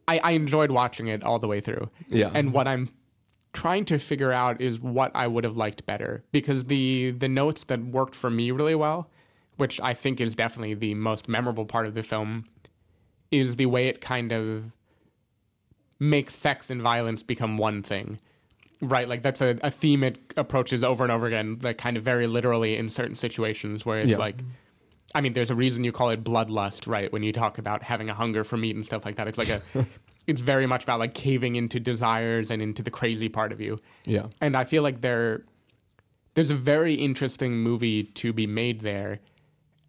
I, 0.08 0.20
I 0.20 0.32
enjoyed 0.32 0.72
watching 0.72 1.08
it 1.08 1.24
all 1.24 1.40
the 1.40 1.48
way 1.48 1.62
through. 1.62 1.90
Yeah. 2.10 2.32
and 2.34 2.52
what 2.52 2.68
I'm 2.68 2.90
trying 3.54 3.86
to 3.86 3.98
figure 3.98 4.32
out 4.34 4.60
is 4.60 4.82
what 4.82 5.12
I 5.16 5.26
would 5.28 5.44
have 5.46 5.56
liked 5.56 5.86
better 5.86 6.24
because 6.32 6.66
the 6.66 7.12
the 7.12 7.30
notes 7.30 7.64
that 7.66 7.80
worked 7.82 8.14
for 8.16 8.30
me 8.30 8.52
really 8.52 8.76
well, 8.76 9.10
which 9.60 9.80
I 9.82 9.94
think 9.94 10.20
is 10.22 10.36
definitely 10.36 10.74
the 10.74 10.94
most 10.96 11.28
memorable 11.28 11.66
part 11.66 11.88
of 11.88 11.94
the 11.94 12.04
film, 12.04 12.46
is 13.32 13.56
the 13.58 13.68
way 13.68 13.88
it 13.88 14.02
kind 14.02 14.32
of 14.32 14.72
makes 16.00 16.34
sex 16.36 16.70
and 16.70 16.82
violence 16.82 17.24
become 17.24 17.58
one 17.58 17.84
thing. 17.84 18.20
Right, 18.82 19.10
like 19.10 19.22
that's 19.22 19.42
a, 19.42 19.58
a 19.62 19.70
theme 19.70 20.04
it 20.04 20.18
approaches 20.38 20.84
over 20.84 21.04
and 21.04 21.12
over 21.12 21.28
again, 21.28 21.60
like 21.62 21.78
kind 21.78 21.98
of 21.98 22.04
very 22.04 22.28
literally 22.28 22.78
in 22.78 22.88
certain 22.90 23.16
situations 23.16 23.86
where 23.86 24.00
it's 24.00 24.12
Yeah. 24.12 24.18
like 24.18 24.42
I 25.14 25.22
mean, 25.22 25.34
there's 25.34 25.50
a 25.50 25.56
reason 25.56 25.84
you 25.84 25.92
call 25.92 26.12
it 26.12 26.24
bloodlust, 26.24 26.88
right? 26.88 27.12
When 27.12 27.24
you 27.24 27.34
talk 27.34 27.58
about 27.58 27.82
having 27.82 28.10
a 28.12 28.14
hunger 28.14 28.44
for 28.44 28.58
meat 28.58 28.76
and 28.76 28.86
stuff 28.86 29.06
like 29.06 29.16
that. 29.16 29.28
It's 29.28 29.40
like 29.40 29.50
a 29.50 29.62
it's 30.28 30.40
very 30.40 30.68
much 30.68 30.84
about 30.84 31.00
like 31.00 31.14
caving 31.16 31.56
into 31.56 31.80
desires 31.80 32.52
and 32.52 32.62
into 32.62 32.84
the 32.84 32.92
crazy 32.92 33.28
part 33.28 33.52
of 33.52 33.60
you. 33.60 33.82
Yeah. 34.06 34.28
And 34.40 34.56
I 34.56 34.64
feel 34.64 34.84
like 34.84 35.02
there 35.02 35.42
there's 36.36 36.52
a 36.52 36.56
very 36.56 36.94
interesting 36.94 37.58
movie 37.58 38.04
to 38.04 38.32
be 38.32 38.48
made 38.48 38.80
there. 38.82 39.20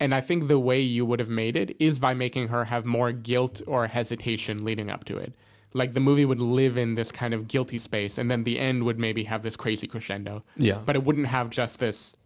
And 0.00 0.14
I 0.14 0.20
think 0.22 0.48
the 0.48 0.58
way 0.58 0.80
you 0.80 1.04
would 1.04 1.20
have 1.20 1.28
made 1.28 1.56
it 1.56 1.76
is 1.78 1.98
by 1.98 2.14
making 2.14 2.48
her 2.48 2.64
have 2.64 2.86
more 2.86 3.12
guilt 3.12 3.60
or 3.66 3.86
hesitation 3.86 4.64
leading 4.64 4.90
up 4.90 5.04
to 5.04 5.18
it. 5.18 5.34
Like 5.74 5.92
the 5.92 6.00
movie 6.00 6.24
would 6.24 6.40
live 6.40 6.76
in 6.76 6.94
this 6.94 7.12
kind 7.12 7.34
of 7.34 7.46
guilty 7.46 7.78
space 7.78 8.18
and 8.18 8.30
then 8.30 8.44
the 8.44 8.58
end 8.58 8.84
would 8.84 8.98
maybe 8.98 9.24
have 9.24 9.42
this 9.42 9.56
crazy 9.56 9.86
crescendo. 9.86 10.42
Yeah. 10.56 10.78
But 10.84 10.96
it 10.96 11.04
wouldn't 11.04 11.26
have 11.28 11.50
just 11.50 11.78
this 11.78 12.16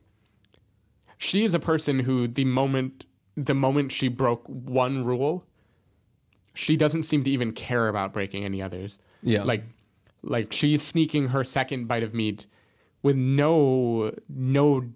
she 1.19 1.45
is 1.45 1.55
a 1.55 1.59
person 1.59 2.01
who 2.01 2.29
the 2.29 2.45
moment 2.45 3.07
the 3.37 3.55
moment 3.55 3.91
she 3.91 4.09
broke 4.09 4.47
one 4.47 5.05
rule, 5.05 5.45
she 6.55 6.77
doesn't 6.77 7.05
seem 7.05 7.25
to 7.25 7.31
even 7.31 7.53
care 7.53 7.89
about 7.89 8.13
breaking 8.13 8.45
any 8.45 8.63
others. 8.63 8.99
Yeah. 9.23 9.43
Like 9.43 9.65
like 10.23 10.53
she's 10.53 10.83
sneaking 10.83 11.29
her 11.29 11.45
second 11.45 11.87
bite 11.87 12.03
of 12.03 12.15
meat 12.15 12.47
with 13.03 13.17
no 13.17 14.15
no 14.29 14.91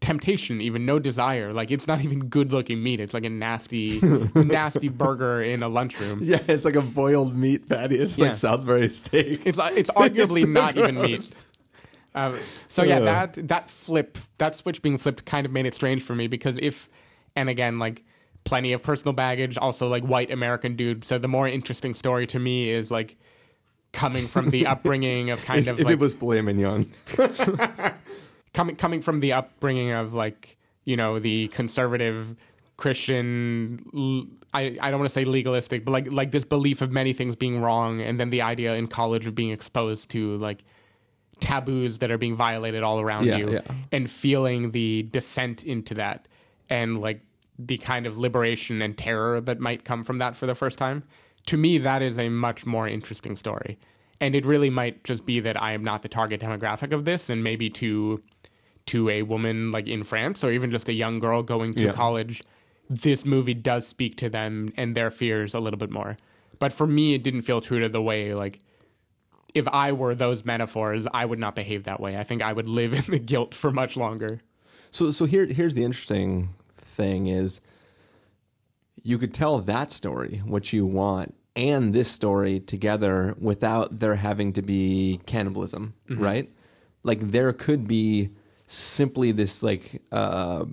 temptation, 0.00 0.60
even 0.60 0.84
no 0.84 0.98
desire. 0.98 1.52
Like 1.52 1.70
it's 1.70 1.86
not 1.86 2.02
even 2.04 2.26
good 2.26 2.52
looking 2.52 2.82
meat. 2.82 3.00
It's 3.00 3.14
like 3.14 3.24
a 3.24 3.30
nasty 3.30 4.00
nasty 4.34 4.88
burger 4.88 5.42
in 5.42 5.62
a 5.62 5.68
lunchroom. 5.68 6.20
Yeah, 6.22 6.40
it's 6.46 6.64
like 6.64 6.76
a 6.76 6.82
boiled 6.82 7.36
meat 7.36 7.68
patty. 7.68 7.96
It's 7.96 8.18
Yeah. 8.18 8.26
like 8.26 8.34
Salisbury 8.34 8.88
steak. 8.90 9.42
It's 9.44 9.58
it's 9.62 9.90
arguably 9.90 10.42
so 10.44 10.48
not 10.48 10.76
even 10.76 11.00
meat. 11.00 11.34
Um, 12.16 12.38
so 12.66 12.84
yeah, 12.84 12.98
Ugh. 12.98 13.04
that 13.34 13.48
that 13.48 13.70
flip, 13.70 14.18
that 14.38 14.54
switch 14.54 14.82
being 14.82 14.98
flipped, 14.98 15.24
kind 15.24 15.46
of 15.46 15.52
made 15.52 15.66
it 15.66 15.74
strange 15.74 16.02
for 16.02 16.14
me 16.14 16.28
because 16.28 16.58
if, 16.62 16.88
and 17.34 17.48
again, 17.48 17.78
like 17.80 18.04
plenty 18.44 18.72
of 18.72 18.82
personal 18.82 19.14
baggage, 19.14 19.56
also 19.58 19.88
like 19.88 20.04
white 20.04 20.30
American 20.30 20.76
dude. 20.76 21.02
So 21.02 21.18
the 21.18 21.26
more 21.28 21.48
interesting 21.48 21.92
story 21.94 22.26
to 22.28 22.38
me 22.38 22.70
is 22.70 22.90
like 22.92 23.16
coming 23.92 24.28
from 24.28 24.50
the 24.50 24.66
upbringing 24.72 25.30
of 25.30 25.44
kind 25.44 25.60
if 25.60 25.68
of 25.68 25.80
if 25.80 25.86
like 25.86 25.94
it 25.94 25.98
was 25.98 26.14
filet 26.14 26.40
mignon. 26.42 26.88
Coming 28.54 28.76
coming 28.76 29.02
from 29.02 29.20
the 29.20 29.32
upbringing 29.34 29.92
of 29.92 30.14
like 30.14 30.56
you 30.84 30.96
know 30.96 31.18
the 31.18 31.48
conservative 31.48 32.34
Christian. 32.76 34.30
I, 34.52 34.76
I 34.80 34.90
don't 34.90 35.00
want 35.00 35.08
to 35.10 35.12
say 35.14 35.24
legalistic, 35.24 35.84
but 35.84 35.92
like 35.92 36.10
like 36.10 36.30
this 36.30 36.44
belief 36.44 36.80
of 36.80 36.90
many 36.90 37.12
things 37.12 37.36
being 37.36 37.60
wrong, 37.60 38.00
and 38.00 38.18
then 38.18 38.30
the 38.30 38.42
idea 38.42 38.74
in 38.74 38.86
college 38.86 39.26
of 39.26 39.34
being 39.34 39.50
exposed 39.50 40.10
to 40.10 40.38
like 40.38 40.64
taboos 41.40 41.98
that 41.98 42.10
are 42.10 42.18
being 42.18 42.36
violated 42.36 42.82
all 42.82 43.00
around 43.00 43.26
Yeah, 43.26 43.36
you, 43.38 43.52
yeah. 43.54 43.60
and 43.92 44.10
feeling 44.10 44.70
the 44.70 45.02
descent 45.10 45.64
into 45.64 45.94
that, 45.94 46.26
and 46.70 46.98
like 46.98 47.20
the 47.58 47.78
kind 47.78 48.06
of 48.06 48.18
liberation 48.18 48.82
and 48.82 48.96
terror 48.96 49.40
that 49.40 49.60
might 49.60 49.84
come 49.84 50.02
from 50.02 50.18
that 50.18 50.34
for 50.34 50.46
the 50.46 50.54
first 50.54 50.78
time. 50.78 51.04
To 51.46 51.56
me, 51.56 51.78
that 51.78 52.02
is 52.02 52.18
a 52.18 52.28
much 52.28 52.64
more 52.66 52.88
interesting 52.88 53.36
story. 53.36 53.78
And 54.20 54.34
it 54.34 54.46
really 54.46 54.70
might 54.70 55.04
just 55.04 55.26
be 55.26 55.40
that 55.40 55.60
I 55.60 55.72
am 55.72 55.84
not 55.84 56.02
the 56.02 56.08
target 56.08 56.40
demographic 56.40 56.92
of 56.92 57.04
this, 57.04 57.28
and 57.28 57.44
maybe 57.44 57.68
to 57.70 58.22
to 58.86 59.08
a 59.08 59.22
woman 59.22 59.70
like 59.70 59.86
in 59.88 60.04
France 60.04 60.44
or 60.44 60.50
even 60.50 60.70
just 60.70 60.88
a 60.88 60.92
young 60.92 61.18
girl 61.18 61.42
going 61.42 61.74
to 61.74 61.84
Yeah. 61.84 61.92
college, 61.92 62.42
this 62.88 63.24
movie 63.24 63.54
does 63.54 63.86
speak 63.86 64.16
to 64.18 64.28
them 64.28 64.72
and 64.76 64.94
their 64.94 65.10
fears 65.10 65.54
a 65.54 65.60
little 65.60 65.78
bit 65.78 65.90
more. 65.90 66.16
But 66.58 66.72
for 66.72 66.86
me, 66.86 67.14
it 67.14 67.22
didn't 67.22 67.42
feel 67.42 67.60
true 67.60 67.80
to 67.80 67.88
the 67.88 68.02
way 68.02 68.34
like 68.34 68.58
if 69.54 69.68
I 69.68 69.92
were 69.92 70.14
those 70.14 70.44
metaphors, 70.44 71.06
I 71.14 71.24
would 71.24 71.38
not 71.38 71.54
behave 71.54 71.84
that 71.84 72.00
way. 72.00 72.16
I 72.16 72.24
think 72.24 72.42
I 72.42 72.52
would 72.52 72.66
live 72.66 72.92
in 72.92 73.04
the 73.08 73.18
guilt 73.18 73.54
for 73.54 73.70
much 73.70 73.96
longer. 73.96 74.40
So 74.90 75.10
so 75.10 75.24
here 75.24 75.46
here's 75.46 75.74
the 75.74 75.84
interesting 75.84 76.50
thing 76.76 77.26
is 77.26 77.60
you 79.02 79.18
could 79.18 79.34
tell 79.34 79.58
that 79.58 79.90
story, 79.90 80.42
what 80.44 80.72
you 80.72 80.86
want, 80.86 81.34
and 81.56 81.92
this 81.92 82.10
story 82.10 82.58
together 82.58 83.34
without 83.38 84.00
there 84.00 84.16
having 84.16 84.52
to 84.54 84.62
be 84.62 85.20
cannibalism, 85.26 85.94
mm-hmm. 86.08 86.22
right? 86.22 86.50
Like 87.02 87.20
there 87.20 87.52
could 87.52 87.86
be 87.86 88.30
simply 88.74 89.32
this 89.32 89.62
like 89.62 90.02
uh, 90.12 90.64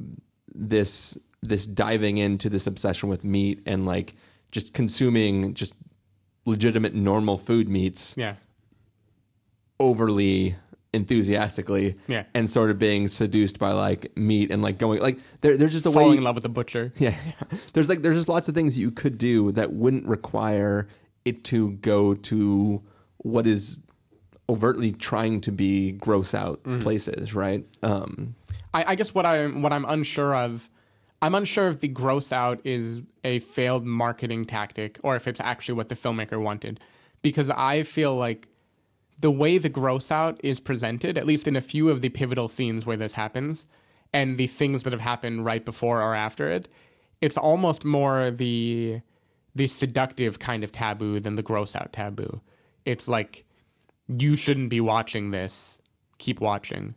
this 0.53 1.17
this 1.41 1.65
diving 1.65 2.17
into 2.17 2.49
this 2.49 2.67
obsession 2.67 3.09
with 3.09 3.23
meat 3.23 3.61
and 3.65 3.85
like 3.85 4.13
just 4.51 4.73
consuming 4.73 5.53
just 5.53 5.73
legitimate 6.45 6.93
normal 6.93 7.37
food 7.37 7.67
meats 7.69 8.13
Yeah. 8.17 8.35
overly 9.79 10.55
enthusiastically 10.93 11.95
Yeah. 12.07 12.25
and 12.33 12.49
sort 12.49 12.69
of 12.69 12.77
being 12.77 13.07
seduced 13.07 13.57
by 13.59 13.71
like 13.71 14.15
meat 14.17 14.51
and 14.51 14.61
like 14.61 14.77
going 14.77 14.99
like 14.99 15.19
there, 15.39 15.55
there's 15.55 15.71
just 15.71 15.85
a 15.85 15.89
way 15.89 15.93
Falling 15.95 16.11
you- 16.13 16.17
in 16.17 16.23
love 16.23 16.35
with 16.35 16.43
the 16.43 16.49
butcher. 16.49 16.91
yeah. 16.97 17.15
There's 17.73 17.87
like 17.89 18.01
there's 18.01 18.17
just 18.17 18.29
lots 18.29 18.49
of 18.49 18.55
things 18.55 18.77
you 18.77 18.91
could 18.91 19.17
do 19.17 19.51
that 19.53 19.71
wouldn't 19.73 20.05
require 20.05 20.87
it 21.23 21.43
to 21.45 21.71
go 21.73 22.13
to 22.13 22.81
what 23.17 23.47
is 23.47 23.79
overtly 24.49 24.91
trying 24.91 25.41
to 25.41 25.51
be 25.51 25.91
gross 25.91 26.33
out 26.33 26.63
places, 26.81 27.33
right? 27.33 27.65
Um 27.81 28.35
I, 28.73 28.83
I 28.91 28.95
guess 28.95 29.13
what 29.13 29.25
I'm 29.25 29.61
what 29.61 29.73
I'm 29.73 29.85
unsure 29.85 30.35
of, 30.35 30.69
I'm 31.21 31.35
unsure 31.35 31.67
if 31.67 31.81
the 31.81 31.87
gross 31.87 32.31
out 32.31 32.59
is 32.63 33.03
a 33.23 33.39
failed 33.39 33.85
marketing 33.85 34.45
tactic 34.45 34.99
or 35.03 35.15
if 35.15 35.27
it's 35.27 35.39
actually 35.39 35.75
what 35.75 35.89
the 35.89 35.95
filmmaker 35.95 36.41
wanted, 36.41 36.79
because 37.21 37.49
I 37.49 37.83
feel 37.83 38.15
like 38.15 38.47
the 39.19 39.31
way 39.31 39.57
the 39.59 39.69
gross 39.69 40.11
out 40.11 40.39
is 40.43 40.59
presented, 40.59 41.17
at 41.17 41.27
least 41.27 41.47
in 41.47 41.55
a 41.55 41.61
few 41.61 41.89
of 41.89 42.01
the 42.01 42.09
pivotal 42.09 42.49
scenes 42.49 42.87
where 42.87 42.97
this 42.97 43.13
happens, 43.13 43.67
and 44.11 44.37
the 44.37 44.47
things 44.47 44.81
that 44.83 44.93
have 44.93 45.01
happened 45.01 45.45
right 45.45 45.63
before 45.63 46.01
or 46.01 46.15
after 46.15 46.49
it, 46.49 46.67
it's 47.21 47.37
almost 47.37 47.85
more 47.85 48.31
the 48.31 49.01
the 49.53 49.67
seductive 49.67 50.39
kind 50.39 50.63
of 50.63 50.71
taboo 50.71 51.19
than 51.19 51.35
the 51.35 51.43
gross 51.43 51.75
out 51.75 51.93
taboo. 51.93 52.41
It's 52.85 53.07
like 53.07 53.45
you 54.07 54.35
shouldn't 54.35 54.69
be 54.69 54.81
watching 54.81 55.31
this. 55.31 55.79
Keep 56.17 56.41
watching. 56.41 56.95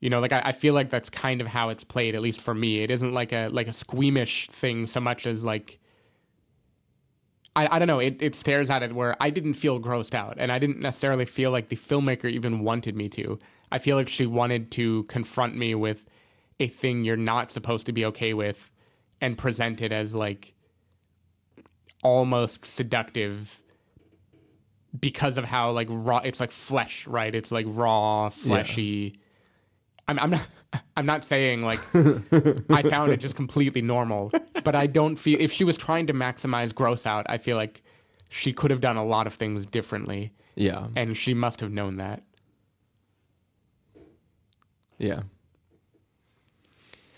You 0.00 0.10
know, 0.10 0.20
like 0.20 0.32
I, 0.32 0.42
I 0.46 0.52
feel 0.52 0.74
like 0.74 0.90
that's 0.90 1.08
kind 1.10 1.40
of 1.40 1.46
how 1.46 1.68
it's 1.68 1.84
played, 1.84 2.14
at 2.14 2.22
least 2.22 2.40
for 2.40 2.54
me. 2.54 2.82
It 2.82 2.90
isn't 2.90 3.14
like 3.14 3.32
a 3.32 3.48
like 3.48 3.68
a 3.68 3.72
squeamish 3.72 4.48
thing 4.48 4.86
so 4.86 5.00
much 5.00 5.26
as 5.26 5.44
like 5.44 5.78
I, 7.54 7.76
I 7.76 7.78
don't 7.78 7.88
know, 7.88 7.98
it, 7.98 8.16
it 8.20 8.34
stares 8.34 8.70
at 8.70 8.82
it 8.82 8.94
where 8.94 9.14
I 9.20 9.30
didn't 9.30 9.54
feel 9.54 9.80
grossed 9.80 10.14
out 10.14 10.36
and 10.38 10.50
I 10.50 10.58
didn't 10.58 10.80
necessarily 10.80 11.24
feel 11.24 11.50
like 11.50 11.68
the 11.68 11.76
filmmaker 11.76 12.30
even 12.30 12.60
wanted 12.60 12.96
me 12.96 13.08
to. 13.10 13.38
I 13.70 13.78
feel 13.78 13.96
like 13.96 14.08
she 14.08 14.26
wanted 14.26 14.70
to 14.72 15.04
confront 15.04 15.56
me 15.56 15.74
with 15.74 16.06
a 16.58 16.66
thing 16.66 17.04
you're 17.04 17.16
not 17.16 17.50
supposed 17.50 17.86
to 17.86 17.92
be 17.92 18.04
okay 18.06 18.34
with 18.34 18.72
and 19.20 19.36
present 19.36 19.80
it 19.82 19.92
as 19.92 20.14
like 20.14 20.54
almost 22.02 22.64
seductive 22.64 23.61
because 24.98 25.38
of 25.38 25.44
how 25.44 25.70
like 25.70 25.88
raw 25.90 26.18
it's 26.18 26.40
like 26.40 26.50
flesh, 26.50 27.06
right? 27.06 27.34
It's 27.34 27.50
like 27.50 27.66
raw, 27.68 28.28
fleshy. 28.28 29.18
I'm, 30.08 30.18
I'm 30.18 30.30
not. 30.30 30.46
I'm 30.96 31.04
not 31.04 31.22
saying 31.22 31.60
like 31.60 31.80
I 32.70 32.82
found 32.82 33.12
it 33.12 33.18
just 33.18 33.36
completely 33.36 33.82
normal, 33.82 34.32
but 34.64 34.74
I 34.74 34.86
don't 34.86 35.16
feel 35.16 35.38
if 35.38 35.52
she 35.52 35.64
was 35.64 35.76
trying 35.76 36.06
to 36.06 36.14
maximize 36.14 36.74
gross 36.74 37.04
out, 37.06 37.26
I 37.28 37.36
feel 37.36 37.58
like 37.58 37.82
she 38.30 38.54
could 38.54 38.70
have 38.70 38.80
done 38.80 38.96
a 38.96 39.04
lot 39.04 39.26
of 39.26 39.34
things 39.34 39.66
differently, 39.66 40.32
yeah. 40.54 40.86
and 40.96 41.14
she 41.14 41.34
must 41.34 41.60
have 41.60 41.70
known 41.70 41.98
that. 41.98 42.22
Yeah. 44.96 45.24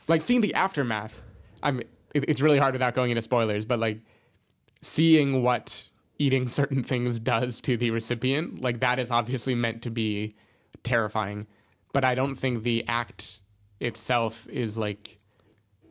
Like 0.09 0.23
seeing 0.23 0.41
the 0.41 0.55
aftermath, 0.55 1.23
I'm. 1.63 1.81
It, 2.13 2.25
it's 2.29 2.41
really 2.41 2.59
hard 2.59 2.75
without 2.75 2.95
going 2.95 3.13
into 3.13 3.23
spoilers, 3.23 3.65
but 3.65 3.79
like 3.79 4.01
seeing 4.83 5.45
what 5.45 5.89
eating 6.19 6.49
certain 6.49 6.83
things 6.83 7.19
does 7.19 7.61
to 7.63 7.77
the 7.77 7.91
recipient, 7.91 8.61
like 8.61 8.81
that 8.81 8.99
is 8.99 9.11
obviously 9.11 9.55
meant 9.55 9.83
to 9.83 9.91
be 9.91 10.35
terrifying, 10.83 11.47
but 11.93 12.05
I 12.05 12.15
don't 12.15 12.35
think 12.35 12.63
the 12.63 12.85
act 12.87 13.41
itself 13.81 14.49
is 14.49 14.79
like 14.79 15.19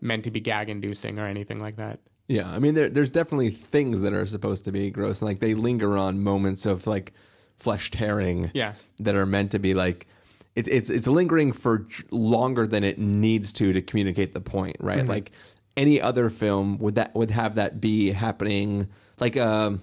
meant 0.02 0.24
to 0.24 0.32
be 0.32 0.40
gag 0.40 0.70
inducing 0.70 1.20
or 1.20 1.26
anything 1.26 1.60
like 1.60 1.76
that. 1.78 2.00
Yeah, 2.28 2.50
I 2.50 2.60
mean, 2.60 2.74
there, 2.74 2.90
there's 2.90 3.12
definitely 3.12 3.52
things 3.52 4.02
that 4.02 4.14
are 4.14 4.26
supposed 4.26 4.64
to 4.66 4.72
be 4.72 4.90
gross, 4.90 5.22
and 5.22 5.28
like 5.28 5.40
they 5.40 5.54
linger 5.54 5.98
on 5.98 6.24
moments 6.24 6.66
of 6.66 6.88
like 6.88 7.14
flesh 7.58 7.92
tearing. 7.92 8.50
Yeah. 8.54 8.74
that 9.00 9.16
are 9.16 9.26
meant 9.26 9.52
to 9.52 9.60
be 9.60 9.74
like 9.74 10.08
it's 10.56 10.70
it's 10.70 10.90
it's 10.90 11.08
lingering 11.08 11.52
for 11.52 11.88
longer 12.12 12.68
than 12.68 12.84
it 12.84 13.00
needs 13.00 13.52
to 13.54 13.74
to 13.74 13.82
communicate 13.82 14.34
the 14.34 14.42
point, 14.42 14.78
right? 14.80 15.06
Like 15.06 15.32
any 15.76 16.00
other 16.00 16.30
film 16.30 16.78
would 16.78 16.96
that 16.96 17.14
would 17.16 17.32
have 17.32 17.56
that 17.56 17.82
be 17.82 18.12
happening, 18.12 18.88
like 19.20 19.36
um, 19.38 19.82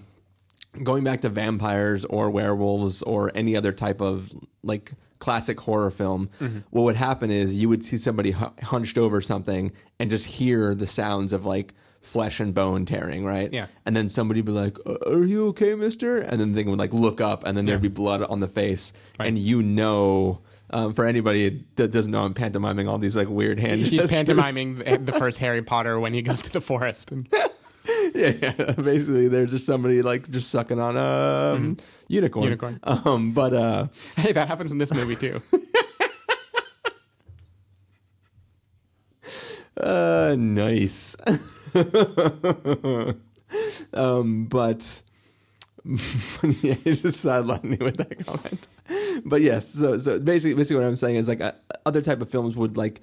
going 0.83 1.03
back 1.03 1.21
to 1.21 1.29
vampires 1.29 2.05
or 2.05 2.29
werewolves 2.29 3.01
or 3.03 3.31
any 3.35 3.55
other 3.55 3.71
type 3.71 4.01
of 4.01 4.31
like 4.63 4.93
classic 5.19 5.59
horror 5.61 5.91
film, 5.91 6.29
what 6.69 6.81
would 6.83 6.95
happen 6.95 7.29
is 7.31 7.53
you 7.53 7.69
would 7.69 7.83
see 7.83 7.97
somebody 7.97 8.31
hunched 8.31 8.97
over 8.97 9.21
something 9.21 9.71
and 9.99 10.09
just 10.09 10.25
hear 10.25 10.73
the 10.73 10.87
sounds 10.87 11.33
of 11.33 11.45
like 11.45 11.73
flesh 12.01 12.39
and 12.39 12.53
bone 12.55 12.83
tearing, 12.85 13.23
right? 13.23 13.53
Yeah. 13.53 13.67
And 13.85 13.95
then 13.95 14.09
somebody 14.09 14.39
would 14.41 14.47
be 14.47 14.51
like, 14.53 14.77
"Uh, 14.87 14.95
"Are 15.11 15.23
you 15.23 15.47
okay, 15.49 15.75
Mister?" 15.75 16.17
And 16.17 16.39
then 16.41 16.53
they 16.53 16.63
would 16.63 16.79
like 16.79 16.93
look 16.93 17.21
up, 17.21 17.45
and 17.45 17.55
then 17.55 17.65
there'd 17.67 17.81
be 17.81 17.89
blood 17.89 18.23
on 18.23 18.39
the 18.39 18.47
face, 18.47 18.91
Right. 19.19 19.27
and 19.27 19.37
you 19.37 19.61
know. 19.61 20.41
Um, 20.73 20.93
for 20.93 21.05
anybody 21.05 21.65
that 21.75 21.91
doesn't 21.91 22.13
know, 22.13 22.23
I'm 22.23 22.33
pantomiming 22.33 22.87
all 22.87 22.97
these 22.97 23.13
like 23.13 23.27
weird 23.27 23.59
hand. 23.59 23.81
He's 23.81 23.89
gestures. 23.91 24.09
pantomiming 24.11 24.77
the 24.77 24.97
the 24.99 25.11
first 25.11 25.39
Harry 25.39 25.61
Potter 25.61 25.99
when 25.99 26.13
he 26.13 26.21
goes 26.21 26.41
to 26.43 26.49
the 26.49 26.61
forest. 26.61 27.11
And, 27.11 27.27
yeah, 28.15 28.33
yeah. 28.41 28.51
Basically, 28.77 29.27
there's 29.27 29.51
just 29.51 29.65
somebody 29.65 30.01
like 30.01 30.29
just 30.29 30.49
sucking 30.49 30.79
on 30.79 30.97
a 30.97 31.53
um, 31.55 31.77
unicorn. 32.07 32.45
Unicorn. 32.45 32.79
Um, 32.83 33.31
but 33.31 33.53
uh, 33.53 33.87
hey, 34.17 34.31
that 34.31 34.47
happens 34.47 34.71
in 34.71 34.77
this 34.77 34.93
movie 34.93 35.15
too. 35.15 35.41
uh, 39.77 40.35
nice. 40.37 41.15
um, 43.93 44.45
but 44.45 45.01
yeah, 45.83 46.75
you 46.85 46.93
just 46.93 47.25
sidelined 47.25 47.63
me 47.63 47.77
with 47.77 47.97
that 47.97 48.25
comment. 48.25 48.67
But 49.25 49.41
yes, 49.41 49.67
so 49.67 49.97
so 49.97 50.19
basically, 50.19 50.53
basically, 50.55 50.83
what 50.83 50.87
I'm 50.87 50.95
saying 50.95 51.15
is 51.15 51.27
like 51.27 51.41
uh, 51.41 51.53
other 51.85 52.01
type 52.01 52.21
of 52.21 52.29
films 52.29 52.55
would 52.55 52.77
like 52.77 53.01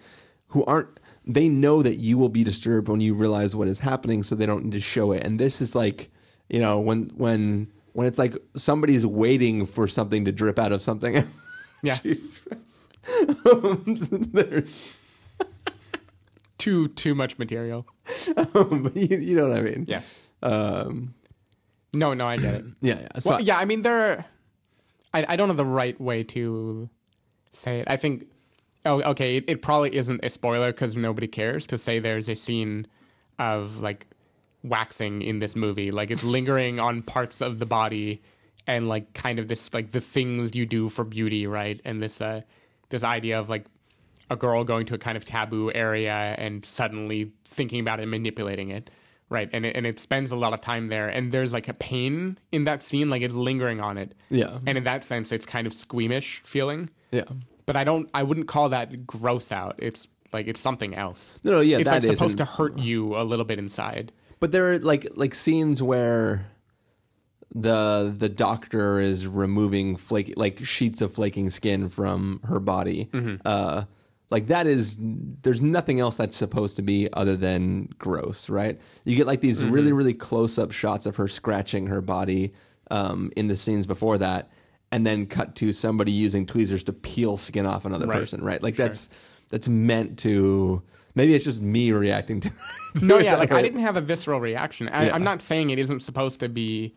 who 0.49 0.65
aren't 0.65 1.01
they 1.29 1.49
know 1.49 1.83
that 1.83 1.99
you 1.99 2.17
will 2.19 2.31
be 2.31 2.43
disturbed 2.43 2.89
when 2.89 3.01
you 3.03 3.15
realize 3.15 3.55
what 3.55 3.69
is 3.69 3.81
happening, 3.81 4.23
so 4.23 4.35
they 4.35 4.47
don't 4.47 4.65
need 4.65 4.73
to 4.73 4.81
show 4.81 5.13
it. 5.13 5.23
And 5.23 5.39
this 5.39 5.61
is 5.61 5.75
like 5.75 6.11
you 6.49 6.59
know 6.59 6.81
when 6.81 7.11
when 7.17 7.71
when 7.93 8.07
it's 8.07 8.19
like 8.19 8.35
somebody's 8.57 9.05
waiting 9.07 9.67
for 9.67 9.87
something 9.87 10.25
to 10.25 10.33
drip 10.33 10.59
out 10.59 10.73
of 10.73 10.83
something. 10.83 11.25
Yeah, 11.81 11.97
Jesus 12.03 12.41
Christ. 12.41 12.81
There's, 14.35 14.99
too 16.59 16.89
too 16.89 17.15
much 17.15 17.39
material. 17.39 17.87
um, 18.37 18.83
but 18.83 18.97
you, 18.97 19.17
you 19.17 19.37
know 19.37 19.49
what 19.49 19.59
I 19.59 19.61
mean. 19.63 19.85
Yeah. 19.87 20.01
Um, 20.43 21.15
No, 21.95 22.15
no, 22.15 22.27
I 22.27 22.37
get 22.37 22.55
it. 22.55 22.65
yeah, 22.81 22.99
yeah. 23.01 23.19
So 23.21 23.31
Well, 23.31 23.41
yeah, 23.41 23.59
I 23.59 23.65
mean, 23.65 23.83
there. 23.83 24.25
I 25.15 25.25
I 25.29 25.37
don't 25.37 25.47
know 25.47 25.55
the 25.55 25.65
right 25.65 25.99
way 26.01 26.25
to 26.25 26.91
say 27.53 27.79
it. 27.79 27.87
I 27.89 27.97
think. 27.97 28.27
Oh, 28.85 29.03
okay. 29.03 29.37
It, 29.39 29.45
it 29.49 29.63
probably 29.63 29.95
isn't 29.95 30.25
a 30.25 30.31
spoiler 30.31 30.73
because 30.73 30.97
nobody 30.97 31.27
cares 31.27 31.67
to 31.69 31.79
say 31.79 31.99
there's 31.99 32.29
a 32.29 32.35
scene 32.35 32.87
of 33.39 33.81
like 33.81 34.07
waxing 34.63 35.23
in 35.23 35.41
this 35.41 35.57
movie. 35.57 35.91
Like 35.91 36.11
it's 36.11 36.25
lingering 36.37 36.81
on 36.81 37.03
parts 37.03 37.41
of 37.41 37.59
the 37.59 37.67
body 37.67 38.23
and 38.67 38.89
like 38.89 39.15
kind 39.15 39.39
of 39.39 39.49
this 39.49 39.73
like 39.73 39.93
the 39.93 40.01
things 40.01 40.55
you 40.55 40.67
do 40.67 40.89
for 40.89 41.05
beauty, 41.05 41.47
right? 41.47 41.81
And 41.85 42.03
this 42.03 42.21
uh 42.21 42.43
this 42.91 43.05
idea 43.05 43.39
of 43.39 43.49
like 43.49 43.67
a 44.31 44.37
girl 44.37 44.65
going 44.65 44.87
to 44.87 44.95
a 44.95 44.99
kind 44.99 45.17
of 45.17 45.25
taboo 45.25 45.73
area 45.75 46.35
and 46.39 46.65
suddenly 46.65 47.33
thinking 47.45 47.81
about 47.81 47.99
it 47.99 48.03
and 48.03 48.11
manipulating 48.11 48.71
it 48.71 48.91
right 49.31 49.49
and 49.53 49.67
it, 49.67 49.77
and 49.77 49.87
it 49.87 49.99
spends 49.99 50.31
a 50.31 50.37
lot 50.37 50.53
of 50.53 50.61
time 50.61 50.89
there 50.89 51.09
and 51.09 51.33
there's 51.33 51.53
like 51.53 51.69
a 51.69 51.75
pain 51.75 52.39
in 52.53 52.65
that 52.65 52.83
scene 52.83 53.09
like 53.09 53.23
it's 53.23 53.35
lingering 53.35 53.81
on 53.81 53.99
it 53.99 54.15
yeah, 54.31 54.59
and 54.67 54.79
in 54.79 54.85
that 54.85 55.05
sense 55.05 55.33
it's 55.33 55.47
kind 55.47 55.67
of 55.67 55.73
squeamish 55.73 56.43
feeling 56.45 56.91
yeah. 57.11 57.25
But 57.69 57.77
i 57.77 57.85
don't 57.85 58.09
i 58.15 58.23
wouldn't 58.25 58.49
call 58.49 58.69
that 58.71 59.07
gross 59.07 59.53
out. 59.53 59.77
It's 59.79 60.09
like 60.33 60.47
it's 60.49 60.61
something 60.61 60.93
else. 60.95 61.39
No, 61.45 61.53
no, 61.53 61.61
yeah, 61.61 61.79
it's 61.79 61.89
that 61.89 62.03
like 62.03 62.13
supposed 62.17 62.23
isn't- 62.35 62.39
to 62.39 62.45
hurt 62.45 62.77
you 62.79 63.17
a 63.17 63.23
little 63.25 63.45
bit 63.47 63.59
inside. 63.59 64.11
But 64.41 64.51
there 64.53 64.73
are 64.73 64.79
like 64.79 65.07
like 65.17 65.35
scenes 65.35 65.83
where 65.83 66.51
the 67.55 68.15
the 68.17 68.29
doctor 68.29 69.01
is 69.01 69.27
removing 69.27 69.97
flake 69.97 70.35
like 70.37 70.65
sheets 70.65 71.01
of 71.01 71.15
flaking 71.15 71.51
skin 71.51 71.89
from 71.89 72.41
her 72.45 72.61
body. 72.61 73.09
Uh, 73.45 73.85
like 74.31 74.49
that 74.49 74.67
is 74.67 74.97
there's 74.99 75.61
nothing 75.63 75.99
else 75.99 76.17
that's 76.17 76.37
supposed 76.37 76.77
to 76.77 76.83
be 76.83 77.09
other 77.15 77.37
than 77.37 77.89
gross, 77.99 78.51
right? 78.51 78.79
You 79.05 79.17
get 79.17 79.27
like 79.27 79.41
these 79.41 79.65
really 79.65 79.93
really 79.93 80.15
close 80.15 80.59
up 80.59 80.71
shots 80.73 81.07
of 81.07 81.17
her 81.17 81.27
scratching 81.29 81.87
her 81.87 82.03
body 82.03 82.53
um, 82.91 83.33
in 83.35 83.49
the 83.49 83.57
scenes 83.57 83.87
before 83.87 84.19
that, 84.19 84.51
and 84.91 85.07
then 85.07 85.27
cut 85.27 85.55
to 85.57 85.73
somebody 85.73 86.13
using 86.13 86.47
tweezers 86.47 86.83
to 86.85 86.93
peel 86.93 87.37
skin 87.37 87.67
off 87.67 87.85
another 87.85 88.07
Right. 88.07 88.19
person, 88.21 88.43
right? 88.43 88.63
Like 88.63 88.77
that's 88.77 89.09
that's 89.51 89.69
meant 89.69 90.19
to. 90.21 90.83
Maybe 91.15 91.35
it's 91.35 91.45
just 91.45 91.61
me 91.61 91.91
reacting 91.93 92.41
to. 92.41 92.51
to 92.99 93.05
no 93.05 93.19
yeah 93.19 93.37
like 93.37 93.51
i 93.53 93.61
didn't 93.61 93.81
have 93.81 93.97
a 93.97 94.01
visceral 94.01 94.41
reaction 94.41 94.89
I, 94.89 95.07
Yeah. 95.07 95.15
i'm 95.15 95.25
not 95.25 95.43
saying 95.43 95.71
it 95.71 95.79
isn't 95.79 96.01
supposed 96.01 96.41
to 96.41 96.49
be 96.49 96.95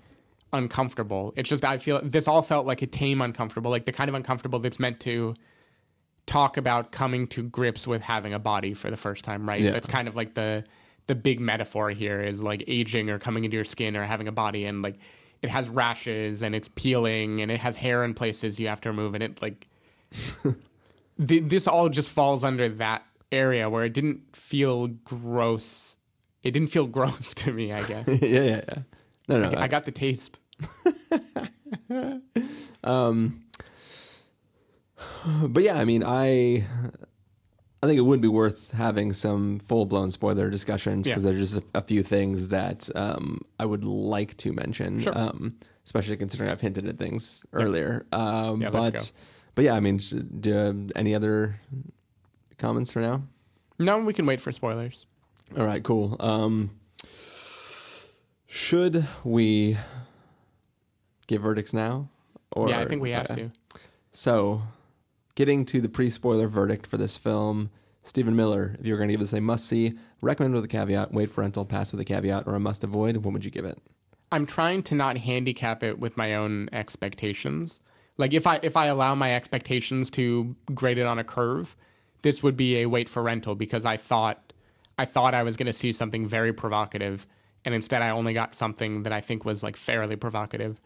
uncomfortable 0.53 1.33
it's 1.35 1.49
just 1.49 1.63
i 1.65 1.77
feel 1.77 2.01
this 2.03 2.27
all 2.27 2.41
felt 2.41 2.65
like 2.65 2.81
a 2.81 2.87
tame 2.87 3.21
uncomfortable 3.21 3.71
like 3.71 3.85
the 3.85 3.91
kind 3.91 4.09
of 4.09 4.15
uncomfortable 4.15 4.59
that's 4.59 4.79
meant 4.79 4.99
to 5.01 5.33
talk 6.25 6.57
about 6.57 6.91
coming 6.91 7.25
to 7.27 7.41
grips 7.43 7.87
with 7.87 8.01
having 8.03 8.33
a 8.33 8.39
body 8.39 8.73
for 8.73 8.89
the 8.91 8.97
first 8.97 9.23
time 9.23 9.47
right 9.47 9.61
Yeah. 9.61 9.71
that's 9.71 9.87
kind 9.87 10.07
of 10.07 10.15
like 10.15 10.33
the 10.33 10.63
the 11.07 11.15
big 11.15 11.39
metaphor 11.39 11.89
here 11.89 12.21
is 12.21 12.43
like 12.43 12.63
aging 12.67 13.09
or 13.09 13.17
coming 13.17 13.43
into 13.43 13.55
your 13.55 13.65
skin 13.65 13.95
or 13.97 14.03
having 14.03 14.27
a 14.27 14.31
body 14.31 14.65
and 14.65 14.81
like 14.81 14.97
it 15.41 15.49
has 15.49 15.69
rashes 15.69 16.41
and 16.41 16.53
it's 16.53 16.67
peeling 16.69 17.41
and 17.41 17.51
it 17.51 17.59
has 17.59 17.77
hair 17.77 18.03
in 18.03 18.13
places 18.13 18.59
you 18.59 18.67
have 18.67 18.81
to 18.81 18.89
remove 18.89 19.13
and 19.13 19.23
it 19.23 19.41
like 19.41 19.67
th- 21.27 21.43
this 21.45 21.67
all 21.67 21.89
just 21.89 22.09
falls 22.09 22.43
under 22.43 22.69
that 22.69 23.03
area 23.31 23.69
where 23.69 23.83
it 23.83 23.93
didn't 23.93 24.35
feel 24.35 24.87
gross. 24.87 25.95
It 26.43 26.51
didn't 26.51 26.69
feel 26.69 26.85
gross 26.97 27.33
to 27.35 27.51
me. 27.51 27.71
I 27.71 27.83
guess 27.83 28.07
yeah, 28.21 28.27
yeah, 28.27 28.43
yeah. 28.67 28.75
No, 29.27 29.49
no. 29.49 29.57
I 29.57 29.67
got 29.67 29.85
the 29.85 29.91
taste. 29.91 30.39
um, 32.83 33.43
but 35.43 35.63
yeah, 35.63 35.79
I 35.79 35.85
mean, 35.85 36.03
I 36.05 36.65
I 37.83 37.87
think 37.87 37.97
it 37.97 38.01
would 38.01 38.21
be 38.21 38.27
worth 38.27 38.71
having 38.71 39.11
some 39.11 39.57
full 39.59 39.85
blown 39.85 40.11
spoiler 40.11 40.49
discussions 40.49 41.07
because 41.07 41.23
Yeah. 41.23 41.31
there's 41.31 41.51
just 41.51 41.65
a, 41.73 41.79
a 41.79 41.81
few 41.81 42.03
things 42.03 42.49
that 42.49 42.89
um, 42.95 43.41
I 43.59 43.65
would 43.65 43.83
like 43.83 44.37
to 44.37 44.53
mention, 44.53 44.99
Sure. 44.99 45.17
um, 45.17 45.55
especially 45.83 46.15
considering 46.17 46.51
I've 46.51 46.61
hinted 46.61 46.87
at 46.87 46.97
things 46.99 47.43
earlier. 47.53 48.05
Um, 48.11 48.61
Yeah, 48.61 48.69
but 48.69 49.11
but 49.55 49.65
yeah, 49.65 49.73
I 49.73 49.79
mean, 49.79 49.97
do, 50.39 50.87
any 50.95 51.15
other 51.15 51.59
comments 52.57 52.91
for 52.91 53.01
now? 53.01 53.23
No, 53.79 53.97
we 53.97 54.13
can 54.13 54.25
wait 54.27 54.39
for 54.39 54.51
spoilers. 54.51 55.07
All 55.57 55.65
right, 55.65 55.83
cool. 55.83 56.15
Um, 56.19 56.69
should 58.47 59.07
we 59.23 59.77
give 61.27 61.41
verdicts 61.41 61.73
now? 61.73 62.09
Or, 62.51 62.69
yeah, 62.69 62.79
I 62.81 62.85
think 62.85 63.01
we 63.01 63.11
have 63.11 63.29
okay. 63.31 63.49
to. 63.49 63.79
So, 64.13 64.61
getting 65.35 65.65
to 65.65 65.81
the 65.81 65.89
pre-spoiler 65.89 66.47
verdict 66.47 66.87
for 66.87 66.97
this 66.97 67.17
film, 67.17 67.69
Stephen 68.03 68.35
Miller, 68.35 68.75
if 68.79 68.85
you 68.85 68.93
were 68.93 68.97
going 68.97 69.09
to 69.09 69.13
give 69.13 69.21
this 69.21 69.33
a 69.33 69.41
must-see, 69.41 69.97
recommend 70.21 70.55
with 70.55 70.63
a 70.63 70.67
caveat, 70.67 71.13
wait 71.13 71.29
for 71.29 71.41
rental, 71.41 71.65
pass 71.65 71.91
with 71.91 72.01
a 72.01 72.05
caveat, 72.05 72.47
or 72.47 72.55
a 72.55 72.59
must-avoid, 72.59 73.17
what 73.17 73.33
would 73.33 73.45
you 73.45 73.51
give 73.51 73.65
it? 73.65 73.77
I'm 74.31 74.45
trying 74.45 74.83
to 74.83 74.95
not 74.95 75.17
handicap 75.17 75.83
it 75.83 75.99
with 75.99 76.17
my 76.17 76.33
own 76.33 76.69
expectations. 76.71 77.81
Like 78.17 78.33
if 78.33 78.47
I 78.47 78.59
if 78.63 78.77
I 78.77 78.85
allow 78.85 79.13
my 79.15 79.35
expectations 79.35 80.09
to 80.11 80.55
grade 80.73 80.97
it 80.97 81.05
on 81.05 81.19
a 81.19 81.23
curve, 81.23 81.75
this 82.21 82.41
would 82.41 82.55
be 82.55 82.77
a 82.79 82.85
wait 82.85 83.09
for 83.09 83.21
rental 83.23 83.55
because 83.55 83.85
I 83.85 83.97
thought 83.97 84.53
I 84.97 85.05
thought 85.05 85.33
I 85.33 85.43
was 85.43 85.57
going 85.57 85.67
to 85.67 85.73
see 85.73 85.91
something 85.91 86.27
very 86.27 86.53
provocative 86.53 87.27
and 87.65 87.75
instead 87.75 88.01
I 88.01 88.09
only 88.09 88.33
got 88.33 88.55
something 88.55 89.03
that 89.03 89.13
I 89.13 89.21
think 89.21 89.45
was 89.45 89.63
like 89.63 89.75
fairly 89.75 90.15
provocative. 90.15 90.79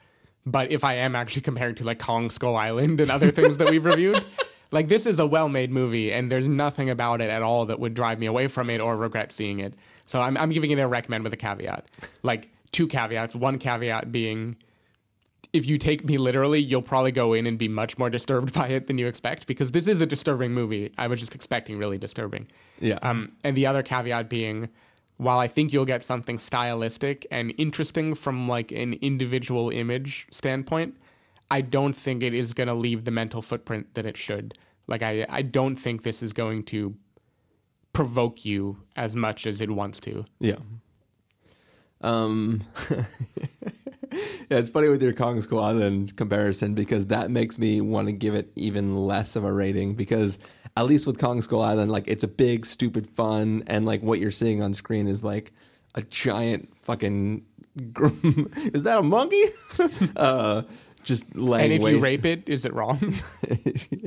But 0.46 0.72
if 0.72 0.84
I 0.84 0.96
am 0.96 1.16
actually 1.16 1.42
comparing 1.42 1.76
to 1.76 1.84
like 1.84 2.00
Kong 2.00 2.30
Skull 2.30 2.56
Island 2.56 3.00
and 3.00 3.10
other 3.10 3.32
things 3.32 3.58
that 3.58 3.70
we've 3.70 3.84
reviewed, 3.84 4.24
like 4.72 4.88
this 4.88 5.06
is 5.06 5.20
a 5.20 5.26
well-made 5.26 5.72
movie 5.72 6.12
and 6.12 6.32
there's 6.32 6.48
nothing 6.48 6.90
about 6.90 7.22
it 7.22 7.30
at 7.30 7.42
all 7.42 7.66
that 7.66 7.80
would 7.80 7.94
drive 7.94 8.20
me 8.20 8.28
away 8.28 8.48
from 8.48 8.70
it 8.70 8.80
or 8.80 8.96
regret 8.96 9.32
seeing 9.32 9.60
it. 9.60 9.74
So 10.06 10.22
I'm 10.22 10.38
I'm 10.38 10.52
giving 10.52 10.72
it 10.72 10.80
a 10.80 10.88
recommend 10.88 11.24
with 11.24 11.34
a 11.34 11.38
caveat. 11.38 11.90
Like 12.22 12.50
two 12.72 12.88
caveats. 12.88 13.36
One 13.36 13.58
caveat 13.58 14.12
being 14.12 14.58
if 15.56 15.66
you 15.66 15.78
take 15.78 16.04
me 16.04 16.18
literally, 16.18 16.60
you'll 16.60 16.82
probably 16.82 17.14
go 17.14 17.32
in 17.34 17.48
and 17.48 17.58
be 17.58 17.70
much 17.70 17.98
more 17.98 18.10
disturbed 18.10 18.54
by 18.54 18.68
it 18.68 18.88
than 18.88 18.98
you 18.98 19.08
expect 19.08 19.48
because 19.48 19.72
this 19.72 19.88
is 19.88 20.02
a 20.02 20.06
disturbing 20.06 20.52
movie. 20.52 20.92
I 20.98 21.08
was 21.08 21.20
just 21.20 21.34
expecting 21.34 21.78
really 21.78 21.98
disturbing. 21.98 22.48
Yeah. 22.80 23.00
Um, 23.02 23.32
and 23.44 23.56
the 23.56 23.66
other 23.66 23.82
caveat 23.82 24.30
being, 24.30 24.70
while 25.18 25.40
I 25.40 25.48
think 25.48 25.72
you'll 25.72 25.86
get 25.86 26.04
something 26.04 26.38
stylistic 26.38 27.26
and 27.32 27.54
interesting 27.58 28.16
from 28.16 28.48
like 28.48 28.72
an 28.72 28.94
individual 29.02 29.70
image 29.70 30.28
standpoint, 30.30 30.98
I 31.50 31.62
don't 31.62 31.94
think 31.94 32.24
it 32.24 32.34
is 32.34 32.54
going 32.54 32.68
to 32.68 32.74
leave 32.74 33.06
the 33.06 33.12
mental 33.12 33.42
footprint 33.42 33.94
that 33.94 34.06
it 34.06 34.18
should. 34.18 34.58
Like 34.88 35.02
I, 35.02 35.26
I 35.30 35.42
don't 35.42 35.76
think 35.76 36.04
this 36.04 36.22
is 36.22 36.34
going 36.34 36.64
to 36.64 36.96
provoke 37.94 38.44
you 38.44 38.84
as 38.96 39.16
much 39.16 39.48
as 39.48 39.62
it 39.62 39.72
wants 39.72 40.00
to. 40.02 40.26
Yeah. 40.40 40.58
Um, 42.02 42.64
yeah, 42.92 43.06
it's 44.50 44.70
funny 44.70 44.90
with 44.90 45.02
your 45.02 45.14
Kong 45.14 45.42
Skull 45.42 45.60
Island 45.60 46.16
comparison 46.18 46.74
because 46.74 47.06
that 47.08 47.32
makes 47.32 47.58
me 47.58 47.80
want 47.80 48.08
to 48.08 48.14
give 48.14 48.36
it 48.36 48.52
even 48.56 48.96
less 48.98 49.36
of 49.36 49.44
a 49.44 49.52
rating 49.52 49.96
because 49.96 50.38
at 50.78 50.86
least 50.86 51.08
with 51.08 51.18
Kong 51.20 51.42
Skull 51.42 51.62
Island, 51.62 51.92
like 51.92 52.08
it's 52.08 52.24
a 52.24 52.28
big, 52.28 52.66
stupid 52.66 53.08
fun, 53.08 53.64
and 53.68 53.86
like 53.86 54.02
what 54.02 54.20
you're 54.20 54.32
seeing 54.32 54.62
on 54.62 54.74
screen 54.74 55.08
is 55.08 55.24
like 55.24 55.54
a 55.96 56.02
giant 56.02 56.70
fucking. 56.82 57.46
gr- 57.94 58.08
is 58.74 58.84
that 58.84 59.00
a 59.00 59.04
monkey? 59.04 59.44
uh, 60.16 60.64
just 61.04 61.36
laying 61.36 61.66
And 61.66 61.74
if 61.74 61.82
waste. 61.82 61.98
you 61.98 62.04
rape 62.04 62.26
it, 62.26 62.50
is 62.50 62.66
it 62.66 62.74
wrong? 62.74 63.00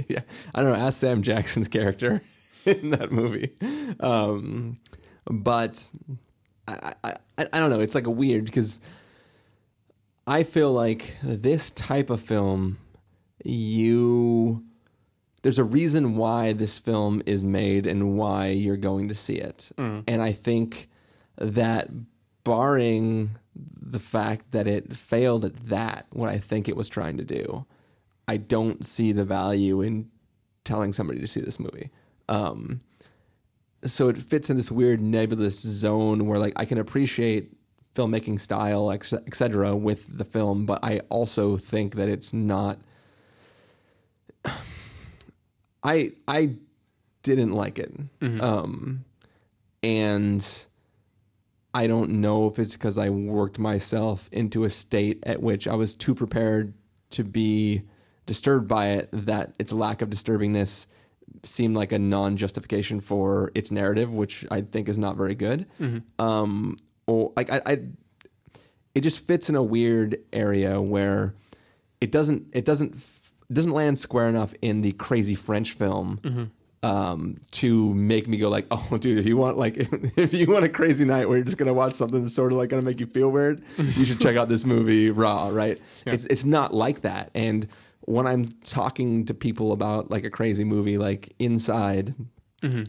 yeah, 0.08 0.20
I 0.54 0.62
don't 0.62 0.72
know. 0.72 0.78
Ask 0.78 0.98
Sam 1.00 1.22
Jackson's 1.22 1.68
character 1.68 2.20
in 2.66 2.88
that 2.90 3.12
movie, 3.12 3.52
um, 4.00 4.78
but 5.24 5.88
I, 6.66 6.92
I, 7.04 7.14
I, 7.38 7.46
I 7.52 7.58
don't 7.60 7.70
know. 7.70 7.80
It's 7.80 7.94
like 7.94 8.06
a 8.06 8.10
weird 8.10 8.44
because 8.44 8.80
I 10.26 10.42
feel 10.42 10.70
like 10.72 11.14
this 11.22 11.70
type 11.70 12.10
of 12.10 12.20
film, 12.20 12.76
you 13.44 14.64
there's 15.42 15.58
a 15.58 15.64
reason 15.64 16.16
why 16.16 16.52
this 16.52 16.78
film 16.78 17.22
is 17.26 17.44
made 17.44 17.86
and 17.86 18.16
why 18.18 18.48
you're 18.48 18.76
going 18.76 19.08
to 19.08 19.14
see 19.14 19.36
it, 19.36 19.70
and 20.06 20.22
I 20.22 20.32
think 20.32 20.88
that 21.36 21.88
barring 22.44 23.36
the 23.54 23.98
fact 24.00 24.52
that 24.52 24.66
it 24.68 24.96
failed 24.96 25.44
at 25.44 25.68
that, 25.68 26.06
what 26.10 26.28
I 26.28 26.38
think 26.38 26.68
it 26.68 26.76
was 26.76 26.88
trying 26.88 27.16
to 27.18 27.24
do, 27.24 27.66
I 28.26 28.36
don't 28.36 28.84
see 28.84 29.12
the 29.12 29.24
value 29.24 29.80
in 29.80 30.10
telling 30.64 30.92
somebody 30.92 31.20
to 31.20 31.26
see 31.26 31.40
this 31.40 31.58
movie. 31.58 31.90
Um, 32.28 32.80
so 33.84 34.08
it 34.08 34.18
fits 34.18 34.50
in 34.50 34.56
this 34.56 34.70
weird 34.70 35.00
nebulous 35.00 35.60
zone 35.60 36.26
where 36.26 36.38
like 36.38 36.52
I 36.56 36.64
can 36.64 36.78
appreciate 36.78 37.52
filmmaking 37.94 38.38
style, 38.40 38.90
etc., 38.90 39.74
with 39.76 40.18
the 40.18 40.24
film, 40.24 40.66
but 40.66 40.78
I 40.82 41.00
also 41.08 41.56
think 41.56 41.94
that 41.94 42.08
it's 42.08 42.32
not. 42.32 42.78
I 45.82 46.12
I 46.26 46.54
didn't 47.22 47.52
like 47.52 47.78
it, 47.78 47.92
um, 48.40 49.04
and 49.82 50.46
I 51.74 51.86
don't 51.86 52.10
know 52.20 52.46
if 52.48 52.58
it's 52.58 52.72
because 52.74 52.98
I 52.98 53.10
worked 53.10 53.58
myself 53.58 54.28
into 54.32 54.64
a 54.64 54.70
state 54.70 55.22
at 55.24 55.42
which 55.42 55.68
I 55.68 55.74
was 55.74 55.94
too 55.94 56.14
prepared 56.14 56.74
to 57.10 57.24
be 57.24 57.82
disturbed 58.26 58.66
by 58.68 58.88
it 58.88 59.08
that 59.12 59.54
its 59.58 59.72
lack 59.72 60.02
of 60.02 60.10
disturbingness 60.10 60.86
seemed 61.44 61.76
like 61.76 61.92
a 61.92 61.98
non-justification 61.98 63.00
for 63.00 63.52
its 63.54 63.70
narrative, 63.70 64.12
which 64.12 64.44
I 64.50 64.62
think 64.62 64.88
is 64.88 64.98
not 64.98 65.16
very 65.16 65.34
good. 65.34 65.66
Um, 66.18 66.76
or 67.06 67.32
like 67.36 67.50
I, 67.52 67.60
I, 67.64 67.78
it 68.94 69.02
just 69.02 69.26
fits 69.26 69.48
in 69.48 69.54
a 69.54 69.62
weird 69.62 70.18
area 70.32 70.80
where 70.80 71.34
it 72.00 72.10
doesn't 72.10 72.46
it 72.52 72.64
doesn't 72.64 72.96
doesn't 73.52 73.72
land 73.72 73.98
square 73.98 74.28
enough 74.28 74.54
in 74.60 74.82
the 74.82 74.92
crazy 74.92 75.34
French 75.34 75.72
film 75.72 76.52
um, 76.82 77.36
to 77.52 77.94
make 77.94 78.28
me 78.28 78.36
go 78.36 78.48
like, 78.48 78.66
oh, 78.70 78.98
dude, 78.98 79.18
if 79.18 79.26
you 79.26 79.36
want 79.36 79.58
like 79.58 79.76
if 80.16 80.32
you 80.32 80.46
want 80.46 80.64
a 80.64 80.68
crazy 80.68 81.04
night 81.04 81.28
where 81.28 81.38
you're 81.38 81.44
just 81.44 81.58
gonna 81.58 81.74
watch 81.74 81.94
something 81.94 82.22
that's 82.22 82.34
sort 82.34 82.52
of 82.52 82.58
like 82.58 82.68
gonna 82.68 82.84
make 82.84 83.00
you 83.00 83.06
feel 83.06 83.30
weird, 83.30 83.62
you 83.76 84.04
should 84.04 84.20
check 84.20 84.36
out 84.36 84.48
this 84.48 84.64
movie 84.64 85.10
Raw. 85.10 85.48
Right? 85.48 85.80
It's 86.06 86.24
it's 86.26 86.44
not 86.44 86.74
like 86.74 87.02
that. 87.02 87.30
And 87.34 87.68
when 88.02 88.26
I'm 88.26 88.52
talking 88.64 89.24
to 89.26 89.34
people 89.34 89.72
about 89.72 90.10
like 90.10 90.24
a 90.24 90.30
crazy 90.30 90.64
movie 90.64 90.98
like 90.98 91.34
Inside, 91.38 92.14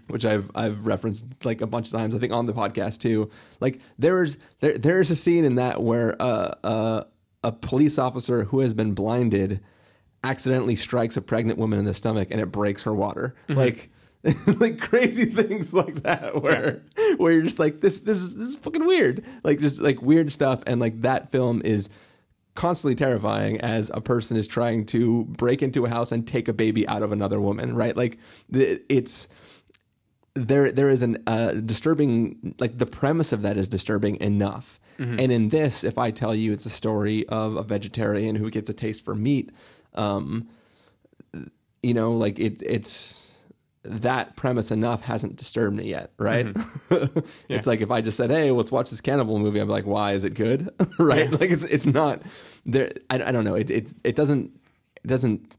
which 0.08 0.26
I've 0.26 0.52
I've 0.56 0.86
referenced 0.86 1.46
like 1.46 1.62
a 1.62 1.68
bunch 1.68 1.88
of 1.88 1.94
times, 1.94 2.16
I 2.16 2.20
think 2.20 2.34
on 2.34 2.46
the 2.46 2.54
podcast 2.54 3.00
too. 3.00 3.30
Like 3.60 3.80
there's 3.98 4.38
there 4.60 4.78
there's 4.78 5.12
a 5.12 5.16
scene 5.16 5.46
in 5.46 5.56
that 5.56 5.82
where 5.82 6.20
uh, 6.22 6.56
uh, 6.64 7.04
a 7.44 7.52
police 7.52 7.98
officer 7.98 8.46
who 8.46 8.60
has 8.60 8.74
been 8.74 8.94
blinded 8.94 9.62
accidentally 10.24 10.76
strikes 10.76 11.18
a 11.18 11.22
pregnant 11.22 11.60
woman 11.60 11.80
in 11.80 11.86
the 11.86 11.94
stomach 11.94 12.30
and 12.32 12.42
it 12.42 12.52
breaks 12.52 12.84
her 12.84 12.94
water. 12.94 13.36
Like 13.48 13.90
like 14.60 14.80
crazy 14.80 15.26
things 15.26 15.74
like 15.74 15.96
that 16.04 16.42
where 16.44 16.84
where 17.18 17.32
you're 17.32 17.42
just 17.42 17.60
like 17.60 17.80
this 17.80 18.02
this 18.02 18.18
is 18.18 18.36
this 18.36 18.50
is 18.50 18.56
fucking 18.56 18.86
weird. 18.86 19.24
Like 19.44 19.60
just 19.60 19.82
like 19.82 20.02
weird 20.02 20.32
stuff 20.32 20.64
and 20.68 20.80
like 20.80 21.02
that 21.02 21.32
film 21.32 21.62
is 21.64 21.90
constantly 22.56 22.96
terrifying 22.96 23.62
as 23.62 23.90
a 23.94 24.02
person 24.02 24.36
is 24.36 24.46
trying 24.48 24.86
to 24.86 25.24
break 25.26 25.62
into 25.62 25.86
a 25.86 25.90
house 25.90 26.12
and 26.12 26.28
take 26.28 26.50
a 26.50 26.54
baby 26.54 26.86
out 26.90 27.02
of 27.02 27.12
another 27.14 27.40
woman, 27.40 27.74
right? 27.74 27.96
Like 27.96 28.18
the, 28.50 28.82
it's 28.90 29.30
there 30.34 30.70
there 30.72 30.90
is 30.90 31.02
an 31.02 31.24
uh, 31.26 31.54
disturbing 31.54 32.56
like 32.60 32.78
the 32.78 32.86
premise 32.86 33.32
of 33.32 33.42
that 33.44 33.58
is 33.58 33.70
disturbing 33.70 34.18
enough. 34.18 34.80
And 35.18 35.32
in 35.32 35.48
this, 35.48 35.86
if 35.86 35.98
I 35.98 36.12
tell 36.12 36.36
you 36.36 36.52
it's 36.52 36.66
a 36.66 36.70
story 36.70 37.26
of 37.30 37.56
a 37.56 37.64
vegetarian 37.64 38.36
who 38.36 38.50
gets 38.50 38.70
a 38.70 38.74
taste 38.74 39.06
for 39.06 39.16
meat, 39.16 39.50
um, 39.96 40.48
you 41.82 41.94
know, 41.94 42.14
like 42.14 42.40
it 42.40 42.62
it's 42.62 43.32
that 43.84 44.36
premise 44.36 44.72
enough 44.72 45.02
hasn't 45.02 45.38
disturbed 45.38 45.76
me 45.76 45.90
yet, 45.90 46.12
right? 46.18 46.48
Mm-hmm. 46.48 47.30
It's 47.50 47.66
like 47.66 47.82
if 47.82 47.90
I 47.90 48.02
just 48.02 48.18
said, 48.18 48.30
"Hey, 48.30 48.52
let's 48.52 48.72
watch 48.72 48.90
this 48.90 49.02
cannibal 49.02 49.40
movie," 49.40 49.60
I'm 49.60 49.70
like, 49.70 49.86
"Why 49.86 50.14
is 50.14 50.24
it 50.24 50.34
good?" 50.34 50.70
right? 51.00 51.32
Like 51.32 51.50
it's 51.50 51.64
it's 51.64 51.86
not 51.86 52.22
there. 52.66 52.92
I, 53.10 53.16
I 53.16 53.32
don't 53.32 53.44
know. 53.44 53.56
It 53.56 53.70
it 53.70 53.90
it 54.04 54.16
doesn't 54.16 54.52
it 55.04 55.08
doesn't 55.08 55.58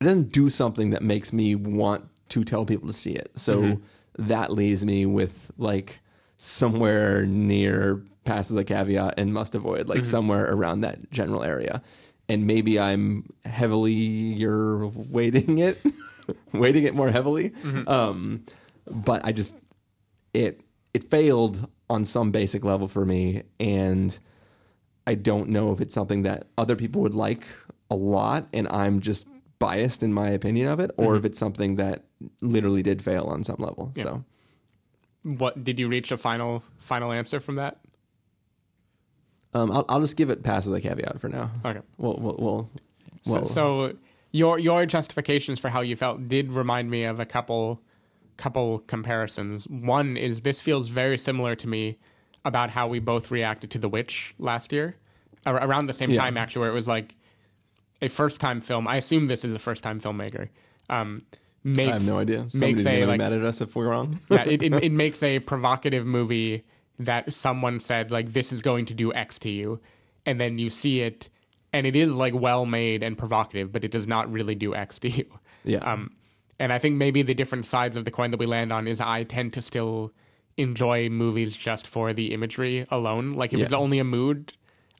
it 0.00 0.04
doesn't 0.04 0.32
do 0.32 0.48
something 0.48 0.90
that 0.90 1.02
makes 1.02 1.32
me 1.32 1.54
want 1.54 2.04
to 2.30 2.44
tell 2.44 2.64
people 2.64 2.86
to 2.86 2.92
see 2.92 3.12
it. 3.12 3.32
So 3.34 3.62
mm-hmm. 3.62 4.26
that 4.26 4.52
leaves 4.52 4.84
me 4.84 5.06
with 5.06 5.50
like 5.58 6.00
somewhere 6.38 7.26
near 7.26 8.02
pass 8.24 8.50
with 8.50 8.58
a 8.58 8.64
caveat 8.64 9.14
and 9.18 9.32
must 9.32 9.54
avoid, 9.54 9.88
like 9.88 10.00
mm-hmm. 10.00 10.10
somewhere 10.10 10.50
around 10.52 10.82
that 10.82 11.10
general 11.10 11.42
area. 11.42 11.82
And 12.30 12.46
maybe 12.46 12.78
I'm 12.78 13.28
heavily 13.44 13.92
you're 13.92 14.86
weighting 14.86 15.58
it, 15.58 15.82
weighting 16.52 16.84
it 16.84 16.94
more 16.94 17.10
heavily. 17.10 17.52
Um, 17.88 18.44
but 18.88 19.24
I 19.24 19.32
just 19.32 19.56
it 20.32 20.60
it 20.94 21.02
failed 21.02 21.68
on 21.90 22.04
some 22.04 22.30
basic 22.30 22.64
level 22.64 22.86
for 22.86 23.04
me, 23.04 23.42
and 23.58 24.16
I 25.08 25.14
don't 25.16 25.48
know 25.48 25.72
if 25.72 25.80
it's 25.80 25.92
something 25.92 26.22
that 26.22 26.46
other 26.56 26.76
people 26.76 27.02
would 27.02 27.16
like 27.16 27.48
a 27.90 27.96
lot, 27.96 28.46
and 28.52 28.68
I'm 28.68 29.00
just 29.00 29.26
biased 29.58 30.02
in 30.02 30.14
my 30.14 30.30
opinion 30.30 30.68
of 30.68 30.78
it, 30.78 30.92
or 30.96 31.16
if 31.16 31.24
it's 31.24 31.38
something 31.38 31.74
that 31.76 32.04
literally 32.40 32.84
did 32.84 33.02
fail 33.02 33.24
on 33.24 33.42
some 33.42 33.56
level. 33.58 33.92
So. 33.96 34.24
What 35.22 35.64
did 35.64 35.78
you 35.78 35.88
reach 35.88 36.10
a 36.12 36.16
final 36.16 36.62
final 36.78 37.12
answer 37.12 37.40
from 37.40 37.56
that? 37.56 37.80
Um, 39.54 39.70
I'll, 39.72 39.84
I'll 39.88 40.00
just 40.00 40.16
give 40.16 40.30
it 40.30 40.42
pass 40.42 40.66
as 40.66 40.72
a 40.72 40.80
caveat 40.80 41.20
for 41.20 41.28
now. 41.28 41.50
Okay. 41.64 41.80
Well, 41.98 42.16
well, 42.20 42.36
well, 42.38 42.70
So, 43.22 43.32
well 43.32 43.44
so 43.44 43.96
your 44.32 44.58
your 44.58 44.86
justifications 44.86 45.58
for 45.58 45.70
how 45.70 45.80
you 45.80 45.96
felt 45.96 46.28
did 46.28 46.52
remind 46.52 46.90
me 46.90 47.04
of 47.04 47.18
a 47.20 47.24
couple 47.24 47.80
couple 48.36 48.78
comparisons. 48.80 49.66
One 49.68 50.16
is 50.16 50.42
this 50.42 50.60
feels 50.60 50.88
very 50.88 51.18
similar 51.18 51.54
to 51.56 51.68
me 51.68 51.98
about 52.44 52.70
how 52.70 52.86
we 52.88 52.98
both 53.00 53.30
reacted 53.30 53.70
to 53.72 53.78
The 53.78 53.88
Witch 53.88 54.34
last 54.38 54.72
year, 54.72 54.96
ar- 55.44 55.56
around 55.56 55.86
the 55.86 55.92
same 55.92 56.10
Yeah. 56.10 56.22
time 56.22 56.36
actually, 56.38 56.60
where 56.60 56.70
it 56.70 56.74
was 56.74 56.88
like 56.88 57.16
a 58.00 58.08
first 58.08 58.40
time 58.40 58.60
film. 58.60 58.86
I 58.88 58.96
assume 58.96 59.26
this 59.26 59.44
is 59.44 59.52
a 59.52 59.58
first 59.58 59.82
time 59.82 60.00
filmmaker. 60.00 60.48
Um, 60.88 61.22
makes, 61.64 61.88
I 61.90 61.92
have 61.94 62.06
no 62.06 62.18
idea. 62.18 62.38
Makes 62.44 62.52
Somebody's 62.54 62.86
a 62.86 62.88
gonna 62.90 63.00
be 63.00 63.06
like 63.06 63.18
mad 63.18 63.32
at 63.32 63.42
us 63.42 63.60
if 63.60 63.74
we're 63.76 63.88
wrong. 63.88 64.20
yeah, 64.30 64.44
it, 64.48 64.62
it, 64.62 64.74
it 64.84 64.92
makes 64.92 65.22
a 65.22 65.40
provocative 65.40 66.06
movie 66.06 66.64
that 67.00 67.32
someone 67.32 67.78
said 67.80 68.10
like 68.10 68.32
this 68.32 68.52
is 68.52 68.62
going 68.62 68.86
to 68.86 68.94
do 68.94 69.12
X 69.12 69.38
to 69.40 69.50
you, 69.50 69.80
and 70.26 70.40
then 70.40 70.58
you 70.58 70.70
see 70.70 71.00
it, 71.00 71.28
and 71.72 71.86
it 71.86 71.96
is 71.96 72.14
like 72.14 72.34
well 72.34 72.66
made 72.66 73.02
and 73.02 73.16
provocative, 73.18 73.72
but 73.72 73.84
it 73.84 73.90
does 73.90 74.06
not 74.06 74.30
really 74.30 74.54
do 74.54 74.74
X 74.74 74.98
to 75.00 75.08
you. 75.10 75.26
Yeah. 75.64 75.78
Um, 75.78 76.12
and 76.58 76.72
I 76.72 76.78
think 76.78 76.96
maybe 76.96 77.22
the 77.22 77.34
different 77.34 77.64
sides 77.64 77.96
of 77.96 78.04
the 78.04 78.10
coin 78.10 78.30
that 78.32 78.38
we 78.38 78.46
land 78.46 78.72
on 78.72 78.86
is 78.86 79.00
I 79.00 79.24
tend 79.24 79.52
to 79.54 79.62
still 79.62 80.12
enjoy 80.56 81.08
movies 81.08 81.56
just 81.56 81.86
for 81.86 82.12
the 82.12 82.32
imagery 82.34 82.86
alone. 82.90 83.30
Like 83.30 83.52
if 83.54 83.58
Yeah. 83.60 83.64
it's 83.64 83.74
only 83.74 83.98
a 83.98 84.04
mood, 84.04 84.52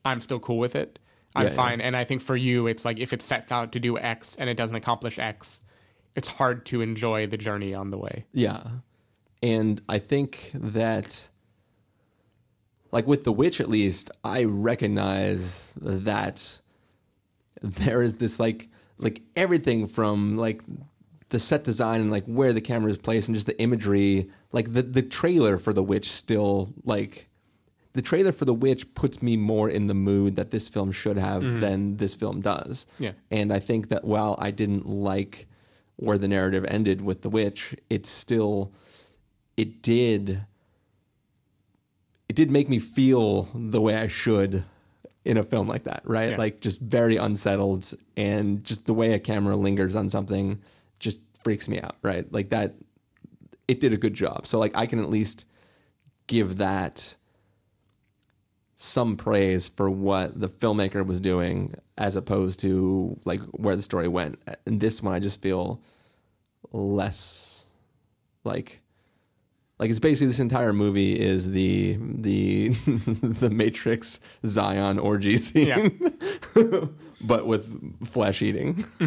I'm 0.05 0.21
still 0.23 0.41
cool 0.41 0.59
with 0.59 0.75
it. 0.75 0.99
I'm 1.35 1.45
Yeah, 1.45 1.51
yeah. 1.51 1.57
fine. 1.57 1.81
And 1.83 1.97
I 1.97 2.05
think 2.05 2.23
for 2.23 2.35
you, 2.35 2.67
it's 2.67 2.85
like 2.87 2.99
if 2.99 3.13
it 3.13 3.21
sets 3.21 3.53
out 3.53 3.73
to 3.73 3.79
do 3.81 3.99
X 3.99 4.35
and 4.39 4.49
it 4.49 4.57
doesn't 4.57 4.75
accomplish 4.77 5.19
X, 5.19 5.61
it's 6.17 6.29
hard 6.29 6.65
to 6.67 6.81
enjoy 6.81 7.27
the 7.27 7.37
journey 7.37 7.75
on 7.75 7.91
the 7.91 7.99
way. 7.99 8.25
Yeah. 8.33 8.63
And 9.43 9.81
I 9.89 9.99
think 9.99 10.51
that, 10.55 11.29
like 12.93 13.07
with 13.07 13.25
The 13.25 13.33
Witch 13.33 13.61
at 13.61 13.69
least, 13.69 14.11
I 14.25 14.45
recognize 14.45 15.69
that 15.81 16.61
there 17.63 18.03
is 18.03 18.15
this 18.15 18.41
like, 18.41 18.69
like 18.99 19.23
everything 19.37 19.87
from 19.87 20.37
like 20.37 20.63
the 21.29 21.39
set 21.39 21.65
design 21.65 22.01
and 22.01 22.11
like 22.11 22.25
where 22.25 22.53
the 22.53 22.61
camera 22.61 22.91
is 22.91 22.99
placed 22.99 23.29
and 23.29 23.35
just 23.35 23.47
the 23.47 23.61
imagery, 23.61 24.29
like 24.53 24.73
the, 24.73 24.83
the 24.83 25.03
trailer 25.03 25.59
for 25.59 25.73
The 25.73 25.83
Witch 25.83 26.11
still 26.11 26.75
like, 26.85 27.29
the 27.93 28.03
trailer 28.03 28.33
for 28.33 28.45
The 28.45 28.55
Witch 28.55 28.95
puts 28.95 29.21
me 29.21 29.37
more 29.37 29.69
in 29.69 29.87
the 29.89 29.95
mood 29.95 30.37
that 30.37 30.51
this 30.51 30.69
film 30.69 30.93
should 30.93 31.17
have 31.17 31.43
mm-hmm. 31.43 31.61
than 31.61 31.97
this 31.97 32.15
film 32.15 32.41
does. 32.41 32.87
Yeah. 32.99 33.13
And 33.31 33.53
I 33.53 33.59
think 33.59 33.89
that 33.89 34.05
while 34.05 34.37
I 34.39 34.51
didn't 34.51 34.87
like 34.87 35.49
where 35.97 36.19
the 36.19 36.29
narrative 36.29 36.65
ended 36.69 37.03
with 37.03 37.23
The 37.23 37.29
Witch, 37.29 37.75
it 37.89 38.07
still 38.07 38.73
it 39.57 39.83
did 39.83 40.47
it 42.31 42.37
did 42.37 42.49
make 42.49 42.69
me 42.69 42.79
feel 42.79 43.49
the 43.57 43.81
way 43.81 43.97
I 43.97 44.07
should 44.07 44.63
in 45.25 45.37
a 45.37 45.43
film 45.43 45.67
like 45.67 45.83
that, 45.83 46.03
right? 46.05 46.31
Yeah. 46.31 46.37
Like 46.37 46.61
just 46.61 46.81
very 46.81 47.17
unsettled 47.17 47.93
and 48.17 48.63
just 48.63 48.87
the 48.87 48.95
way 48.95 49.15
a 49.15 49.19
camera 49.19 49.57
lingers 49.57 49.97
on 49.97 50.09
something 50.09 50.63
just 51.01 51.21
freaks 51.43 51.69
me 51.69 51.81
out, 51.81 51.97
right? 52.03 52.33
Like 52.33 52.51
that 52.51 52.77
it 53.67 53.81
did 53.81 53.93
a 53.93 53.97
good 53.97 54.15
job. 54.15 54.47
So 54.47 54.61
like 54.61 54.71
I 54.77 54.87
can 54.87 55.01
at 55.01 55.11
least 55.11 55.45
give 56.29 56.59
that 56.59 57.17
some 58.77 59.17
praise 59.17 59.67
for 59.67 59.91
what 59.91 60.41
the 60.41 60.49
filmmaker 60.49 61.05
was 61.05 61.21
doing 61.21 61.75
as 61.99 62.15
opposed 62.15 62.61
to 62.61 63.19
like 63.25 63.41
where 63.47 63.75
the 63.75 63.83
story 63.83 64.07
went. 64.07 64.41
And 64.65 64.79
this 64.79 65.03
one 65.03 65.15
I 65.15 65.19
just 65.19 65.43
feel 65.43 65.83
less 66.71 67.67
like 68.45 68.83
like 69.81 69.89
it's 69.89 69.99
basically 69.99 70.27
this 70.27 70.39
entire 70.41 70.75
movie 70.75 71.19
is 71.19 71.53
the 71.53 71.97
the 71.99 72.69
the 73.23 73.49
Matrix 73.49 74.21
Zion 74.47 74.99
orgy 74.99 75.39
scene, 75.39 75.67
Yeah. 75.67 75.89
but 77.23 77.47
with 77.47 78.07
flesh 78.07 78.43
eating. 78.43 78.85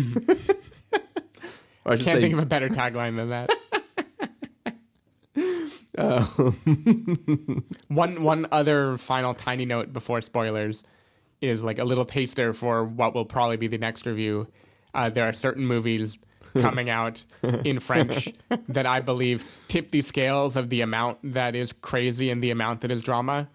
or 1.86 1.94
I 1.94 1.98
Can't 1.98 2.02
say, 2.02 2.22
think 2.22 2.34
of 2.34 2.40
a 2.40 2.46
better 2.48 2.70
tagline 2.70 3.16
than 3.18 3.30
that. 3.30 3.52
one 7.88 8.24
one 8.24 8.48
other 8.52 8.98
final 8.98 9.36
tiny 9.36 9.66
note 9.66 9.94
before 9.94 10.22
spoilers 10.22 10.84
is 11.40 11.64
like 11.64 11.78
a 11.78 11.84
little 11.84 12.06
taster 12.06 12.52
for 12.52 12.84
what 12.84 13.14
will 13.14 13.26
probably 13.26 13.58
be 13.58 13.68
the 13.68 13.78
next 13.78 14.08
review. 14.08 14.48
Uh, 14.96 15.10
there 15.10 15.28
are 15.28 15.34
certain 15.34 15.66
movies 15.68 16.18
coming 16.60 16.89
out 16.89 17.24
in 17.64 17.80
French 17.80 18.32
that 18.68 18.86
I 18.86 18.99
believe 18.99 19.45
tip 19.68 19.91
the 19.91 20.01
scales 20.01 20.56
of 20.56 20.70
the 20.70 20.82
amount 20.82 21.20
that 21.24 21.56
is 21.56 21.74
crazy 21.74 22.30
and 22.30 22.43
the 22.43 22.51
amount 22.51 22.82
that 22.82 22.91
is 22.91 23.01
drama 23.01 23.49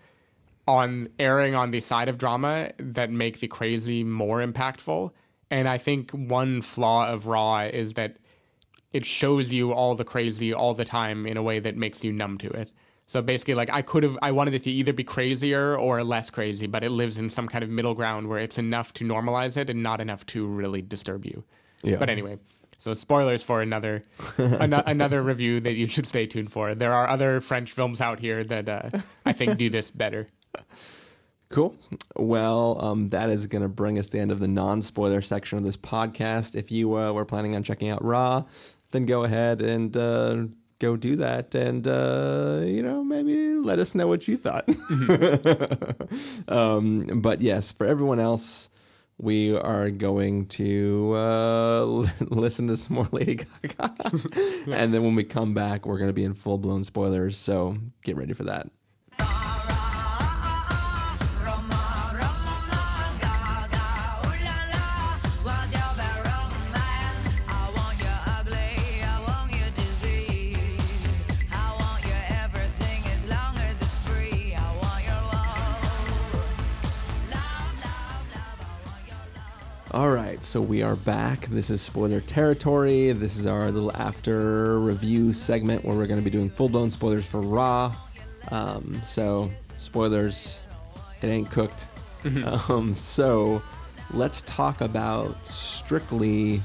on 0.67 1.09
erring 1.19 1.55
on 1.55 1.71
the 1.71 1.81
side 1.81 2.09
of 2.09 2.19
drama 2.19 2.71
that 2.79 3.11
make 3.11 3.41
the 3.41 3.49
crazy 3.49 4.05
more 4.05 4.45
impactful. 4.45 5.11
And 5.51 5.67
I 5.67 5.79
think 5.79 6.11
one 6.11 6.61
flaw 6.61 7.09
of 7.09 7.27
Raw 7.27 7.61
is 7.61 7.95
that 7.95 8.19
it 8.93 9.07
shows 9.07 9.53
you 9.53 9.73
all 9.73 9.95
the 9.95 10.05
crazy 10.05 10.53
all 10.53 10.75
the 10.75 10.85
time 10.85 11.27
in 11.27 11.37
a 11.37 11.43
way 11.43 11.59
that 11.59 11.77
makes 11.77 12.05
you 12.05 12.13
numb 12.13 12.39
to 12.39 12.49
it. 12.51 12.71
So 13.07 13.23
basically, 13.23 13.55
like 13.55 13.71
I 13.73 13.81
could 13.81 14.03
have, 14.03 14.19
I 14.21 14.33
wanted 14.33 14.53
it 14.53 14.65
to 14.65 14.71
either 14.71 14.93
be 14.93 15.03
crazier 15.03 15.75
or 15.75 16.05
less 16.05 16.29
crazy, 16.29 16.67
but 16.67 16.85
it 16.85 16.91
lives 16.91 17.17
in 17.17 17.31
some 17.31 17.49
kind 17.49 17.65
of 17.65 17.71
middle 17.71 17.95
ground 17.95 18.29
where 18.29 18.39
it's 18.39 18.59
enough 18.59 18.93
to 18.95 19.05
normalize 19.05 19.57
it 19.57 19.71
and 19.71 19.83
not 19.83 20.03
enough 20.03 20.27
to 20.27 20.45
really 20.47 20.83
disturb 20.83 21.25
you. 21.25 21.45
Yeah. 21.83 21.97
But 21.97 22.11
anyway, 22.11 22.37
so 22.79 22.95
spoilers 22.95 23.43
for 23.43 23.61
another 23.61 24.05
an- 24.39 24.73
another 24.73 25.23
review 25.23 25.61
that 25.61 25.75
you 25.75 25.87
should 25.89 26.07
stay 26.07 26.27
tuned 26.27 26.51
for. 26.51 26.75
There 26.75 26.95
are 26.95 27.09
other 27.09 27.41
French 27.41 27.73
films 27.73 28.01
out 28.01 28.21
here 28.21 28.43
that 28.45 28.69
uh, 28.69 28.91
I 29.27 29.33
think 29.33 29.59
do 29.59 29.69
this 29.69 29.91
better. 29.91 30.29
Cool. 31.51 31.75
Well, 32.15 32.77
um, 32.85 33.09
that 33.09 33.31
is 33.31 33.47
going 33.47 33.63
to 33.63 33.71
bring 33.71 33.99
us 33.99 34.09
to 34.09 34.13
the 34.13 34.19
end 34.19 34.31
of 34.31 34.39
the 34.39 34.47
non-spoiler 34.47 35.23
section 35.23 35.57
of 35.57 35.65
this 35.65 35.79
podcast. 35.79 36.55
If 36.55 36.71
you 36.71 36.95
uh, 36.95 37.13
were 37.15 37.25
planning 37.25 37.57
on 37.57 37.63
checking 37.63 37.89
out 37.89 38.05
Raw, 38.05 38.45
then 38.91 39.07
go 39.07 39.25
ahead 39.25 39.63
and 39.63 39.97
uh, 39.97 40.45
go 40.79 40.97
do 40.97 41.17
that, 41.17 41.55
and 41.55 41.87
uh, 41.87 42.61
you 42.65 42.83
know 42.83 43.03
maybe 43.03 43.55
let 43.55 43.79
us 43.79 43.95
know 43.95 44.07
what 44.07 44.29
you 44.29 44.37
thought. 44.37 44.69
um, 46.49 47.21
but 47.23 47.41
yes, 47.41 47.73
for 47.73 47.87
everyone 47.87 48.21
else, 48.21 48.68
we 49.19 49.57
are 49.57 49.91
going 49.91 50.47
to 50.47 51.15
uh, 51.17 51.85
listen 52.21 52.69
to 52.69 52.77
some 52.77 52.97
more 52.97 53.09
Lady 53.13 53.37
Gaga, 53.37 53.93
and 54.73 54.95
then 54.95 55.03
when 55.03 55.15
we 55.15 55.25
come 55.25 55.55
back, 55.55 55.87
we're 55.87 55.99
going 55.99 56.09
to 56.09 56.15
be 56.15 56.25
in 56.25 56.35
full-blown 56.35 56.85
spoilers. 56.85 57.37
So 57.37 57.77
get 58.05 58.17
ready 58.17 58.33
for 58.33 58.45
that. 58.45 58.71
All 79.99 80.11
right, 80.11 80.45
so 80.45 80.61
we 80.63 80.81
are 80.83 80.95
back. 80.95 81.49
This 81.49 81.71
is 81.71 81.81
spoiler 81.83 82.21
territory. 82.21 83.11
This 83.11 83.37
is 83.37 83.49
our 83.49 83.69
little 83.73 83.91
after 83.97 84.79
review 84.79 85.33
segment 85.33 85.85
where 85.85 85.97
we're 85.97 86.07
going 86.07 86.21
to 86.21 86.25
be 86.25 86.31
doing 86.31 86.51
full 86.51 86.69
blown 86.69 86.93
spoilers 86.93 87.27
for 87.27 87.41
Raw. 87.41 87.93
Um, 88.53 89.03
so, 89.05 89.51
spoilers, 89.77 90.61
it 91.21 91.27
ain't 91.27 91.51
cooked. 91.51 91.89
Um, 92.69 92.95
so, 92.95 93.61
let's 94.15 94.43
talk 94.43 94.83
about 94.83 95.45
strictly. 95.45 96.63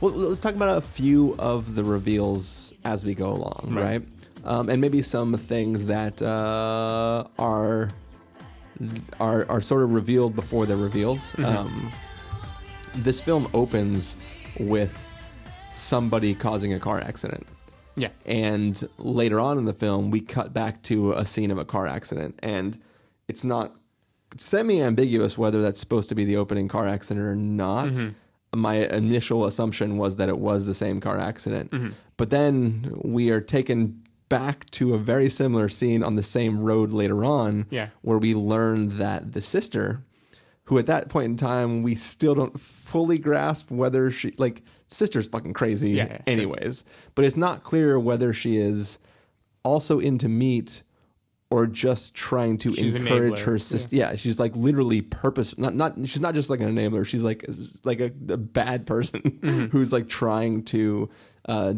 Well, 0.00 0.12
let's 0.12 0.40
talk 0.40 0.54
about 0.54 0.78
a 0.78 0.80
few 0.80 1.36
of 1.38 1.74
the 1.74 1.84
reveals 1.84 2.72
as 2.86 3.04
we 3.04 3.14
go 3.14 3.28
along, 3.28 3.74
Right. 3.74 3.84
right? 3.84 4.02
Um, 4.42 4.70
and 4.70 4.80
maybe 4.80 5.02
some 5.02 5.36
things 5.36 5.84
that 5.84 6.22
uh, 6.22 7.24
are 7.38 7.90
are 9.20 9.44
are 9.50 9.60
sort 9.60 9.82
of 9.82 9.90
revealed 9.90 10.34
before 10.34 10.64
they're 10.64 10.78
revealed. 10.78 11.20
Um, 11.36 11.92
this 12.94 13.20
film 13.20 13.48
opens 13.54 14.16
with 14.58 14.96
somebody 15.72 16.34
causing 16.34 16.72
a 16.72 16.80
car 16.80 17.00
accident. 17.00 17.46
Yeah, 17.96 18.08
And 18.24 18.82
later 18.98 19.40
on 19.40 19.58
in 19.58 19.64
the 19.66 19.74
film, 19.74 20.10
we 20.10 20.20
cut 20.20 20.54
back 20.54 20.80
to 20.84 21.12
a 21.12 21.26
scene 21.26 21.50
of 21.50 21.58
a 21.58 21.64
car 21.64 21.86
accident. 21.86 22.38
And 22.42 22.78
it's 23.28 23.44
not 23.44 23.74
semi 24.38 24.80
ambiguous 24.80 25.36
whether 25.36 25.60
that's 25.60 25.80
supposed 25.80 26.08
to 26.08 26.14
be 26.14 26.24
the 26.24 26.36
opening 26.36 26.68
car 26.68 26.86
accident 26.86 27.26
or 27.26 27.34
not. 27.36 27.88
Mm-hmm. 27.88 28.60
My 28.60 28.76
initial 28.76 29.44
assumption 29.44 29.96
was 29.98 30.16
that 30.16 30.28
it 30.28 30.38
was 30.38 30.64
the 30.64 30.74
same 30.74 31.00
car 31.00 31.18
accident. 31.18 31.70
Mm-hmm. 31.72 31.90
But 32.16 32.30
then 32.30 32.92
we 33.02 33.30
are 33.30 33.40
taken 33.40 34.02
back 34.28 34.70
to 34.70 34.94
a 34.94 34.98
very 34.98 35.28
similar 35.28 35.68
scene 35.68 36.02
on 36.02 36.14
the 36.16 36.22
same 36.22 36.60
road 36.60 36.92
later 36.92 37.24
on 37.24 37.66
Yeah. 37.70 37.88
where 38.02 38.18
we 38.18 38.34
learn 38.34 38.96
that 38.98 39.32
the 39.32 39.42
sister 39.42 40.04
who 40.70 40.78
at 40.78 40.86
that 40.86 41.08
point 41.10 41.26
in 41.26 41.36
time 41.36 41.82
we 41.82 41.94
still 41.94 42.34
don't 42.34 42.58
fully 42.58 43.18
grasp 43.18 43.70
whether 43.70 44.10
she 44.10 44.32
like 44.38 44.62
sister's 44.88 45.28
fucking 45.28 45.52
crazy 45.52 45.90
Yeah, 45.90 46.04
yeah, 46.04 46.08
sure. 46.14 46.22
anyways 46.26 46.84
but 47.14 47.24
it's 47.26 47.36
not 47.36 47.62
clear 47.62 47.98
whether 48.00 48.32
she 48.32 48.56
is 48.56 48.98
also 49.64 49.98
into 50.00 50.28
meat 50.28 50.82
or 51.50 51.66
just 51.66 52.14
trying 52.14 52.56
to 52.58 52.72
She's 52.74 52.94
encourage 52.94 53.40
her 53.40 53.58
sister 53.58 53.94
yeah. 53.96 54.14
she's 54.14 54.38
like 54.38 54.54
literally 54.56 55.02
purpose 55.02 55.58
not 55.58 55.74
not 55.74 55.94
she's 56.06 56.20
not 56.20 56.34
just 56.34 56.48
like 56.48 56.60
an 56.60 56.74
enabler 56.74 57.04
she's 57.04 57.24
like 57.24 57.44
like 57.84 58.00
a, 58.00 58.12
a 58.32 58.36
bad 58.38 58.86
person 58.86 59.20
Mm-hmm. 59.40 59.64
who's 59.76 59.92
like 59.92 60.08
trying 60.08 60.62
to 60.66 61.10
uh 61.46 61.74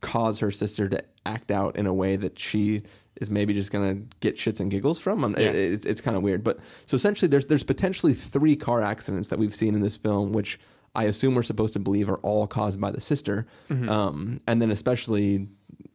cause 0.00 0.40
her 0.40 0.50
sister 0.50 0.88
to 0.88 1.04
act 1.24 1.50
out 1.52 1.76
in 1.76 1.86
a 1.86 1.94
way 1.94 2.16
that 2.16 2.38
she 2.38 2.82
is 3.22 3.30
maybe 3.30 3.54
just 3.54 3.72
gonna 3.72 3.94
get 4.20 4.36
shits 4.36 4.60
and 4.60 4.70
giggles 4.70 4.98
from. 4.98 5.22
Yeah. 5.38 5.50
it- 5.50 5.72
it's 5.74 5.86
it's 5.86 6.00
kind 6.02 6.16
of 6.16 6.22
weird, 6.22 6.44
but 6.44 6.58
so 6.84 6.94
essentially, 6.96 7.28
there's 7.28 7.46
there's 7.46 7.62
potentially 7.64 8.12
three 8.12 8.56
car 8.56 8.82
accidents 8.82 9.28
that 9.28 9.38
we've 9.38 9.54
seen 9.54 9.74
in 9.74 9.80
this 9.80 9.96
film, 9.96 10.32
which 10.34 10.58
I 10.94 11.04
assume 11.04 11.34
we're 11.34 11.42
supposed 11.42 11.72
to 11.72 11.78
believe 11.80 12.10
are 12.10 12.18
all 12.18 12.46
caused 12.46 12.78
by 12.80 12.90
the 12.90 13.00
sister, 13.00 13.46
Mm-hmm. 13.70 13.88
um, 13.88 14.40
and 14.46 14.60
then 14.60 14.70
especially 14.70 15.48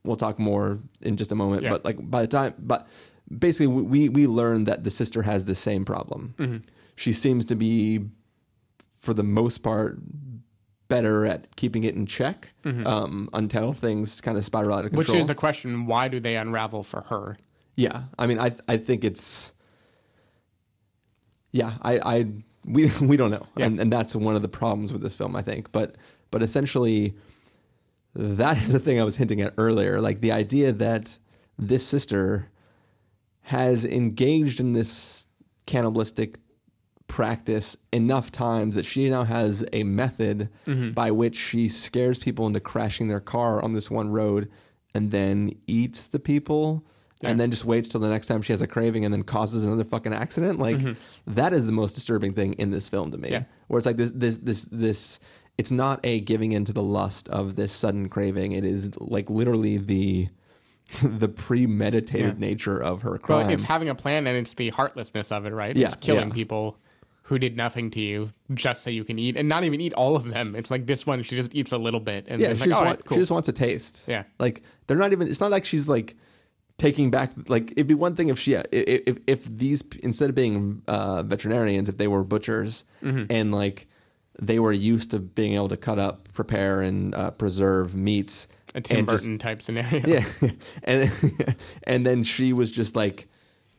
we'll 0.04 0.16
talk 0.16 0.40
more 0.40 0.80
in 1.02 1.18
just 1.18 1.32
a 1.32 1.36
moment. 1.36 1.62
Yeah. 1.64 1.70
But 1.72 1.86
like 1.86 1.98
by 2.10 2.22
the 2.22 2.28
time, 2.28 2.54
but 2.58 2.88
basically, 3.30 3.68
we 3.68 4.10
we 4.10 4.26
learn 4.26 4.64
that 4.64 4.84
the 4.84 4.90
sister 4.90 5.22
has 5.24 5.46
the 5.46 5.54
same 5.56 5.86
problem. 5.86 6.34
Mm-hmm. 6.40 6.58
She 6.96 7.14
seems 7.14 7.46
to 7.46 7.56
be, 7.56 8.06
for 8.96 9.14
the 9.14 9.24
most 9.24 9.60
part, 9.60 10.00
better 10.88 11.26
at 11.26 11.56
keeping 11.56 11.84
it 11.84 11.96
in 11.96 12.06
check 12.06 12.52
um, 12.66 13.30
until 13.34 13.74
things 13.74 14.22
kind 14.22 14.38
of 14.38 14.46
spiral 14.46 14.74
out 14.78 14.86
of 14.86 14.92
Mm-hmm. 14.92 14.98
Which 14.98 15.10
is 15.10 15.30
a 15.30 15.36
question: 15.36 15.86
Why 15.86 16.08
do 16.08 16.20
they 16.20 16.36
unravel 16.36 16.84
for 16.84 17.02
her? 17.10 17.38
yeah, 17.76 18.04
I 18.18 18.26
mean, 18.28 18.40
I 18.40 18.52
I 18.68 18.78
think 18.78 19.04
it's 19.04 19.54
yeah, 21.52 21.74
I 21.82 22.00
I 22.00 22.26
we 22.66 22.92
we 23.02 23.18
don't 23.18 23.32
know, 23.32 23.48
Yeah. 23.56 23.66
and 23.68 23.80
and 23.80 23.92
that's 23.92 24.16
one 24.16 24.36
of 24.36 24.42
the 24.42 24.48
problems 24.50 24.94
with 24.94 25.02
this 25.02 25.16
film, 25.16 25.36
I 25.36 25.42
think. 25.42 25.72
But 25.72 25.96
but 26.32 26.42
essentially, 26.44 27.16
that 28.14 28.58
is 28.58 28.74
the 28.74 28.80
thing 28.80 29.00
I 29.00 29.04
was 29.04 29.18
hinting 29.18 29.42
at 29.42 29.54
earlier, 29.58 30.02
like 30.02 30.22
the 30.22 30.32
idea 30.32 30.72
that 30.74 31.18
this 31.58 31.86
sister 31.86 32.50
has 33.44 33.86
engaged 33.86 34.60
in 34.60 34.74
this 34.74 35.28
cannibalistic 35.66 36.38
practice 37.08 37.78
enough 37.92 38.32
times 38.32 38.76
that 38.76 38.86
she 38.86 39.10
now 39.10 39.24
has 39.24 39.66
a 39.74 39.84
method 39.84 40.50
Mm-hmm. 40.68 40.92
by 40.92 41.12
which 41.12 41.36
she 41.38 41.68
scares 41.70 42.20
people 42.20 42.46
into 42.48 42.60
crashing 42.60 43.08
their 43.08 43.20
car 43.22 43.64
on 43.64 43.74
this 43.74 43.90
one 43.90 44.10
road 44.10 44.50
and 44.94 45.12
then 45.12 45.52
eats 45.68 46.06
the 46.06 46.20
people 46.20 46.84
and 47.24 47.40
then 47.40 47.50
just 47.50 47.66
waits 47.66 47.88
till 47.88 48.00
the 48.02 48.10
next 48.10 48.28
time 48.28 48.42
she 48.42 48.54
has 48.54 48.62
a 48.62 48.68
craving 48.68 49.04
and 49.06 49.14
then 49.14 49.24
causes 49.24 49.64
another 49.64 49.84
fucking 49.84 50.14
accident 50.14 50.60
like 50.60 50.80
that 51.26 51.54
is 51.54 51.66
the 51.66 51.72
most 51.72 51.94
disturbing 51.94 52.34
thing 52.34 52.54
in 52.54 52.70
this 52.72 52.88
film 52.88 53.10
to 53.12 53.18
me 53.18 53.30
Mm-hmm. 53.30 53.34
Yeah. 53.34 53.44
where 53.68 53.78
it's 53.78 53.86
like 53.88 53.98
this 53.98 54.12
this 54.14 54.38
this 54.38 54.68
this 54.72 55.20
it's 55.58 55.72
not 55.72 56.00
a 56.04 56.20
giving 56.20 56.52
into 56.52 56.72
the 56.74 56.84
lust 56.84 57.28
of 57.30 57.56
this 57.56 57.72
sudden 57.72 58.10
craving 58.10 58.52
it 58.52 58.64
is 58.66 58.90
like 59.00 59.30
literally 59.30 59.78
the 59.78 60.28
the 61.02 61.28
premeditated 61.28 62.40
Yeah. 62.40 62.48
nature 62.48 62.78
of 62.82 63.02
her 63.02 63.12
But 63.14 63.22
crime 63.22 63.50
it's 63.50 63.64
having 63.64 63.90
a 63.90 63.96
plan, 63.96 64.26
and 64.28 64.38
it's 64.38 64.54
the 64.54 64.70
heartlessness 64.70 65.32
of 65.34 65.46
it, 65.46 65.54
right? 65.54 65.76
Yeah, 65.76 65.88
it's 65.88 65.96
killing 65.98 66.30
yeah. 66.30 66.34
people 66.34 66.78
who 67.28 67.38
did 67.38 67.56
nothing 67.58 67.92
to 67.92 68.00
you 68.02 68.32
just 68.54 68.84
so 68.84 68.90
you 68.90 69.04
can 69.04 69.20
eat, 69.20 69.36
and 69.38 69.48
not 69.50 69.64
even 69.64 69.80
eat 69.82 69.94
all 69.94 70.16
of 70.16 70.30
them. 70.30 70.56
It's 70.56 70.72
like 70.72 70.86
this 70.86 71.06
one; 71.06 71.24
she 71.24 71.36
just 71.36 71.54
eats 71.54 71.72
a 71.72 71.78
little 71.78 72.00
bit, 72.00 72.26
and 72.28 72.42
Yeah, 72.42 72.50
she 72.54 72.60
like, 72.62 72.70
just, 72.70 72.80
all 72.80 72.86
want, 72.86 72.98
right, 73.00 73.06
cool. 73.06 73.16
she 73.18 73.22
just 73.22 73.32
wants 73.32 73.48
a 73.48 73.52
taste. 73.54 74.02
Yeah. 74.08 74.24
like 74.40 74.62
they're 74.88 74.98
not 74.98 75.12
even. 75.12 75.28
It's 75.28 75.40
not 75.42 75.52
like 75.52 75.66
she's 75.66 75.88
like 75.90 76.16
taking 76.78 77.10
back. 77.12 77.32
Like 77.50 77.72
it'd 77.72 77.88
be 77.88 77.94
one 77.94 78.16
thing 78.16 78.30
if 78.30 78.40
she, 78.40 78.54
if 78.54 78.64
if, 78.72 79.18
if 79.28 79.46
these 79.46 79.84
instead 80.04 80.30
of 80.30 80.36
being 80.36 80.82
uh, 80.88 81.24
veterinarians, 81.24 81.90
if 81.90 81.98
they 81.98 82.08
were 82.08 82.24
butchers 82.24 82.86
Mm-hmm. 83.04 83.32
and 83.32 83.52
like 83.54 83.88
they 84.40 84.60
were 84.60 84.74
used 84.74 85.12
to 85.12 85.20
being 85.20 85.54
able 85.56 85.68
to 85.70 85.78
cut 85.78 86.00
up, 86.00 86.30
prepare, 86.34 86.82
and 86.82 87.14
uh, 87.16 87.32
preserve 87.32 87.94
meats. 87.96 88.48
a 88.76 88.82
Tim 88.82 89.00
and 89.00 89.08
just- 89.10 89.24
Burton 89.26 89.38
type 89.40 89.62
scenario. 89.62 90.06
yeah, 90.08 90.26
and 90.84 91.12
and 91.84 92.06
then 92.06 92.24
she 92.24 92.54
was 92.54 92.72
just 92.72 92.96
like. 92.96 93.28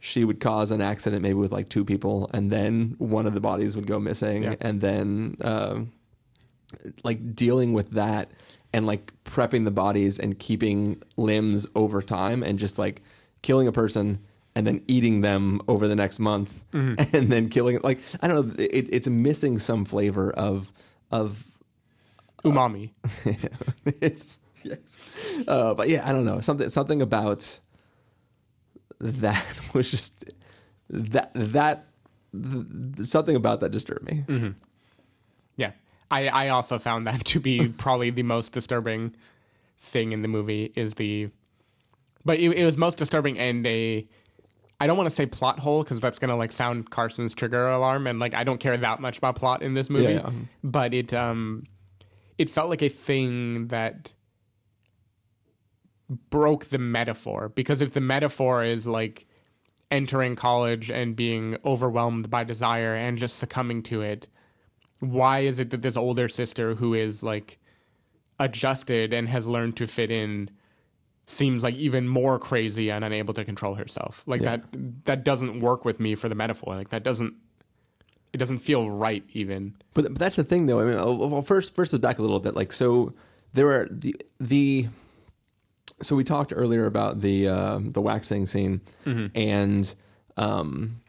She 0.01 0.25
would 0.25 0.39
cause 0.41 0.71
an 0.71 0.81
accident 0.81 1.23
maybe 1.23 1.35
with 1.35 1.53
like 1.53 1.69
two 1.69 1.85
people, 1.85 2.31
and 2.33 2.51
then 2.51 2.95
one 2.99 3.27
of 3.27 3.35
the 3.35 3.41
bodies 3.41 3.75
would 3.77 3.87
go 3.87 3.99
missing, 3.99 4.45
Yeah. 4.45 4.55
and 4.61 4.81
then 4.81 5.37
um, 5.41 5.93
like 7.05 7.35
dealing 7.35 7.73
with 7.73 7.91
that 7.93 8.31
and 8.73 8.87
like 8.87 9.13
prepping 9.25 9.65
the 9.65 9.71
bodies 9.71 10.19
and 10.19 10.39
keeping 10.39 11.03
limbs 11.17 11.67
over 11.75 12.03
time 12.03 12.43
and 12.43 12.59
just 12.59 12.79
like 12.79 13.03
killing 13.43 13.67
a 13.67 13.73
person 13.73 14.19
and 14.55 14.67
then 14.67 14.83
eating 14.87 15.23
them 15.23 15.61
over 15.69 15.89
the 15.89 15.97
next 15.97 16.19
month 16.19 16.63
Mm-hmm. 16.73 17.17
and 17.17 17.33
then 17.33 17.49
killing 17.49 17.77
it. 17.77 17.83
like 17.85 17.99
I 18.21 18.29
don't 18.29 18.49
know 18.49 18.55
it, 18.65 18.89
it's 18.93 19.09
missing 19.09 19.59
some 19.59 19.85
flavor 19.85 20.31
of 20.31 20.73
of 21.11 21.45
umami. 22.45 22.91
it's 24.01 24.39
yes. 24.63 25.11
Uh, 25.49 25.75
but 25.75 25.89
yeah, 25.89 26.09
I 26.09 26.13
don't 26.13 26.25
know 26.27 26.41
something 26.41 26.69
something 26.69 27.01
about 27.03 27.59
that 29.01 29.47
was 29.75 29.91
just 29.91 30.25
that 30.91 31.31
that 31.35 31.87
th- 32.33 33.07
something 33.07 33.37
about 33.37 33.61
that 33.61 33.71
disturbed 33.71 34.05
me. 34.05 34.25
Mm-hmm. 34.27 34.51
Yeah, 35.57 35.73
I 36.11 36.29
I 36.29 36.49
also 36.49 36.79
found 36.79 37.05
that 37.07 37.25
to 37.27 37.41
be 37.41 37.69
probably 37.79 38.11
the 38.11 38.23
most 38.23 38.53
disturbing 38.53 39.15
thing 39.79 40.13
in 40.13 40.23
the 40.23 40.29
movie 40.29 40.73
is 40.75 40.95
the, 40.95 41.31
but 42.25 42.39
it, 42.39 42.51
it 42.51 42.65
was 42.65 42.77
most 42.77 42.99
disturbing 42.99 43.39
and 43.39 43.67
a. 43.67 44.07
I 44.81 44.87
don't 44.87 44.97
want 44.97 45.09
to 45.09 45.15
say 45.15 45.27
plot 45.27 45.59
hole 45.59 45.83
because 45.83 45.99
that's 46.01 46.21
gonna 46.21 46.37
like 46.37 46.53
sound 46.53 46.91
Carson's 46.91 47.35
trigger 47.35 47.69
alarm, 47.69 48.07
and 48.07 48.21
like 48.21 48.35
I 48.35 48.45
don't 48.45 48.59
care 48.59 48.77
that 48.77 49.01
much 49.01 49.19
about 49.19 49.35
plot 49.35 49.63
in 49.63 49.75
this 49.75 49.91
movie. 49.91 50.15
Yeah. 50.15 50.31
But 50.63 50.95
it 50.95 51.13
um, 51.13 51.65
it 52.39 52.49
felt 52.49 52.71
like 52.71 52.83
a 52.83 52.89
thing 52.89 53.69
that 53.69 54.15
broke 56.31 56.67
the 56.67 56.79
metaphor 56.79 57.51
because 57.51 57.81
if 57.81 57.93
the 57.93 58.01
metaphor 58.01 58.65
is 58.65 58.87
like 58.87 59.27
entering 59.91 60.37
college 60.37 60.91
and 60.91 61.17
being 61.17 61.57
overwhelmed 61.65 62.31
by 62.31 62.45
desire 62.45 62.95
and 62.95 63.19
just 63.19 63.39
succumbing 63.39 63.83
to 63.83 64.03
it, 64.03 64.29
why 65.01 65.41
is 65.41 65.59
it 65.59 65.71
that 65.71 65.83
this 65.83 65.97
older 65.97 66.29
sister 66.29 66.75
who 66.75 66.95
is 66.95 67.23
like 67.23 67.59
adjusted 68.41 69.13
and 69.13 69.29
has 69.29 69.47
learned 69.47 69.77
to 69.77 69.87
fit 69.87 70.11
in 70.11 70.51
seems 71.27 71.63
like 71.63 71.75
even 71.75 72.09
more 72.09 72.39
crazy 72.39 72.91
and 72.91 73.05
unable 73.05 73.35
to 73.35 73.45
control 73.45 73.75
herself? 73.75 74.23
Like 74.27 74.41
Yeah. 74.43 74.57
that 74.57 75.05
that 75.05 75.25
doesn't 75.25 75.61
work 75.61 75.85
with 75.85 76.01
me 76.01 76.15
for 76.15 76.29
the 76.29 76.35
metaphor. 76.35 76.75
Like 76.75 76.89
that 76.91 77.03
doesn't 77.03 77.35
it 78.33 78.37
doesn't 78.39 78.59
feel 78.59 78.91
right 78.91 79.25
even. 79.33 79.75
But, 79.95 80.05
but 80.05 80.19
that's 80.19 80.37
the 80.37 80.45
thing, 80.45 80.67
though. 80.67 80.81
I 80.81 80.85
mean, 80.85 80.97
well, 81.31 81.41
first, 81.41 81.75
first 81.75 81.95
is 81.95 81.99
back 81.99 82.19
a 82.19 82.23
little 82.23 82.41
bit. 82.41 82.55
Like, 82.55 82.73
so 82.73 83.15
there 83.55 83.71
are 83.71 83.89
the 83.91 84.15
the. 84.39 84.89
So 86.01 86.15
we 86.15 86.25
talked 86.25 86.53
earlier 86.55 86.87
about 86.87 87.21
the 87.23 87.49
uh, 87.49 87.79
the 87.83 88.01
waxing 88.01 88.47
scene, 88.47 88.81
and 89.35 89.95
um, 90.37 91.01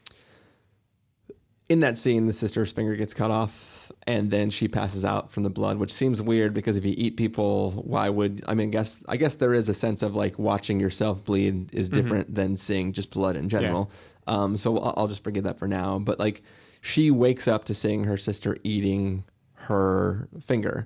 in 1.67 1.79
that 1.81 1.97
scene, 1.97 2.25
the 2.25 2.33
sister's 2.33 2.71
finger 2.71 2.95
gets 2.95 3.13
cut 3.13 3.29
off, 3.29 3.91
and 4.07 4.31
then 4.31 4.49
she 4.49 4.67
passes 4.67 5.05
out 5.05 5.29
from 5.31 5.43
the 5.43 5.49
blood, 5.51 5.77
which 5.77 5.93
seems 5.93 6.21
weird 6.21 6.53
because 6.53 6.75
if 6.75 6.83
you 6.83 6.95
eat 6.97 7.15
people, 7.17 7.71
why 7.85 8.09
would 8.09 8.43
I 8.47 8.55
mean? 8.55 8.71
Guess 8.71 9.03
I 9.07 9.17
guess 9.17 9.35
there 9.35 9.53
is 9.53 9.69
a 9.69 9.73
sense 9.75 10.01
of 10.01 10.15
like 10.15 10.39
watching 10.39 10.79
yourself 10.79 11.23
bleed 11.23 11.73
is 11.73 11.89
different 11.89 12.33
than 12.33 12.57
seeing 12.57 12.91
just 12.91 13.11
blood 13.11 13.35
in 13.35 13.47
general. 13.49 13.91
Um, 14.25 14.57
so 14.57 14.77
I'll, 14.77 14.93
I'll 14.97 15.07
just 15.07 15.23
forget 15.23 15.43
that 15.43 15.59
for 15.59 15.67
now. 15.67 15.99
But 15.99 16.19
like, 16.19 16.41
she 16.81 17.11
wakes 17.11 17.47
up 17.47 17.63
to 17.65 17.73
seeing 17.75 18.05
her 18.05 18.17
sister 18.17 18.57
eating 18.63 19.23
her 19.69 20.27
finger, 20.41 20.85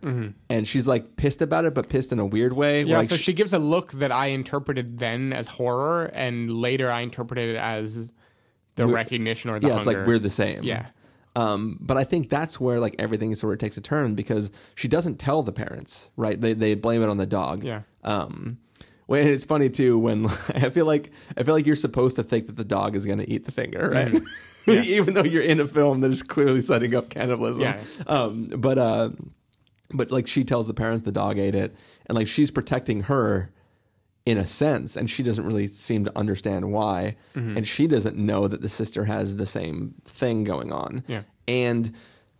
and 0.49 0.67
she's 0.67 0.87
like 0.87 1.15
pissed 1.15 1.41
about 1.41 1.63
it, 1.63 1.73
but 1.73 1.87
pissed 1.87 2.11
in 2.11 2.19
a 2.19 2.25
weird 2.25 2.53
way. 2.53 2.83
Yeah, 2.83 2.97
like, 2.97 3.07
so 3.07 3.15
she 3.15 3.31
gives 3.31 3.53
a 3.53 3.59
look 3.59 3.93
that 3.93 4.11
I 4.11 4.27
interpreted 4.27 4.99
then 4.99 5.31
as 5.31 5.47
horror 5.47 6.05
and 6.13 6.51
later 6.51 6.91
I 6.91 6.99
interpreted 6.99 7.55
it 7.55 7.57
as 7.57 8.11
the 8.75 8.85
recognition 8.85 9.49
or 9.49 9.59
the 9.59 9.69
yeah, 9.69 9.77
it's 9.77 9.85
like 9.85 10.05
we're 10.05 10.19
the 10.19 10.29
same. 10.29 10.63
Yeah. 10.63 10.87
Um, 11.35 11.77
but 11.79 11.97
I 11.97 12.03
think 12.03 12.29
that's 12.29 12.59
where 12.59 12.79
like 12.79 12.95
everything 12.99 13.33
sort 13.35 13.53
of 13.53 13.59
takes 13.59 13.77
a 13.77 13.81
turn 13.81 14.15
because 14.15 14.51
she 14.75 14.89
doesn't 14.89 15.17
tell 15.17 15.43
the 15.43 15.53
parents, 15.53 16.09
right? 16.17 16.39
They 16.39 16.53
they 16.53 16.75
blame 16.75 17.01
it 17.01 17.09
on 17.09 17.17
the 17.17 17.25
dog. 17.25 17.63
Yeah. 17.63 17.83
Um, 18.03 18.59
and 19.07 19.29
it's 19.29 19.45
funny 19.45 19.69
too 19.69 19.97
when 19.97 20.25
I 20.55 20.69
feel 20.69 20.85
like 20.85 21.11
I 21.37 21.43
feel 21.43 21.55
like 21.55 21.65
you're 21.65 21.77
supposed 21.77 22.17
to 22.17 22.23
think 22.23 22.47
that 22.47 22.57
the 22.57 22.65
dog 22.65 22.97
is 22.97 23.05
going 23.05 23.19
to 23.19 23.29
eat 23.29 23.45
the 23.45 23.51
finger, 23.51 23.89
right? 23.89 24.11
Mm-hmm. 24.11 24.25
Yeah. 24.65 24.81
Even 24.85 25.13
though 25.13 25.23
you're 25.23 25.43
in 25.43 25.59
a 25.59 25.67
film 25.67 26.01
that 26.01 26.11
is 26.11 26.23
clearly 26.23 26.61
setting 26.61 26.95
up 26.95 27.09
cannibalism. 27.09 27.61
Yeah. 27.61 27.83
Um, 28.07 28.47
but 28.47 28.77
uh, 28.77 29.09
but 29.93 30.11
like 30.11 30.27
she 30.27 30.43
tells 30.43 30.67
the 30.67 30.73
parents 30.73 31.03
the 31.03 31.11
dog 31.11 31.37
ate 31.37 31.55
it, 31.55 31.75
and 32.05 32.15
like 32.17 32.27
she's 32.27 32.51
protecting 32.51 33.03
her 33.03 33.51
in 34.25 34.37
a 34.37 34.45
sense, 34.45 34.95
and 34.95 35.09
she 35.09 35.21
doesn't 35.21 35.45
really 35.45 35.67
seem 35.67 36.05
to 36.05 36.17
understand 36.17 36.71
why, 36.71 37.15
and 37.35 37.67
she 37.67 37.87
doesn't 37.87 38.15
know 38.15 38.47
that 38.47 38.61
the 38.61 38.69
sister 38.69 39.05
has 39.05 39.35
the 39.35 39.45
same 39.45 39.95
thing 40.05 40.43
going 40.45 40.71
on. 40.71 41.03
Yeah. 41.07 41.23
And 41.47 41.93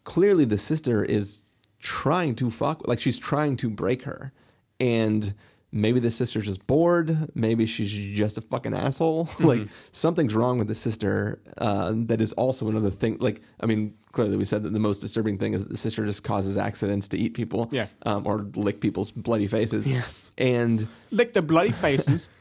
clearly 0.05 0.45
the 0.45 0.57
sister 0.57 1.03
is 1.03 1.41
trying 1.80 2.36
to 2.36 2.49
fuck 2.49 2.88
like 2.88 2.99
she's 2.99 3.19
trying 3.19 3.57
to 3.57 3.69
break 3.69 4.03
her. 4.03 4.32
And 4.80 5.34
maybe 5.74 5.99
the 5.99 6.11
sister's 6.11 6.45
just 6.45 6.65
bored, 6.67 7.30
maybe 7.36 7.65
she's 7.65 7.91
just 7.91 8.38
a 8.38 8.41
fucking 8.41 8.74
asshole. 8.74 9.28
like 9.39 9.67
something's 9.91 10.36
wrong 10.36 10.59
with 10.59 10.67
the 10.67 10.76
sister. 10.76 11.41
Uh, 11.57 11.91
that 11.95 12.21
is 12.21 12.32
also 12.34 12.69
another 12.69 12.91
thing. 12.91 13.17
Like, 13.19 13.41
I 13.59 13.65
mean, 13.65 13.95
clearly 14.11 14.38
we 14.38 14.45
said 14.45 14.63
that 14.63 14.74
the 14.74 14.80
most 14.80 14.99
disturbing 14.99 15.38
thing 15.38 15.53
is 15.53 15.63
that 15.63 15.69
the 15.69 15.78
sister 15.78 16.05
just 16.05 16.24
causes 16.24 16.57
accidents 16.57 17.07
to 17.09 17.17
eat 17.17 17.34
people. 17.34 17.67
Yeah. 17.71 17.88
Um, 18.03 18.26
or 18.28 18.39
lick 18.55 18.80
people's 18.80 19.11
bloody 19.11 19.47
faces. 19.47 19.91
Yeah. 19.91 20.03
And 20.38 20.88
Lick 21.11 21.34
the 21.34 21.41
bloody 21.41 21.71
faces. 21.71 22.30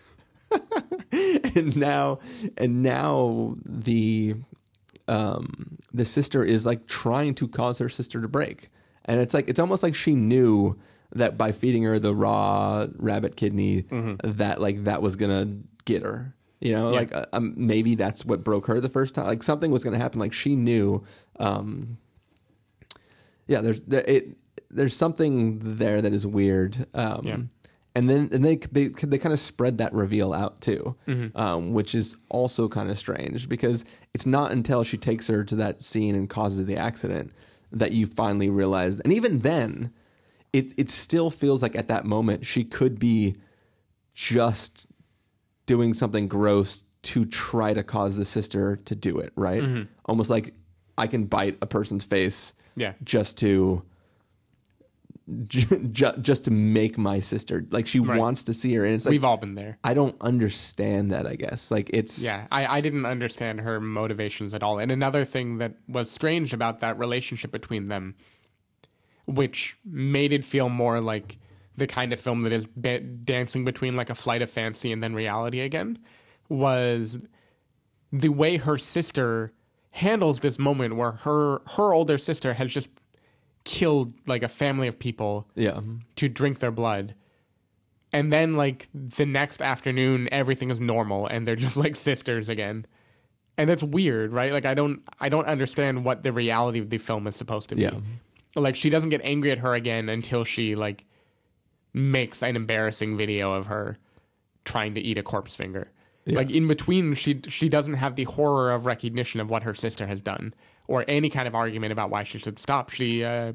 and 1.12 1.76
now 1.76 2.18
and 2.58 2.82
now 2.82 3.56
the 3.64 4.34
um 5.08 5.78
the 5.92 6.04
sister 6.04 6.44
is 6.44 6.66
like 6.66 6.86
trying 6.86 7.34
to 7.34 7.48
cause 7.48 7.78
her 7.78 7.88
sister 7.88 8.20
to 8.20 8.28
break 8.28 8.68
and 9.04 9.20
it's 9.20 9.34
like 9.34 9.48
it's 9.48 9.58
almost 9.58 9.82
like 9.82 9.94
she 9.94 10.14
knew 10.14 10.78
that 11.14 11.36
by 11.38 11.52
feeding 11.52 11.82
her 11.84 11.98
the 11.98 12.14
raw 12.14 12.86
rabbit 12.96 13.36
kidney 13.36 13.84
that 14.24 14.60
like 14.60 14.84
that 14.84 15.02
was 15.02 15.16
gonna 15.16 15.58
get 15.84 16.02
her 16.02 16.34
you 16.60 16.72
know 16.72 16.90
Yeah. 16.90 17.00
like 17.00 17.14
uh, 17.14 17.26
um, 17.32 17.54
maybe 17.56 17.94
that's 17.94 18.24
what 18.24 18.42
broke 18.44 18.66
her 18.66 18.80
the 18.80 18.88
first 18.88 19.14
time 19.14 19.26
like 19.26 19.42
something 19.42 19.70
was 19.70 19.82
gonna 19.84 19.98
happen 19.98 20.18
like 20.20 20.32
she 20.32 20.54
knew 20.56 21.04
um 21.38 21.98
yeah 23.46 23.60
there's 23.60 23.80
there, 23.82 24.04
it 24.06 24.36
there's 24.70 24.96
something 24.96 25.58
there 25.76 26.00
that 26.00 26.12
is 26.12 26.26
weird 26.26 26.86
um 26.94 27.20
Yeah. 27.24 27.36
and 27.94 28.08
then 28.08 28.28
and 28.32 28.44
they 28.44 28.56
they 28.56 28.88
they 28.88 29.18
kind 29.18 29.32
of 29.32 29.40
spread 29.40 29.78
that 29.78 29.92
reveal 29.92 30.32
out 30.32 30.60
too, 30.60 30.96
Mm-hmm. 31.06 31.36
um, 31.36 31.72
which 31.72 31.94
is 31.94 32.16
also 32.30 32.68
kind 32.68 32.90
of 32.90 32.98
strange 32.98 33.48
because 33.48 33.84
it's 34.14 34.24
not 34.24 34.50
until 34.52 34.82
she 34.84 34.96
takes 34.96 35.26
her 35.28 35.44
to 35.44 35.54
that 35.56 35.82
scene 35.82 36.14
and 36.14 36.28
causes 36.30 36.64
the 36.64 36.76
accident 36.76 37.32
that 37.70 37.92
you 37.92 38.06
finally 38.06 38.48
realize. 38.50 38.98
And 39.00 39.12
even 39.12 39.40
then, 39.40 39.92
it 40.52 40.72
it 40.76 40.90
still 40.90 41.30
feels 41.30 41.62
like 41.62 41.74
at 41.76 41.88
that 41.88 42.04
moment 42.04 42.44
she 42.46 42.64
could 42.64 42.98
be 42.98 43.36
just 44.14 44.86
doing 45.66 45.94
something 45.94 46.28
gross 46.28 46.84
to 47.02 47.24
try 47.24 47.72
to 47.72 47.82
cause 47.82 48.16
the 48.16 48.24
sister 48.24 48.76
to 48.76 48.94
do 48.94 49.18
it. 49.18 49.32
Right, 49.36 49.62
Mm-hmm. 49.62 49.82
almost 50.04 50.30
like 50.30 50.54
I 50.98 51.06
can 51.06 51.24
bite 51.24 51.56
a 51.62 51.66
person's 51.66 52.04
face 52.04 52.52
Yeah. 52.76 52.92
just 53.02 53.38
to 53.38 53.82
ju- 55.46 55.88
ju- 55.90 56.16
just 56.20 56.44
to 56.44 56.50
make 56.50 56.98
my 56.98 57.20
sister 57.20 57.64
like 57.70 57.86
she 57.86 58.00
Right. 58.00 58.18
wants 58.18 58.44
to 58.44 58.52
see 58.52 58.74
her 58.74 58.84
and 58.84 58.94
it's 58.94 59.06
like 59.06 59.12
We've 59.12 59.24
all 59.24 59.36
been 59.36 59.54
there. 59.54 59.78
I 59.84 59.94
don't 59.94 60.16
understand 60.20 61.10
that 61.12 61.26
I 61.26 61.36
guess 61.36 61.70
like 61.70 61.90
it's 61.92 62.20
Yeah, 62.22 62.46
I, 62.50 62.66
I 62.78 62.80
didn't 62.80 63.06
understand 63.06 63.60
her 63.60 63.80
motivations 63.80 64.52
at 64.54 64.62
all. 64.62 64.78
And 64.78 64.90
another 64.90 65.24
thing 65.24 65.58
that 65.58 65.74
was 65.88 66.10
strange 66.10 66.52
about 66.52 66.80
that 66.80 66.98
relationship 66.98 67.50
between 67.52 67.88
them, 67.88 68.14
which 69.26 69.76
made 69.84 70.32
it 70.32 70.44
feel 70.44 70.68
more 70.68 71.00
like 71.00 71.38
the 71.76 71.86
kind 71.86 72.12
of 72.12 72.20
film 72.20 72.42
that 72.42 72.52
is 72.52 72.66
ba- 72.76 73.00
dancing 73.00 73.64
between 73.64 73.96
like 73.96 74.10
a 74.10 74.14
flight 74.14 74.42
of 74.42 74.50
fancy 74.50 74.92
and 74.92 75.02
then 75.02 75.14
reality 75.14 75.60
again, 75.60 75.98
was 76.48 77.18
the 78.12 78.28
way 78.28 78.58
her 78.58 78.76
sister 78.76 79.52
handles 79.92 80.40
this 80.40 80.58
moment 80.58 80.96
where 80.96 81.12
her 81.12 81.60
her 81.76 81.92
older 81.92 82.18
sister 82.18 82.54
has 82.54 82.72
just 82.72 82.90
killed 83.64 84.12
like 84.26 84.42
a 84.42 84.48
family 84.48 84.88
of 84.88 84.98
people 84.98 85.48
yeah 85.54 85.80
to 86.16 86.28
drink 86.28 86.58
their 86.58 86.70
blood. 86.70 87.14
And 88.14 88.30
then 88.30 88.52
like 88.54 88.88
the 88.92 89.24
next 89.24 89.62
afternoon 89.62 90.28
everything 90.32 90.70
is 90.70 90.80
normal 90.80 91.26
and 91.26 91.46
they're 91.46 91.56
just 91.56 91.76
like 91.76 91.96
sisters 91.96 92.48
again. 92.48 92.86
And 93.58 93.68
that's 93.68 93.82
weird, 93.82 94.32
right? 94.32 94.52
Like 94.52 94.64
I 94.66 94.74
don't 94.74 95.02
I 95.20 95.28
don't 95.28 95.46
understand 95.46 96.04
what 96.04 96.22
the 96.22 96.32
reality 96.32 96.78
of 96.78 96.90
the 96.90 96.98
film 96.98 97.26
is 97.26 97.36
supposed 97.36 97.68
to 97.70 97.76
be. 97.76 97.82
Yeah. 97.82 98.00
Like 98.54 98.76
she 98.76 98.90
doesn't 98.90 99.10
get 99.10 99.20
angry 99.24 99.50
at 99.50 99.58
her 99.58 99.74
again 99.74 100.08
until 100.08 100.44
she 100.44 100.74
like 100.74 101.04
makes 101.94 102.42
an 102.42 102.56
embarrassing 102.56 103.16
video 103.16 103.52
of 103.52 103.66
her 103.66 103.98
trying 104.64 104.94
to 104.94 105.00
eat 105.00 105.18
a 105.18 105.22
corpse 105.22 105.54
finger. 105.54 105.90
Yeah. 106.24 106.36
Like 106.36 106.50
in 106.50 106.66
between 106.66 107.14
she 107.14 107.40
she 107.48 107.68
doesn't 107.68 107.94
have 107.94 108.16
the 108.16 108.24
horror 108.24 108.72
of 108.72 108.86
recognition 108.86 109.40
of 109.40 109.50
what 109.50 109.62
her 109.62 109.74
sister 109.74 110.06
has 110.06 110.22
done 110.22 110.54
or 110.86 111.04
any 111.08 111.30
kind 111.30 111.48
of 111.48 111.54
argument 111.54 111.92
about 111.92 112.10
why 112.10 112.24
she 112.24 112.38
should 112.38 112.58
stop. 112.58 112.90
She 112.90 113.24
uh 113.24 113.54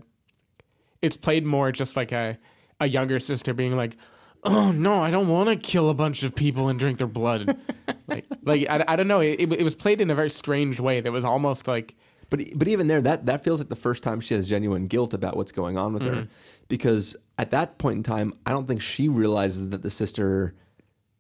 it's 1.01 1.17
played 1.17 1.45
more 1.45 1.71
just 1.71 1.95
like 1.95 2.11
a 2.11 2.37
a 2.79 2.87
younger 2.87 3.19
sister 3.19 3.53
being 3.53 3.75
like, 3.75 3.97
"Oh 4.43 4.71
no, 4.71 5.01
I 5.01 5.09
don't 5.09 5.27
want 5.27 5.49
to 5.49 5.55
kill 5.55 5.89
a 5.89 5.93
bunch 5.93 6.23
of 6.23 6.35
people 6.35 6.69
and 6.69 6.79
drink 6.79 6.97
their 6.97 7.07
blood." 7.07 7.57
like, 8.07 8.25
like 8.43 8.67
I, 8.69 8.83
I 8.87 8.95
don't 8.95 9.07
know. 9.07 9.19
It, 9.19 9.51
it 9.51 9.63
was 9.63 9.75
played 9.75 10.01
in 10.01 10.09
a 10.09 10.15
very 10.15 10.29
strange 10.29 10.79
way 10.79 11.01
that 11.01 11.11
was 11.11 11.25
almost 11.25 11.67
like, 11.67 11.95
but 12.30 12.41
but 12.55 12.67
even 12.67 12.88
there 12.88 13.01
that 13.01 13.25
that 13.25 13.43
feels 13.43 13.59
like 13.59 13.69
the 13.69 13.75
first 13.75 14.03
time 14.03 14.19
she 14.21 14.34
has 14.34 14.47
genuine 14.47 14.88
guilt 14.88 15.13
about 15.13 15.36
what's 15.38 15.51
going 15.51 15.78
on 15.78 15.93
with 15.93 16.03
Mm-hmm. 16.03 16.15
her 16.21 16.28
because 16.67 17.15
at 17.38 17.51
that 17.51 17.78
point 17.78 17.97
in 17.97 18.03
time 18.03 18.34
I 18.45 18.51
don't 18.51 18.67
think 18.67 18.82
she 18.82 19.07
realizes 19.07 19.69
that 19.69 19.82
the 19.84 19.89
sister 19.89 20.53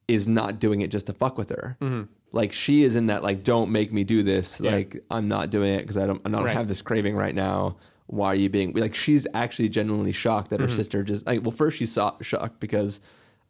is 0.07 0.27
not 0.27 0.59
doing 0.59 0.81
it 0.81 0.89
just 0.91 1.05
to 1.07 1.13
fuck 1.13 1.37
with 1.37 1.49
her 1.49 1.77
Mm-hmm. 1.81 2.03
like 2.31 2.51
she 2.53 2.83
is 2.83 2.95
in 2.95 3.07
that 3.07 3.23
like 3.23 3.43
don't 3.43 3.71
make 3.71 3.91
me 3.93 4.03
do 4.03 4.23
this 4.23 4.59
Yeah. 4.59 4.71
like 4.71 5.03
I'm 5.11 5.27
not 5.27 5.49
doing 5.49 5.73
it 5.73 5.79
because 5.79 5.97
I 5.97 6.05
don't 6.07 6.21
I 6.25 6.29
don't 6.29 6.43
Right. 6.43 6.55
have 6.55 6.67
this 6.67 6.81
craving 6.81 7.15
right 7.15 7.35
now 7.35 7.77
why 8.07 8.27
are 8.27 8.35
you 8.35 8.49
being 8.49 8.71
like 8.73 8.95
she's 8.95 9.27
actually 9.33 9.67
genuinely 9.69 10.13
shocked 10.13 10.49
that 10.51 10.59
her 10.61 10.67
Mm-hmm. 10.67 10.75
sister 10.75 11.03
just 11.03 11.25
like 11.27 11.41
well 11.43 11.51
first 11.51 11.77
she's 11.77 11.93
shocked 12.21 12.59
because 12.59 13.01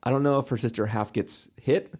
I 0.03 0.09
don't 0.11 0.23
know 0.23 0.39
if 0.39 0.47
her 0.49 0.57
sister 0.57 0.85
half 0.87 1.11
gets 1.13 1.47
hit 1.61 1.93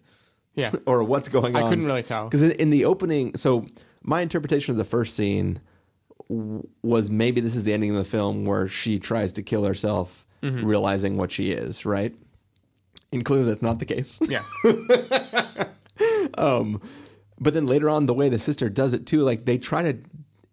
yeah, 0.54 0.72
or 0.86 1.04
what's 1.04 1.28
going 1.28 1.54
on. 1.54 1.62
I 1.62 1.68
couldn't 1.68 1.84
really 1.86 2.02
tell. 2.02 2.24
because 2.24 2.42
in, 2.42 2.50
in 2.52 2.70
the 2.70 2.84
opening. 2.84 3.36
So 3.36 3.64
my 4.08 4.22
interpretation 4.22 4.72
of 4.72 4.78
the 4.78 4.84
first 4.84 5.14
scene 5.14 5.60
was 6.82 7.10
maybe 7.10 7.40
this 7.40 7.54
is 7.56 7.64
the 7.64 7.72
ending 7.72 7.90
of 7.90 7.96
the 7.96 8.04
film 8.04 8.44
where 8.44 8.66
she 8.66 8.98
tries 8.98 9.32
to 9.34 9.42
kill 9.42 9.64
herself, 9.64 10.24
Mm-hmm. 10.42 10.64
realizing 10.64 11.16
what 11.16 11.32
she 11.32 11.50
is. 11.50 11.84
Right, 11.84 12.14
and 13.12 13.24
clearly 13.24 13.46
that's 13.46 13.60
not 13.62 13.80
the 13.80 13.84
case. 13.84 14.18
yeah, 14.28 14.42
But 17.40 17.54
then 17.54 17.66
later 17.66 17.88
on, 17.88 18.06
the 18.06 18.14
way 18.14 18.28
the 18.28 18.38
sister 18.38 18.68
does 18.68 18.92
it 18.92 19.06
too, 19.06 19.20
like 19.20 19.44
they 19.44 19.58
try 19.58 19.82
to. 19.92 19.98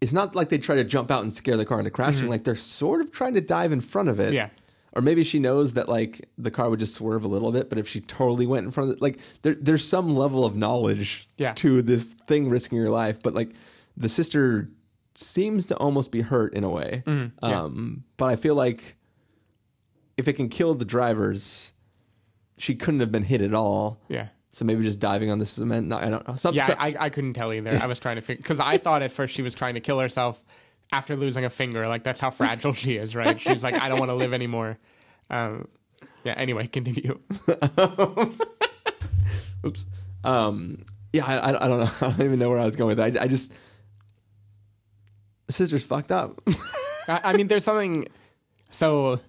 It's 0.02 0.12
not 0.14 0.36
like 0.36 0.50
they 0.50 0.58
try 0.58 0.76
to 0.76 0.84
jump 0.84 1.10
out 1.10 1.24
and 1.24 1.34
scare 1.34 1.58
the 1.58 1.66
car 1.66 1.80
into 1.80 1.90
crashing. 1.92 2.28
Like 2.30 2.44
they're 2.44 2.56
sort 2.56 3.02
of 3.02 3.12
trying 3.12 3.34
to 3.36 3.42
dive 3.42 3.72
in 3.72 3.82
front 3.82 4.10
of 4.10 4.20
it. 4.20 4.26
Mm-hmm. 4.28 4.34
Yeah. 4.36 4.50
Or 4.96 5.02
maybe 5.02 5.24
she 5.26 5.40
knows 5.40 5.74
that 5.74 5.90
like 5.90 6.30
the 6.38 6.50
car 6.52 6.70
would 6.70 6.80
just 6.80 6.96
swerve 6.96 7.26
a 7.26 7.28
little 7.28 7.52
bit, 7.52 7.68
but 7.70 7.78
if 7.78 7.86
she 7.88 8.00
totally 8.00 8.46
went 8.48 8.66
in 8.66 8.72
front 8.72 8.90
of 8.92 8.96
it, 8.96 9.02
like 9.02 9.20
there, 9.42 9.56
there's 9.56 9.86
some 9.86 10.16
level 10.16 10.46
of 10.46 10.56
knowledge 10.56 11.28
Yeah. 11.38 11.54
to 11.56 11.82
this 11.82 12.14
thing 12.28 12.50
risking 12.50 12.78
your 12.78 12.90
life. 12.90 13.22
But 13.22 13.34
like 13.34 13.50
the 13.98 14.08
sister 14.08 14.70
seems 15.14 15.66
to 15.66 15.76
almost 15.78 16.12
be 16.12 16.22
hurt 16.22 16.54
in 16.54 16.64
a 16.64 16.70
way. 16.70 17.04
Yeah. 17.06 17.28
Um, 17.42 18.06
but 18.16 18.28
I 18.28 18.38
feel 18.38 18.56
like 18.56 18.96
if 20.18 20.28
it 20.30 20.34
can 20.34 20.48
kill 20.48 20.76
the 20.76 20.86
drivers, 20.86 21.74
she 22.58 22.74
couldn't 22.76 23.02
have 23.02 23.12
been 23.12 23.24
hit 23.24 23.42
at 23.42 23.54
all. 23.54 24.00
yeah. 24.08 24.28
So 24.52 24.64
maybe 24.64 24.84
just 24.84 25.02
diving 25.02 25.30
on 25.30 25.40
the 25.40 25.46
cement. 25.46 25.88
No, 25.90 25.98
I 25.98 26.10
don't 26.10 26.26
know. 26.26 26.36
Some, 26.38 26.56
Yeah, 26.56 26.68
some- 26.68 26.78
I, 26.80 26.96
I 26.98 27.10
couldn't 27.10 27.34
tell 27.34 27.52
either. 27.52 27.78
I 27.84 27.88
was 27.88 28.00
trying 28.00 28.16
to 28.16 28.22
figure 28.22 28.42
because 28.42 28.62
I 28.62 28.78
thought 28.78 29.02
at 29.02 29.12
first 29.12 29.34
she 29.36 29.42
was 29.42 29.54
trying 29.54 29.74
to 29.74 29.82
kill 29.82 30.00
herself 30.00 30.42
after 30.92 31.16
losing 31.16 31.46
a 31.46 31.50
finger. 31.50 31.88
Like 31.88 32.04
that's 32.04 32.20
how 32.20 32.32
fragile 32.32 32.74
she 32.74 32.98
is, 32.98 33.16
right? 33.16 33.40
She's 33.40 33.64
like, 33.64 33.76
I 33.76 33.90
don't 33.90 34.00
want 34.00 34.10
to 34.10 34.16
live 34.16 34.34
anymore. 34.34 34.78
Um, 35.30 35.68
yeah. 36.24 36.34
Anyway, 36.38 36.68
continue. 36.68 37.20
Oops. 39.66 39.86
Um, 40.24 40.86
yeah, 41.14 41.26
I, 41.26 41.38
I, 41.38 41.66
I 41.66 41.68
don't 41.68 41.80
know. 41.80 41.92
I 42.02 42.12
don't 42.12 42.22
even 42.22 42.40
know 42.40 42.50
where 42.50 42.60
I 42.60 42.66
was 42.66 42.76
going 42.76 42.98
with 42.98 42.98
that. 42.98 43.22
I, 43.22 43.26
I 43.26 43.28
just 43.28 43.54
sister's 45.50 45.84
fucked 45.84 46.12
up. 46.12 46.42
I, 47.08 47.22
I 47.26 47.34
mean, 47.38 47.48
there's 47.48 47.64
something. 47.64 48.08
So, 48.72 49.20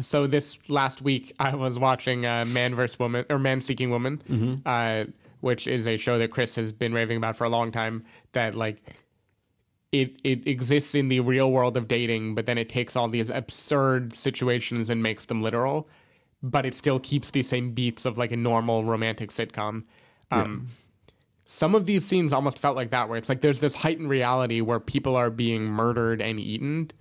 so 0.00 0.26
this 0.26 0.68
last 0.68 1.00
week 1.02 1.34
I 1.38 1.54
was 1.54 1.78
watching 1.78 2.26
uh, 2.26 2.44
Man 2.44 2.74
vs. 2.74 2.98
Woman 2.98 3.24
or 3.30 3.38
Man 3.38 3.60
Seeking 3.60 3.90
Woman, 3.90 4.62
uh, 4.66 5.04
which 5.40 5.66
is 5.66 5.86
a 5.86 5.96
show 5.96 6.18
that 6.18 6.30
Chris 6.30 6.56
has 6.56 6.72
been 6.72 6.92
raving 6.92 7.16
about 7.16 7.36
for 7.36 7.44
a 7.44 7.48
long 7.48 7.72
time. 7.72 8.04
That 8.32 8.54
like 8.54 8.82
it 9.92 10.20
it 10.22 10.46
exists 10.46 10.94
in 10.94 11.08
the 11.08 11.20
real 11.20 11.50
world 11.50 11.76
of 11.76 11.88
dating, 11.88 12.34
but 12.34 12.46
then 12.46 12.58
it 12.58 12.68
takes 12.68 12.96
all 12.96 13.08
these 13.08 13.30
absurd 13.30 14.14
situations 14.14 14.88
and 14.90 15.02
makes 15.02 15.24
them 15.24 15.42
literal, 15.42 15.88
but 16.42 16.64
it 16.64 16.74
still 16.74 17.00
keeps 17.00 17.30
the 17.30 17.42
same 17.42 17.72
beats 17.72 18.06
of 18.06 18.16
like 18.16 18.32
a 18.32 18.36
normal 18.36 18.84
romantic 18.84 19.30
sitcom. 19.30 19.84
Um, 20.30 20.68
Some 21.44 21.74
of 21.74 21.86
these 21.86 22.04
scenes 22.04 22.32
almost 22.32 22.58
felt 22.58 22.76
like 22.76 22.90
that, 22.90 23.08
where 23.08 23.18
it's 23.18 23.28
like 23.28 23.40
there's 23.40 23.58
this 23.58 23.76
heightened 23.76 24.08
reality 24.08 24.60
where 24.60 24.78
people 24.78 25.16
are 25.16 25.30
being 25.30 25.64
murdered 25.64 26.22
and 26.22 26.38
eaten, 26.38 26.92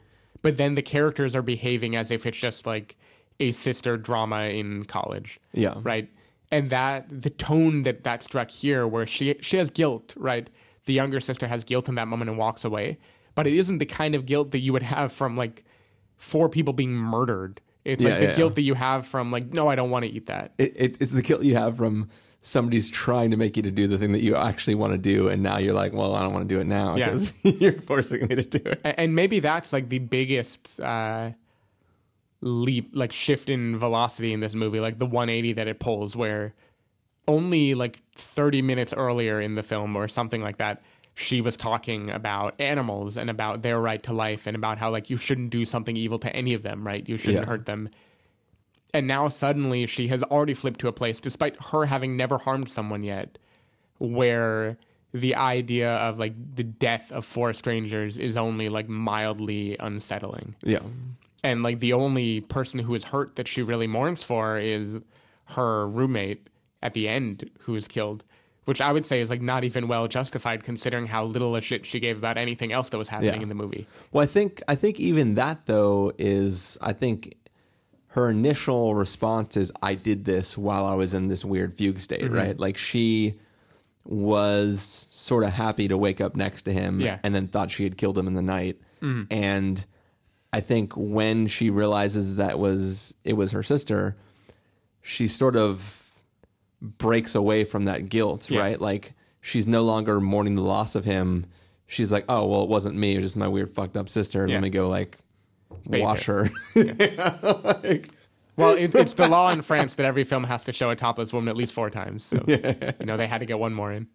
but 0.41 0.57
then 0.57 0.73
the 0.73 0.81
characters 0.81 1.35
are 1.35 1.43
behaving 1.43 1.95
as 1.95 2.09
if 2.09 2.25
it's 2.25 2.39
just 2.39 2.65
like 2.65 2.97
a 3.39 3.51
sister 3.51 3.97
drama 3.97 4.41
in 4.45 4.83
college 4.85 5.39
yeah. 5.53 5.75
right? 5.83 6.09
And 6.51 6.71
that 6.71 7.05
the 7.09 7.29
tone 7.29 7.83
that 7.83 8.03
that 8.03 8.23
struck 8.23 8.49
here, 8.49 8.87
where 8.87 9.05
she 9.05 9.35
she 9.41 9.57
has 9.57 9.69
guilt, 9.69 10.15
right? 10.17 10.49
The 10.89 10.95
younger 10.95 11.19
sister 11.19 11.47
has 11.47 11.63
guilt 11.63 11.87
in 11.87 11.93
that 11.95 12.07
moment 12.07 12.29
and 12.31 12.37
walks 12.39 12.65
away, 12.65 12.97
but 13.35 13.45
it 13.45 13.53
isn't 13.53 13.77
the 13.77 13.85
kind 13.85 14.15
of 14.15 14.25
guilt 14.25 14.49
that 14.51 14.59
you 14.59 14.73
would 14.73 14.81
have 14.83 15.11
from 15.13 15.37
like 15.37 15.63
four 16.17 16.49
people 16.49 16.73
being 16.73 16.93
murdered 16.93 17.61
It's 17.85 18.03
Yeah, 18.03 18.09
like 18.09 18.19
the 18.19 18.25
yeah, 18.25 18.35
guilt 18.35 18.51
yeah. 18.53 18.55
that 18.55 18.61
you 18.63 18.73
have 18.73 19.05
from 19.05 19.31
like, 19.31 19.53
no, 19.53 19.67
I 19.69 19.75
don't 19.75 19.91
want 19.91 20.05
to 20.05 20.11
eat 20.11 20.25
that. 20.25 20.53
It, 20.57 20.73
it, 20.75 20.97
it's 20.99 21.11
the 21.11 21.21
guilt 21.21 21.43
you 21.43 21.55
have 21.55 21.77
from 21.77 22.09
somebody's 22.41 22.89
trying 22.89 23.29
to 23.31 23.37
make 23.37 23.55
you 23.55 23.61
to 23.63 23.69
do 23.71 23.85
the 23.85 23.97
thing 23.99 24.13
that 24.13 24.21
you 24.21 24.35
actually 24.35 24.73
want 24.75 24.93
to 24.93 24.97
do, 24.97 25.29
and 25.29 25.43
now 25.43 25.57
you're 25.59 25.75
like, 25.83 25.93
well, 25.93 26.15
I 26.15 26.23
don't 26.23 26.33
want 26.33 26.49
to 26.49 26.55
do 26.55 26.59
it 26.59 26.65
now 26.67 26.95
because 26.95 27.33
you're 27.43 27.73
forcing 27.73 28.25
me 28.27 28.35
to 28.35 28.43
do 28.43 28.61
it. 28.71 28.81
A- 28.83 28.99
and 28.99 29.13
maybe 29.13 29.39
that's 29.39 29.71
like 29.73 29.89
the 29.89 29.99
biggest 29.99 30.79
uh, 30.79 31.31
leap, 32.41 32.89
like 32.93 33.11
shift 33.11 33.49
in 33.49 33.77
velocity 33.77 34.33
in 34.33 34.39
this 34.39 34.55
movie, 34.55 34.79
like 34.79 34.97
the 34.99 35.05
180 35.05 35.53
that 35.53 35.67
it 35.67 35.79
pulls, 35.79 36.15
where 36.15 36.53
only 37.30 37.73
like 37.75 37.99
30 38.13 38.61
minutes 38.61 38.93
earlier 38.93 39.39
in 39.39 39.55
the 39.55 39.63
film 39.63 39.95
or 39.95 40.07
something 40.09 40.41
like 40.41 40.57
that, 40.57 40.82
she 41.15 41.41
was 41.41 41.55
talking 41.55 42.09
about 42.09 42.59
animals 42.59 43.15
and 43.17 43.30
about 43.30 43.61
their 43.61 43.80
right 43.80 44.01
to 44.03 44.13
life 44.13 44.47
and 44.47 44.55
about 44.55 44.77
how 44.77 44.89
like 44.89 45.09
you 45.09 45.17
shouldn't 45.17 45.49
do 45.51 45.63
something 45.65 45.95
evil 45.95 46.17
to 46.19 46.36
any 46.36 46.53
of 46.53 46.63
them, 46.63 46.86
right? 46.86 47.07
You 47.07 47.17
shouldn't 47.17 47.45
Yeah. 47.45 47.49
hurt 47.49 47.65
them. 47.65 47.89
And 48.93 49.05
now 49.05 49.27
suddenly 49.27 49.86
she 49.86 50.07
has 50.07 50.23
already 50.23 50.53
flipped 50.55 50.80
to 50.82 50.88
a 50.88 50.91
place, 50.93 51.19
despite 51.21 51.55
her 51.71 51.86
having 51.86 52.17
never 52.17 52.38
harmed 52.39 52.69
someone 52.69 53.03
yet, 53.03 53.38
where 53.99 54.77
the 55.13 55.36
idea 55.36 55.89
of 55.91 56.19
like 56.19 56.34
the 56.55 56.63
death 56.63 57.11
of 57.11 57.25
four 57.25 57.53
strangers 57.53 58.17
is 58.17 58.38
only 58.38 58.69
like 58.69 58.88
mildly 58.89 59.75
unsettling. 59.80 60.55
Yeah. 60.63 60.80
And 61.43 61.63
like 61.63 61.80
the 61.80 61.93
only 61.93 62.41
person 62.41 62.80
who 62.80 62.95
is 62.95 63.05
hurt 63.05 63.36
that 63.36 63.47
she 63.47 63.61
really 63.61 63.88
mourns 63.88 64.23
for 64.23 64.57
is 64.57 64.99
her 65.55 65.88
roommate 65.88 66.47
at 66.82 66.93
the 66.93 67.07
end 67.07 67.49
who 67.61 67.75
is 67.75 67.88
killed, 67.88 68.23
which 68.65 68.80
I 68.82 68.91
would 68.91 69.05
say 69.05 69.19
is 69.21 69.30
like 69.30 69.41
not 69.41 69.63
even 69.63 69.88
well 69.88 70.07
justified 70.07 70.63
considering 70.63 71.07
how 71.07 71.23
little 71.25 71.55
a 71.55 71.61
shit 71.61 71.86
she 71.86 71.99
gave 71.99 72.17
about 72.17 72.38
anything 72.38 72.71
else 72.71 72.89
that 72.89 72.97
was 72.97 73.09
happening 73.09 73.36
Yeah. 73.36 73.41
in 73.41 73.49
the 73.49 73.55
movie. 73.55 73.88
Well, 74.11 74.23
I 74.23 74.27
think 74.27 74.61
I 74.67 74.75
think 74.75 74.99
even 74.99 75.36
that 75.36 75.65
though 75.65 76.11
is 76.17 76.77
I 76.82 76.93
think 76.93 77.36
her 78.13 78.30
initial 78.30 78.95
response 78.95 79.55
is 79.57 79.71
I 79.84 79.93
did 79.95 80.25
this 80.25 80.57
while 80.57 80.86
I 80.86 80.95
was 80.95 81.13
in 81.13 81.27
this 81.27 81.43
weird 81.45 81.73
fugue 81.75 81.99
state, 81.99 82.21
Mm-hmm. 82.21 82.34
right? 82.36 82.59
Like 82.59 82.77
she 82.77 83.36
was 84.05 84.82
sort 85.09 85.43
of 85.43 85.51
happy 85.51 85.88
to 85.88 85.97
wake 85.97 86.19
up 86.19 86.36
next 86.36 86.63
to 86.63 86.73
him 86.73 86.99
Yeah. 86.99 87.19
and 87.23 87.36
then 87.36 87.47
thought 87.47 87.69
she 87.71 87.84
had 87.84 87.97
killed 87.97 88.17
him 88.17 88.27
in 88.27 88.34
the 88.34 88.41
night. 88.41 88.80
And 89.01 89.86
I 90.51 90.59
think 90.59 90.91
when 90.97 91.47
she 91.47 91.69
realizes 91.69 92.36
that 92.36 92.59
was 92.59 93.13
it 93.23 93.34
was 93.34 93.51
her 93.53 93.63
sister, 93.63 94.17
she 95.01 95.27
sort 95.27 95.55
of 95.55 95.98
breaks 96.82 97.36
away 97.36 97.63
from 97.63 97.86
that 97.86 98.09
guilt, 98.09 98.49
Yeah. 98.49 98.59
right? 98.61 98.80
Like 98.82 99.13
she's 99.41 99.67
no 99.67 99.84
longer 99.84 100.19
mourning 100.19 100.55
the 100.55 100.61
loss 100.61 100.95
of 100.95 101.05
him. 101.05 101.45
She's 101.88 102.11
like, 102.11 102.25
"Oh, 102.30 102.45
well, 102.45 102.63
it 102.63 102.69
wasn't 102.69 102.95
me. 102.95 103.13
It 103.15 103.17
was 103.17 103.25
just 103.27 103.36
my 103.38 103.47
weird 103.47 103.71
fucked 103.71 103.97
up 103.97 104.09
sister. 104.09 104.47
Yeah. 104.47 104.55
Let 104.55 104.61
me 104.63 104.69
go 104.69 104.88
like 104.88 105.17
Bathe 105.89 106.01
wash 106.03 106.25
her." 106.25 106.49
her." 106.75 107.39
Like, 107.84 108.09
Well, 108.55 108.75
it, 108.75 108.93
it's 108.93 109.13
the 109.13 109.30
law 109.30 109.49
in 109.51 109.61
France 109.61 109.95
that 109.95 110.05
every 110.05 110.25
film 110.25 110.43
has 110.43 110.65
to 110.65 110.73
show 110.73 110.89
a 110.89 110.95
topless 110.95 111.32
woman 111.32 111.47
at 111.47 111.55
least 111.55 111.71
four 111.73 111.89
times. 111.89 112.25
So, 112.25 112.43
you 112.45 113.05
know, 113.05 113.15
they 113.15 113.25
had 113.25 113.38
to 113.38 113.45
get 113.45 113.57
one 113.57 113.73
more 113.73 113.89
in. 113.93 114.07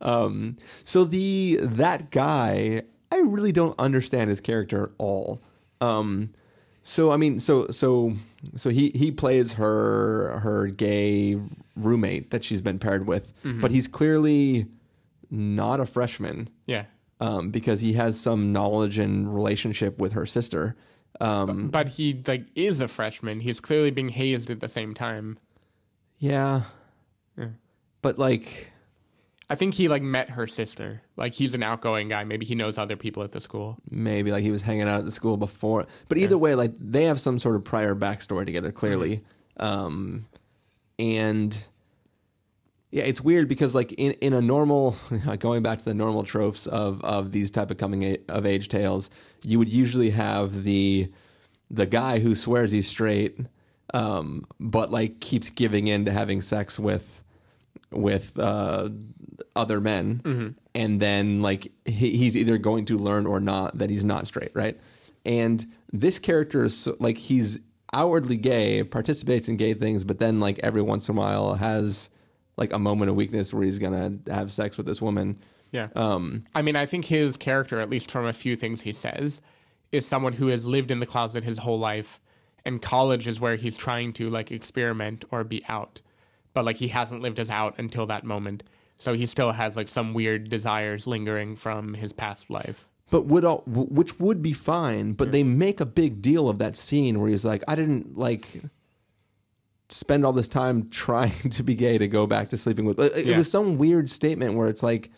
um, 0.00 0.56
so 0.84 1.04
the 1.04 1.58
that 1.60 2.10
guy, 2.12 2.82
I 3.10 3.16
really 3.16 3.50
don't 3.50 3.76
understand 3.78 4.30
his 4.30 4.40
character 4.40 4.84
at 4.84 4.90
all. 4.98 5.42
Um, 5.80 6.30
so 6.84 7.10
I 7.10 7.16
mean, 7.16 7.40
so 7.40 7.66
so 7.68 8.14
so 8.56 8.70
he 8.70 8.90
he 8.94 9.10
plays 9.10 9.54
her 9.54 10.38
her 10.40 10.66
gay 10.68 11.38
roommate 11.76 12.30
that 12.30 12.44
she's 12.44 12.60
been 12.60 12.78
paired 12.78 13.06
with, 13.06 13.32
but 13.60 13.70
he's 13.70 13.88
clearly 13.88 14.66
not 15.30 15.80
a 15.80 15.86
freshman. 15.86 16.48
Yeah. 16.66 16.84
um, 17.20 17.50
because 17.50 17.80
he 17.80 17.92
has 17.94 18.18
some 18.20 18.52
knowledge 18.52 18.98
and 18.98 19.34
relationship 19.34 19.98
with 19.98 20.12
her 20.12 20.26
sister. 20.26 20.76
Um, 21.20 21.68
But 21.68 21.88
he 21.90 22.22
like 22.26 22.46
is 22.54 22.80
a 22.80 22.88
freshman. 22.88 23.40
He's 23.40 23.60
clearly 23.60 23.90
being 23.90 24.10
hazed 24.10 24.50
at 24.50 24.60
the 24.60 24.68
same 24.68 24.94
time. 24.94 25.38
yeah. 26.18 26.62
Yeah. 27.38 27.48
but 28.02 28.18
like, 28.18 28.70
I 29.50 29.56
think 29.56 29.74
he 29.74 29.88
like 29.88 30.02
met 30.02 30.30
her 30.30 30.46
sister. 30.46 31.02
Like 31.16 31.34
he's 31.34 31.54
an 31.54 31.62
outgoing 31.62 32.08
guy. 32.08 32.24
Maybe 32.24 32.46
he 32.46 32.54
knows 32.54 32.78
other 32.78 32.96
people 32.96 33.22
at 33.22 33.32
the 33.32 33.40
school. 33.40 33.76
maybe 33.90 34.32
like 34.32 34.42
he 34.42 34.50
was 34.50 34.62
hanging 34.62 34.88
out 34.88 35.00
at 35.00 35.04
the 35.04 35.12
school 35.12 35.36
before. 35.36 35.86
But 36.08 36.18
either 36.18 36.38
way, 36.38 36.54
like 36.54 36.72
they 36.78 37.04
have 37.04 37.20
some 37.20 37.38
sort 37.38 37.56
of 37.56 37.64
prior 37.64 37.94
backstory 37.94 38.46
together, 38.46 38.72
clearly. 38.72 39.22
Um, 39.58 40.26
and 40.98 41.66
yeah, 42.90 43.02
it's 43.02 43.20
weird 43.20 43.48
because 43.48 43.74
like 43.74 43.92
in, 43.92 44.12
in 44.12 44.32
a 44.32 44.40
normal, 44.40 44.96
going 45.38 45.62
back 45.62 45.78
to 45.78 45.84
the 45.84 45.94
normal 45.94 46.22
tropes 46.22 46.66
of 46.66 47.02
of 47.02 47.32
these 47.32 47.50
type 47.50 47.70
of 47.70 47.76
coming 47.76 48.02
a- 48.02 48.18
of 48.28 48.46
age 48.46 48.68
tales, 48.68 49.10
you 49.42 49.58
would 49.58 49.68
usually 49.68 50.10
have 50.10 50.62
the 50.62 51.10
the 51.70 51.86
guy 51.86 52.20
who 52.20 52.34
swears 52.34 52.72
he's 52.72 52.86
straight, 52.88 53.36
um, 53.92 54.46
but 54.60 54.90
like 54.90 55.20
keeps 55.20 55.50
giving 55.50 55.86
in 55.88 56.04
to 56.04 56.12
having 56.12 56.40
sex 56.40 56.78
with 56.78 57.23
with 57.90 58.38
uh, 58.38 58.88
other 59.56 59.80
men, 59.80 60.56
and 60.74 61.00
then 61.00 61.42
like 61.42 61.72
he, 61.84 62.16
he's 62.16 62.36
either 62.36 62.58
going 62.58 62.84
to 62.86 62.98
learn 62.98 63.26
or 63.26 63.40
not 63.40 63.78
that 63.78 63.90
he's 63.90 64.04
not 64.04 64.26
straight, 64.26 64.50
right? 64.54 64.78
And 65.24 65.66
this 65.92 66.18
character 66.18 66.64
is 66.64 66.76
so, 66.76 66.96
like 66.98 67.18
he's 67.18 67.58
outwardly 67.92 68.36
gay, 68.36 68.82
participates 68.82 69.48
in 69.48 69.56
gay 69.56 69.74
things, 69.74 70.04
but 70.04 70.18
then 70.18 70.40
like 70.40 70.58
every 70.58 70.82
once 70.82 71.08
in 71.08 71.16
a 71.16 71.20
while 71.20 71.54
has 71.54 72.10
like 72.56 72.72
a 72.72 72.78
moment 72.78 73.10
of 73.10 73.16
weakness 73.16 73.54
where 73.54 73.64
he's 73.64 73.78
gonna 73.78 74.18
have 74.28 74.52
sex 74.52 74.76
with 74.76 74.86
this 74.86 75.00
woman. 75.00 75.38
Yeah. 75.70 75.88
Um, 75.96 76.44
I 76.54 76.62
mean, 76.62 76.76
I 76.76 76.86
think 76.86 77.06
his 77.06 77.36
character, 77.36 77.80
at 77.80 77.90
least 77.90 78.10
from 78.10 78.26
a 78.26 78.32
few 78.32 78.56
things 78.56 78.82
he 78.82 78.92
says, 78.92 79.40
is 79.90 80.06
someone 80.06 80.34
who 80.34 80.48
has 80.48 80.66
lived 80.66 80.90
in 80.90 81.00
the 81.00 81.06
closet 81.06 81.44
his 81.44 81.58
whole 81.58 81.78
life, 81.78 82.20
and 82.64 82.80
college 82.80 83.26
is 83.26 83.40
where 83.40 83.56
he's 83.56 83.76
trying 83.76 84.12
to 84.14 84.28
like 84.28 84.50
experiment 84.50 85.24
or 85.30 85.44
be 85.44 85.62
out, 85.68 86.00
but 86.54 86.64
like 86.64 86.78
he 86.78 86.88
hasn't 86.88 87.20
lived 87.20 87.38
as 87.38 87.50
out 87.50 87.74
until 87.78 88.06
that 88.06 88.24
moment. 88.24 88.62
So 88.96 89.12
he 89.14 89.26
still 89.26 89.52
has 89.52 89.76
like 89.76 89.88
some 89.88 90.14
weird 90.14 90.48
desires 90.48 91.06
lingering 91.06 91.56
from 91.56 91.94
his 91.94 92.12
past 92.12 92.48
life. 92.48 92.88
but 93.10 93.26
would 93.26 93.44
all, 93.44 93.62
which 93.66 94.18
would 94.18 94.40
be 94.40 94.52
fine. 94.52 95.12
But 95.12 95.30
they 95.32 95.42
make 95.42 95.80
a 95.80 95.86
big 95.86 96.22
deal 96.22 96.48
of 96.48 96.58
that 96.58 96.76
scene 96.76 97.20
where 97.20 97.28
he's 97.28 97.44
like, 97.44 97.62
I 97.68 97.74
didn't 97.74 98.16
like 98.16 98.46
spend 99.88 100.24
all 100.24 100.32
this 100.32 100.48
time 100.48 100.88
trying 101.04 101.50
to 101.50 101.62
be 101.62 101.74
gay 101.74 101.98
to 101.98 102.08
go 102.08 102.26
back 102.26 102.48
to 102.50 102.58
sleeping 102.58 102.84
with. 102.84 102.98
It, 102.98 103.12
it 103.16 103.26
Yeah. 103.26 103.36
was 103.38 103.50
some 103.50 103.76
weird 103.78 104.10
statement 104.10 104.54
where 104.54 104.68
it's 104.68 104.82
like, 104.82 105.10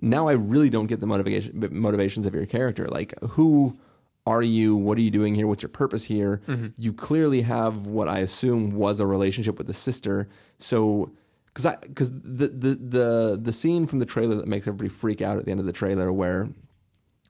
now 0.00 0.28
I 0.28 0.32
really 0.32 0.70
don't 0.70 0.86
get 0.86 1.00
the 1.00 1.06
motivation 1.06 1.68
motivations 1.72 2.26
of 2.26 2.34
your 2.34 2.46
character. 2.46 2.86
Like, 2.88 3.14
who 3.22 3.78
are 4.26 4.42
you? 4.42 4.76
What 4.76 4.96
are 4.98 5.02
you 5.02 5.10
doing 5.10 5.34
here? 5.34 5.46
What's 5.46 5.62
your 5.62 5.68
purpose 5.68 6.04
here? 6.04 6.40
Mm-hmm. 6.48 6.68
You 6.76 6.92
clearly 6.92 7.42
have 7.42 7.86
what 7.86 8.08
I 8.08 8.20
assume 8.20 8.72
was 8.72 9.00
a 9.00 9.06
relationship 9.06 9.58
with 9.58 9.66
the 9.66 9.74
sister. 9.74 10.28
So, 10.58 11.12
because 11.46 11.66
I 11.66 11.76
because 11.76 12.10
the, 12.10 12.48
the 12.48 12.74
the 12.74 13.40
the 13.40 13.52
scene 13.52 13.86
from 13.86 13.98
the 13.98 14.06
trailer 14.06 14.34
that 14.36 14.48
makes 14.48 14.66
everybody 14.66 14.88
freak 14.88 15.20
out 15.20 15.38
at 15.38 15.44
the 15.44 15.50
end 15.50 15.60
of 15.60 15.66
the 15.66 15.72
trailer 15.72 16.12
where 16.12 16.48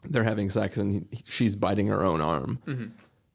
they're 0.05 0.25
having 0.25 0.51
sex 0.51 0.77
and 0.77 1.07
he, 1.11 1.23
she's 1.27 1.57
biting 1.57 1.89
her 1.89 2.05
own 2.05 2.21
arm. 2.21 2.61
Mm-hmm. 2.67 2.87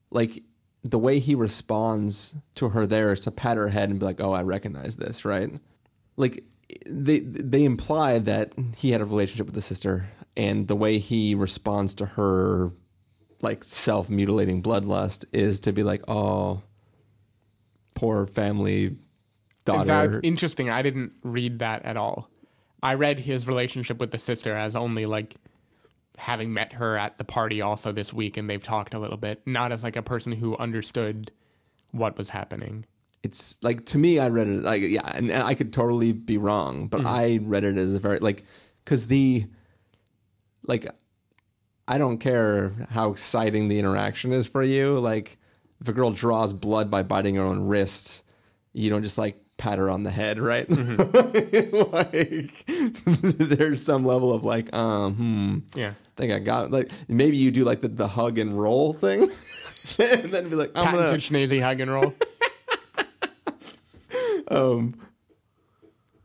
Like 0.10 0.44
the 0.84 1.00
way 1.00 1.20
he 1.20 1.36
responds 1.36 2.36
to 2.56 2.70
her 2.70 2.88
there 2.88 3.12
is 3.12 3.22
to 3.22 3.32
pat 3.32 3.58
her 3.58 3.70
head 3.70 3.90
and 3.90 4.00
be 4.00 4.06
like, 4.06 4.22
"Oh, 4.22 4.32
I 4.32 4.42
recognize 4.42 4.96
this," 4.96 5.26
right? 5.26 5.52
Like 6.16 6.46
they 6.88 7.20
they 7.20 7.66
imply 7.66 8.20
that 8.20 8.54
he 8.78 8.92
had 8.92 9.02
a 9.02 9.06
relationship 9.06 9.48
with 9.48 9.56
the 9.56 9.62
sister, 9.62 10.10
and 10.38 10.70
the 10.70 10.76
way 10.76 11.00
he 11.00 11.36
responds 11.36 11.94
to 11.96 12.06
her 12.06 12.72
like 13.42 13.64
self 13.64 14.10
mutilating 14.10 14.62
bloodlust 14.62 15.26
is 15.32 15.60
to 15.62 15.72
be 15.72 15.84
like, 15.84 16.02
"Oh, 16.08 16.64
poor 17.96 18.26
family 18.28 18.98
daughter." 19.66 19.86
That's 19.86 20.20
interesting. 20.24 20.70
I 20.70 20.82
didn't 20.82 21.14
read 21.24 21.60
that 21.60 21.86
at 21.86 21.98
all. 21.98 22.30
I 22.82 22.94
read 22.94 23.20
his 23.20 23.48
relationship 23.48 24.00
with 24.00 24.12
the 24.12 24.20
sister 24.20 24.56
as 24.56 24.76
only 24.76 25.06
like 25.06 25.36
having 26.18 26.54
met 26.54 26.74
her 26.74 26.98
at 26.98 27.18
the 27.18 27.24
party 27.24 27.62
also 27.62 27.92
this 27.92 28.14
week 28.14 28.36
and 28.38 28.50
they've 28.50 28.64
talked 28.64 28.94
a 28.94 29.00
little 29.00 29.18
bit, 29.18 29.42
not 29.46 29.72
as 29.72 29.84
like 29.84 29.96
a 29.96 30.02
person 30.02 30.34
who 30.34 30.58
understood 30.58 31.32
what 31.92 32.18
was 32.18 32.30
happening. 32.30 32.86
it's 33.24 33.56
like 33.62 33.86
to 33.86 33.98
me 33.98 34.20
i 34.20 34.30
read 34.30 34.48
it 34.48 34.64
like 34.64 34.82
yeah 34.82 35.12
and, 35.14 35.30
and 35.30 35.44
i 35.44 35.54
could 35.54 35.74
totally 35.74 36.14
be 36.14 36.38
wrong 36.38 36.88
but 36.88 37.00
mm-hmm. 37.00 37.08
i 37.08 37.40
read 37.42 37.64
it 37.64 37.78
as 37.78 37.94
a 37.94 38.00
very 38.00 38.20
like 38.20 38.46
because 38.84 39.08
the 39.08 39.46
like 40.66 40.88
i 41.90 41.98
don't 41.98 42.20
care 42.20 42.72
how 42.92 43.12
exciting 43.12 43.68
the 43.68 43.78
interaction 43.80 44.32
is 44.32 44.48
for 44.48 44.64
you 44.64 44.98
like 45.00 45.38
if 45.82 45.88
a 45.90 45.94
girl 45.94 46.12
draws 46.12 46.54
blood 46.54 46.90
by 46.90 47.04
biting 47.04 47.36
her 47.36 47.44
own 47.44 47.68
wrist 47.68 48.24
you 48.74 48.90
don't 48.90 49.04
just 49.04 49.18
like 49.18 49.38
pat 49.58 49.78
her 49.78 49.90
on 49.90 50.04
the 50.04 50.12
head 50.12 50.40
right 50.40 50.70
like 51.92 52.64
there's 53.06 53.84
some 53.84 54.06
level 54.06 54.34
of 54.34 54.46
like 54.46 54.74
um 54.74 55.16
hmm 55.16 55.58
Yeah. 55.80 55.90
I 55.90 56.22
think 56.22 56.32
I 56.34 56.40
got 56.40 56.72
like 56.72 56.92
maybe 57.08 57.38
you 57.38 57.50
do 57.52 57.64
like 57.64 57.82
the, 57.82 57.88
the 57.90 58.08
hug 58.10 58.38
and 58.40 58.58
roll 58.58 58.94
thing 58.94 59.24
and 60.00 60.24
then 60.32 60.50
be 60.50 60.56
like 60.56 60.72
I'm 60.76 60.86
Patent 60.86 61.04
gonna 61.04 61.18
to 61.18 61.34
Schneezy 61.34 61.62
hug 61.62 61.80
and 61.82 61.92
roll. 61.92 62.14
um 64.52 64.96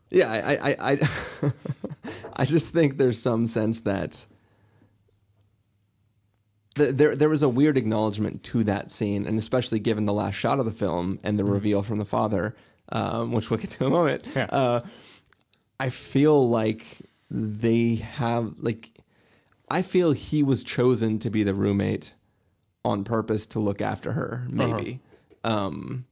yeah 0.09 0.31
i 0.31 0.53
i 0.55 0.69
i 0.71 0.91
I, 0.91 1.51
I 2.37 2.45
just 2.45 2.71
think 2.71 2.97
there's 2.97 3.21
some 3.21 3.45
sense 3.47 3.81
that 3.81 4.25
th- 6.75 6.95
there 6.95 7.15
there 7.15 7.29
was 7.29 7.41
a 7.43 7.49
weird 7.49 7.77
acknowledgement 7.77 8.43
to 8.43 8.63
that 8.65 8.91
scene, 8.91 9.25
and 9.25 9.37
especially 9.37 9.79
given 9.79 10.05
the 10.05 10.13
last 10.13 10.35
shot 10.35 10.59
of 10.59 10.65
the 10.65 10.71
film 10.71 11.19
and 11.23 11.37
the 11.39 11.43
Mm-hmm. 11.43 11.51
reveal 11.53 11.83
from 11.83 11.97
the 11.99 12.05
father, 12.05 12.55
um, 12.89 13.31
which 13.31 13.49
we'll 13.49 13.59
get 13.59 13.71
to 13.71 13.83
in 13.85 13.87
a 13.87 13.95
moment. 13.95 14.25
Yeah. 14.35 14.45
Uh, 14.51 14.81
I 15.79 15.89
feel 15.89 16.47
like 16.49 16.99
they 17.29 17.95
have 17.95 18.53
like 18.59 18.91
I 19.69 19.81
feel 19.81 20.11
he 20.13 20.43
was 20.43 20.63
chosen 20.63 21.17
to 21.19 21.29
be 21.29 21.43
the 21.43 21.53
roommate 21.53 22.13
on 22.83 23.03
purpose 23.03 23.45
to 23.47 23.59
look 23.59 23.81
after 23.81 24.11
her, 24.13 24.45
maybe. 24.49 24.99
Um, 25.43 26.05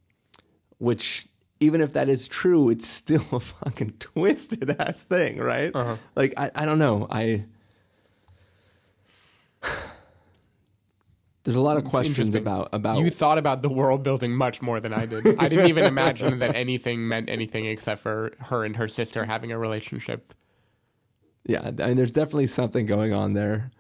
which 0.80 1.28
even 1.59 1.80
if 1.82 1.93
that 1.93 2.09
is 2.09 2.28
true, 2.28 2.70
it's 2.70 2.88
still 2.88 3.24
a 3.32 3.39
fucking 3.39 3.93
twisted 3.99 4.76
ass 4.82 5.03
thing, 5.03 5.38
right? 5.38 5.72
Uh-huh. 5.74 5.95
Like 6.16 6.34
I, 6.36 6.51
I 6.55 6.66
don't 6.66 6.80
know. 6.80 7.07
I 7.09 7.45
there's 11.43 11.55
a 11.57 11.61
lot 11.61 11.75
of 11.77 11.83
questions 11.83 12.33
about 12.35 12.69
about 12.71 12.99
You 12.99 13.09
thought 13.09 13.37
about 13.37 13.61
the 13.61 13.69
world 13.69 14.01
building 14.03 14.33
much 14.33 14.61
more 14.61 14.79
than 14.79 14.93
I 14.93 15.05
did. 15.05 15.37
I 15.37 15.49
didn't 15.49 15.67
even 15.67 15.83
imagine 15.83 16.39
that 16.39 16.55
anything 16.55 17.07
meant 17.07 17.29
anything 17.29 17.65
except 17.65 18.01
for 18.01 18.31
her 18.39 18.63
and 18.63 18.77
her 18.77 18.87
sister 18.87 19.25
having 19.25 19.51
a 19.51 19.57
relationship. 19.57 20.33
yeah. 21.45 21.71
I 21.79 21.87
mean, 21.87 21.97
there's 21.97 22.13
definitely 22.13 22.47
something 22.47 22.85
going 22.85 23.11
on 23.11 23.33
there, 23.33 23.71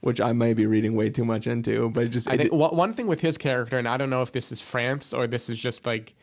which 0.00 0.20
I 0.20 0.32
may 0.32 0.52
be 0.52 0.66
reading 0.66 0.96
way 0.96 1.10
too 1.10 1.24
much 1.24 1.46
into. 1.46 1.90
But 1.90 2.10
just 2.10 2.28
I 2.28 2.36
think 2.36 2.52
one 2.52 2.74
one 2.76 2.92
thing 2.92 3.06
with 3.06 3.20
his 3.20 3.38
character, 3.38 3.78
and 3.78 3.86
I 3.86 3.96
don't 3.96 4.10
know 4.10 4.22
if 4.22 4.32
this 4.32 4.50
is 4.50 4.60
France 4.60 5.12
or 5.12 5.28
this 5.28 5.48
is 5.48 5.60
just 5.60 5.86
like 5.86 6.14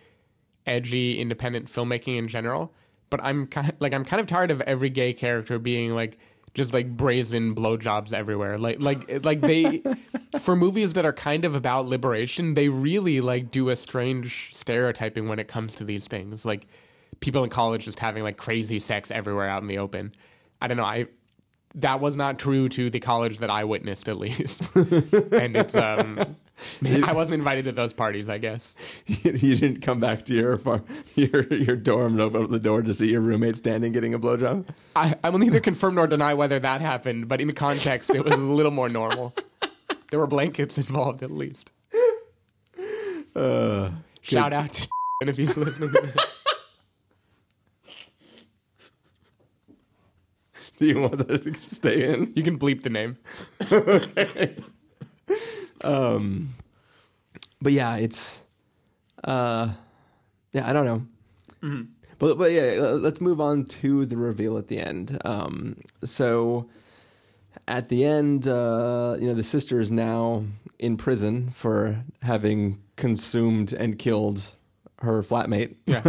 edgy 0.66 1.20
independent 1.20 1.68
filmmaking 1.68 2.18
in 2.18 2.28
general, 2.28 2.74
but 3.10 3.24
I'm 3.24 3.48
kind 3.48 3.72
like 3.80 3.94
I'm 3.94 4.04
kind 4.04 4.20
of 4.20 4.28
tired 4.28 4.52
of 4.52 4.60
every 4.62 4.90
gay 4.90 5.14
character 5.14 5.58
being 5.60 5.96
like 5.96 6.20
just 6.54 6.74
like 6.74 6.96
brazen 6.96 7.56
blowjobs 7.56 8.14
everywhere. 8.14 8.58
Like 8.58 8.80
like 8.82 9.24
like 9.24 9.42
they 9.42 9.84
for 10.40 10.56
movies 10.56 10.94
that 10.94 11.06
are 11.06 11.14
kind 11.14 11.46
of 11.46 11.56
about 11.56 11.88
liberation, 11.88 12.54
they 12.54 12.70
really 12.70 13.22
like 13.22 13.52
do 13.52 13.70
a 13.70 13.76
strange 13.76 14.50
stereotyping 14.54 15.28
when 15.28 15.40
it 15.40 15.48
comes 15.48 15.76
to 15.76 15.84
these 15.84 16.08
things. 16.08 16.46
Like 16.46 16.68
people 17.20 17.44
in 17.44 17.50
college 17.50 17.86
just 17.86 18.00
having 18.00 18.24
like 18.24 18.38
crazy 18.38 18.80
sex 18.80 19.12
everywhere 19.12 19.48
out 19.48 19.62
in 19.62 19.68
the 19.68 19.78
open. 19.78 20.14
I 20.62 20.68
don't 20.68 20.78
know. 20.78 20.84
I 20.84 21.08
that 21.76 22.00
was 22.00 22.16
not 22.16 22.40
true 22.40 22.68
to 22.70 22.90
the 22.90 23.00
college 23.00 23.38
that 23.40 23.50
I 23.50 23.64
witnessed, 23.64 24.10
at 24.10 24.18
least. 24.18 24.70
and 24.76 25.56
it's 25.56 25.76
um, 25.76 26.36
I 26.86 27.14
wasn't 27.14 27.40
invited 27.40 27.66
to 27.66 27.72
those 27.72 27.94
parties, 27.94 28.30
I 28.30 28.38
guess. 28.38 28.76
you 29.06 29.56
didn't 29.56 29.82
come 29.82 30.00
back 30.00 30.26
to 30.26 30.36
your 30.36 30.60
your 31.16 31.54
your 31.54 31.76
dorm 31.76 32.14
and 32.14 32.22
open 32.22 32.44
up 32.44 32.50
the 32.50 32.60
door 32.60 32.82
to 32.82 32.94
see 32.94 33.12
your 33.12 33.22
roommate 33.22 33.58
standing 33.58 33.92
getting 33.92 34.14
a 34.14 34.20
blowjob. 34.20 34.68
I, 34.96 35.16
I 35.24 35.30
will 35.30 35.40
neither 35.40 35.60
confirm 35.60 35.96
nor 35.96 36.08
deny 36.08 36.34
whether 36.34 36.60
that 36.60 36.82
happened, 36.82 37.28
but 37.28 37.42
in 37.42 37.48
the 37.48 37.54
context, 37.54 38.10
it 38.10 38.24
was 38.24 38.34
a 38.34 38.38
little 38.38 38.72
more 38.72 38.90
normal. 38.90 39.34
There 40.12 40.20
were 40.20 40.28
blankets 40.28 40.78
involved, 40.78 41.24
at 41.24 41.32
least. 41.32 41.72
Uh, 43.36 43.92
Shout 44.22 44.54
out 44.54 44.74
to 44.74 44.88
if 45.22 45.38
he's 45.38 45.56
listening. 45.56 45.92
To 45.92 46.02
this. 46.02 46.26
do 50.78 50.86
you 50.86 51.00
want 51.00 51.28
that 51.28 51.44
to 51.44 51.76
stay 51.76 52.10
in? 52.10 52.32
You 52.36 52.44
can 52.44 52.58
bleep 52.58 52.82
the 52.82 52.90
name. 52.90 53.18
Um, 55.82 56.56
but 57.62 57.74
yeah, 57.74 57.96
it's 57.98 58.42
uh, 59.24 59.74
yeah, 60.52 60.70
I 60.70 60.74
don't 60.74 60.86
know. 60.86 61.08
Mm-hmm. 61.64 61.82
But 62.18 62.38
but 62.38 62.52
yeah, 62.52 62.80
let's 63.00 63.22
move 63.22 63.40
on 63.40 63.66
to 63.66 64.06
the 64.06 64.18
reveal 64.18 64.58
at 64.58 64.68
the 64.68 64.80
end. 64.80 65.20
Um, 65.24 65.78
so 66.04 66.70
at 67.68 67.90
the 67.90 68.06
end, 68.06 68.48
uh, 68.48 69.18
you 69.20 69.28
know, 69.28 69.34
the 69.34 69.44
sister 69.44 69.80
is 69.80 69.90
now 69.90 70.44
in 70.78 70.98
prison 70.98 71.50
for 71.52 72.04
having 72.24 72.80
consumed 72.96 73.74
and 73.74 73.98
killed 73.98 74.56
her 75.02 75.24
flatmate. 75.24 75.76
Yeah. 75.86 76.02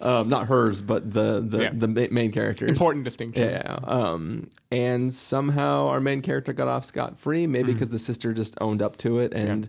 um, 0.00 0.28
not 0.28 0.46
hers, 0.48 0.80
but 0.80 1.12
the 1.12 1.40
the, 1.40 1.62
Yeah. 1.62 1.70
the 1.72 2.08
main 2.10 2.30
characters. 2.32 2.68
Important 2.68 3.04
distinction. 3.04 3.42
Yeah. 3.50 3.78
Um, 3.84 4.50
and 4.70 5.12
somehow 5.14 5.86
our 5.88 6.00
main 6.00 6.22
character 6.22 6.52
got 6.52 6.68
off 6.68 6.84
scot 6.84 7.18
free, 7.18 7.46
maybe 7.46 7.72
because 7.72 7.88
the 7.88 7.98
sister 7.98 8.32
just 8.32 8.54
owned 8.60 8.82
up 8.82 8.96
to 8.98 9.18
it 9.18 9.32
and 9.32 9.68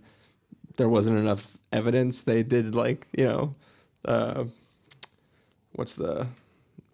there 0.78 0.90
wasn't 0.90 1.18
enough 1.20 1.58
evidence. 1.72 2.22
They 2.22 2.44
did 2.44 2.76
like, 2.76 3.08
you 3.18 3.26
know, 3.26 3.54
uh, 4.06 4.46
what's 5.74 5.96
the 5.96 6.28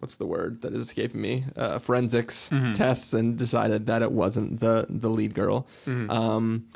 what's 0.00 0.14
the 0.14 0.26
word 0.26 0.62
that 0.62 0.72
is 0.72 0.82
escaping 0.82 1.20
me? 1.20 1.44
Uh, 1.56 1.78
forensics 1.78 2.50
tests 2.74 3.12
and 3.12 3.36
decided 3.36 3.86
that 3.86 4.02
it 4.02 4.12
wasn't 4.12 4.60
the 4.60 4.86
the 4.88 5.10
lead 5.10 5.34
girl. 5.34 5.66
Um, 5.86 6.66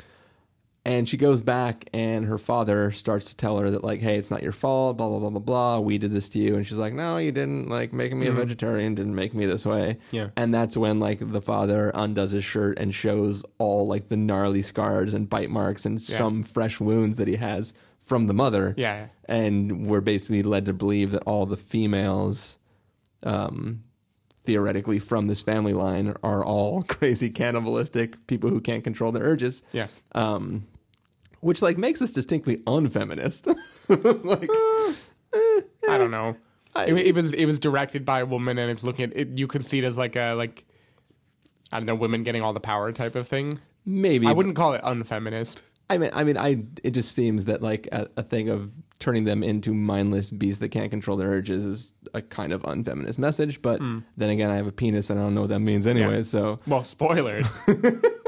and 0.85 1.07
she 1.07 1.15
goes 1.15 1.41
back, 1.43 1.87
and 1.93 2.25
her 2.25 2.37
father 2.37 2.91
starts 2.91 3.27
to 3.29 3.37
tell 3.37 3.57
her 3.59 3.71
that, 3.71 3.83
like, 3.85 4.01
hey, 4.01 4.17
it's 4.17 4.29
not 4.29 4.43
your 4.43 4.51
fault, 4.51 4.97
blah, 4.97 5.07
blah, 5.07 5.19
blah, 5.19 5.29
blah, 5.29 5.39
blah. 5.39 5.79
We 5.79 5.97
did 5.97 6.11
this 6.11 6.27
to 6.29 6.39
you. 6.39 6.55
And 6.55 6.67
she's 6.67 6.77
like, 6.77 6.93
no, 6.93 7.17
you 7.17 7.31
didn't. 7.31 7.69
Like, 7.69 7.93
making 7.93 8.19
me 8.19 8.27
a 8.27 8.33
vegetarian 8.33 8.93
didn't 8.93 9.15
make 9.15 9.33
me 9.33 9.45
this 9.45 9.65
way. 9.65 9.97
Yeah. 10.11 10.31
And 10.35 10.53
that's 10.53 10.75
when, 10.75 10.99
like, 10.99 11.31
the 11.31 11.41
father 11.41 11.89
undoes 11.95 12.31
his 12.31 12.43
shirt 12.43 12.77
and 12.79 12.93
shows 12.93 13.45
all, 13.59 13.87
like, 13.87 14.09
the 14.09 14.17
gnarly 14.17 14.61
scars 14.61 15.13
and 15.13 15.29
bite 15.29 15.49
marks 15.49 15.85
and 15.85 16.01
Yeah. 16.01 16.17
some 16.17 16.43
fresh 16.43 16.81
wounds 16.81 17.15
that 17.17 17.29
he 17.29 17.37
has 17.37 17.73
from 17.97 18.27
the 18.27 18.33
mother. 18.33 18.73
Yeah. 18.77 19.07
And 19.29 19.87
we're 19.87 20.01
basically 20.01 20.43
led 20.43 20.65
to 20.65 20.73
believe 20.73 21.11
that 21.11 21.23
all 21.25 21.45
the 21.45 21.55
females, 21.55 22.57
um, 23.23 23.83
theoretically 24.43 24.99
from 24.99 25.27
this 25.27 25.41
family 25.41 25.71
line, 25.71 26.13
are 26.21 26.43
all 26.43 26.83
crazy 26.89 27.29
cannibalistic 27.29 28.27
people 28.27 28.49
who 28.49 28.59
can't 28.59 28.83
control 28.83 29.13
their 29.13 29.23
urges 29.23 29.63
Yeah. 29.71 29.87
um, 30.13 30.65
which 31.43 31.61
like 31.61 31.77
makes 31.77 32.01
us 32.01 32.11
distinctly 32.11 32.57
unfeminist. 32.65 33.47
like, 33.89 34.49
uh, 34.49 34.93
eh, 35.33 35.61
I 35.89 35.95
eh. 35.95 35.97
don't 35.97 36.11
know. 36.11 36.37
I- 36.75 36.85
it, 36.85 36.97
it 36.97 37.15
was 37.15 37.33
it 37.33 37.45
was 37.45 37.59
directed 37.59 38.05
by 38.05 38.21
a 38.21 38.25
woman, 38.25 38.57
and 38.57 38.71
it's 38.71 38.83
looking 38.83 39.05
at 39.11 39.17
it. 39.17 39.37
You 39.37 39.47
could 39.47 39.65
see 39.65 39.79
it 39.79 39.83
as 39.83 39.97
like 39.97 40.15
a 40.15 40.33
like 40.33 40.65
I 41.71 41.77
don't 41.77 41.85
know, 41.85 41.95
women 41.95 42.23
getting 42.23 42.41
all 42.41 42.53
the 42.53 42.59
power 42.59 42.91
type 42.91 43.15
of 43.15 43.27
thing. 43.27 43.59
maybe 43.85 44.27
I 44.27 44.31
wouldn't 44.31 44.55
call 44.55 44.73
it 44.73 44.81
unfeminist. 44.83 45.63
I 45.89 45.97
mean, 45.97 46.11
I 46.13 46.23
mean, 46.23 46.37
I. 46.37 46.63
It 46.83 46.91
just 46.91 47.13
seems 47.13 47.45
that 47.45 47.61
like 47.61 47.87
a, 47.91 48.07
a 48.15 48.23
thing 48.23 48.49
of 48.49 48.71
turning 48.99 49.25
them 49.25 49.43
into 49.43 49.73
mindless 49.73 50.31
beasts 50.31 50.59
that 50.59 50.69
can't 50.69 50.89
control 50.89 51.17
their 51.17 51.27
urges 51.27 51.65
is 51.65 51.91
a 52.13 52.21
kind 52.21 52.53
of 52.53 52.63
unfeminist 52.63 53.19
message. 53.19 53.61
But 53.61 53.79
hmm. 53.79 53.99
then 54.15 54.29
again, 54.29 54.49
I 54.49 54.55
have 54.55 54.67
a 54.67 54.71
penis 54.71 55.09
and 55.09 55.19
I 55.19 55.23
don't 55.23 55.35
know 55.35 55.41
what 55.41 55.49
that 55.49 55.59
means 55.59 55.85
anyway. 55.85 56.17
Yeah. 56.17 56.23
So 56.23 56.59
Well, 56.65 56.83
spoilers. 56.83 57.61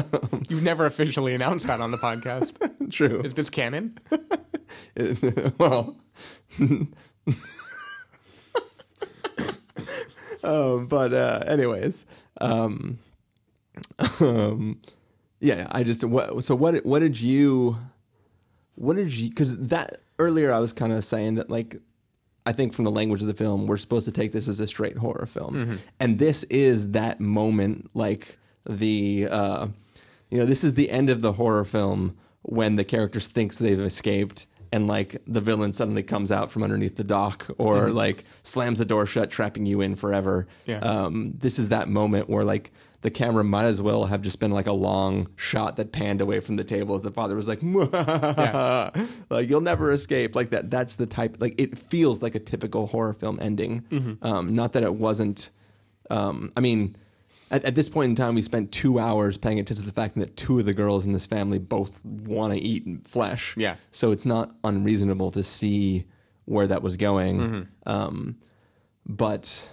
You've 0.48 0.62
never 0.62 0.86
officially 0.86 1.34
announced 1.34 1.66
that 1.66 1.80
on 1.80 1.90
the 1.90 1.96
podcast. 1.96 2.90
true. 2.90 3.20
Is 3.22 3.34
this 3.34 3.50
canon? 3.50 3.98
well. 5.58 5.96
um, 10.44 10.84
but 10.88 11.12
uh, 11.12 11.44
anyways, 11.46 12.04
um, 12.40 12.98
um, 14.20 14.80
yeah, 15.40 15.68
I 15.72 15.82
just 15.82 16.04
what 16.04 16.44
so 16.44 16.54
what 16.54 16.84
what 16.84 17.00
did 17.00 17.20
you 17.20 17.78
what 18.74 18.96
did 18.96 19.14
you 19.14 19.28
because 19.28 19.56
that 19.56 19.98
earlier 20.18 20.52
I 20.52 20.58
was 20.58 20.72
kind 20.72 20.92
of 20.92 21.04
saying 21.04 21.34
that 21.36 21.50
like 21.50 21.76
I 22.44 22.52
think 22.52 22.72
from 22.72 22.84
the 22.84 22.90
language 22.90 23.22
of 23.22 23.28
the 23.28 23.34
film 23.34 23.66
we're 23.66 23.76
supposed 23.76 24.04
to 24.06 24.12
take 24.12 24.32
this 24.32 24.48
as 24.48 24.60
a 24.60 24.66
straight 24.66 24.98
horror 24.98 25.26
film 25.26 25.80
and 26.00 26.18
this 26.18 26.44
is 26.44 26.90
that 26.92 27.20
moment 27.20 27.90
like 27.94 28.38
the 28.68 29.28
uh, 29.30 29.68
you 30.32 30.38
know 30.38 30.46
this 30.46 30.64
is 30.64 30.74
the 30.74 30.90
end 30.90 31.08
of 31.10 31.20
the 31.22 31.34
horror 31.34 31.64
film 31.64 32.16
when 32.42 32.76
the 32.76 32.84
characters 32.84 33.26
thinks 33.28 33.58
they've 33.58 33.78
escaped 33.80 34.46
and 34.72 34.86
like 34.88 35.22
the 35.26 35.40
villain 35.40 35.72
suddenly 35.74 36.02
comes 36.02 36.32
out 36.32 36.50
from 36.50 36.62
underneath 36.62 36.96
the 36.96 37.04
dock 37.04 37.46
or 37.58 37.90
like 37.90 38.24
slams 38.42 38.78
the 38.78 38.84
door 38.86 39.04
shut 39.06 39.30
trapping 39.30 39.66
you 39.66 39.80
in 39.80 39.94
forever 39.94 40.48
Yeah. 40.66 40.78
um, 40.78 41.34
this 41.38 41.58
is 41.58 41.68
that 41.68 41.88
moment 41.88 42.28
where 42.30 42.42
like 42.44 42.72
the 43.02 43.10
camera 43.10 43.42
might 43.44 43.64
as 43.64 43.82
well 43.82 44.06
have 44.06 44.22
just 44.22 44.38
been 44.40 44.52
like 44.52 44.66
a 44.68 44.72
long 44.72 45.28
shot 45.36 45.74
that 45.76 45.90
panned 45.92 46.20
away 46.20 46.38
from 46.40 46.54
the 46.56 46.62
table 46.64 46.94
as 46.94 47.02
the 47.02 47.10
father 47.10 47.34
was 47.34 47.48
like, 47.48 47.60
like 49.30 49.48
you'll 49.48 49.60
never 49.60 49.92
escape. 49.92 50.34
Like 50.36 50.50
that. 50.50 50.70
That's 50.70 50.96
the 50.96 51.06
type. 51.06 51.36
Like 51.40 51.54
it 51.58 51.76
feels 51.76 52.22
like 52.22 52.34
a 52.34 52.38
typical 52.38 52.86
horror 52.86 53.12
film 53.12 53.38
ending. 53.42 54.18
Um, 54.22 54.54
not 54.54 54.72
that 54.74 54.82
it 54.84 54.94
wasn't. 54.94 55.50
Um, 56.10 56.52
I 56.56 56.60
mean, 56.60 56.96
at, 57.52 57.64
at 57.64 57.74
this 57.74 57.88
point 57.88 58.08
in 58.10 58.14
time, 58.16 58.34
we 58.34 58.42
spent 58.42 58.72
two 58.72 58.98
hours 58.98 59.36
paying 59.36 59.60
attention 59.60 59.84
to 59.84 59.88
the 59.90 59.94
fact 59.94 60.16
that 60.16 60.36
two 60.36 60.58
of 60.58 60.64
the 60.64 60.74
girls 60.74 61.04
in 61.04 61.12
this 61.12 61.26
family 61.26 61.58
both 61.58 62.02
want 62.04 62.54
to 62.54 62.58
eat 62.58 63.06
flesh. 63.06 63.54
Yeah. 63.56 63.76
So 63.90 64.10
it's 64.10 64.24
not 64.24 64.54
unreasonable 64.64 65.30
to 65.32 65.44
see 65.44 66.06
where 66.46 66.66
that 66.66 66.82
was 66.82 66.96
going. 66.96 67.68
Um, 67.86 68.38
but 69.06 69.68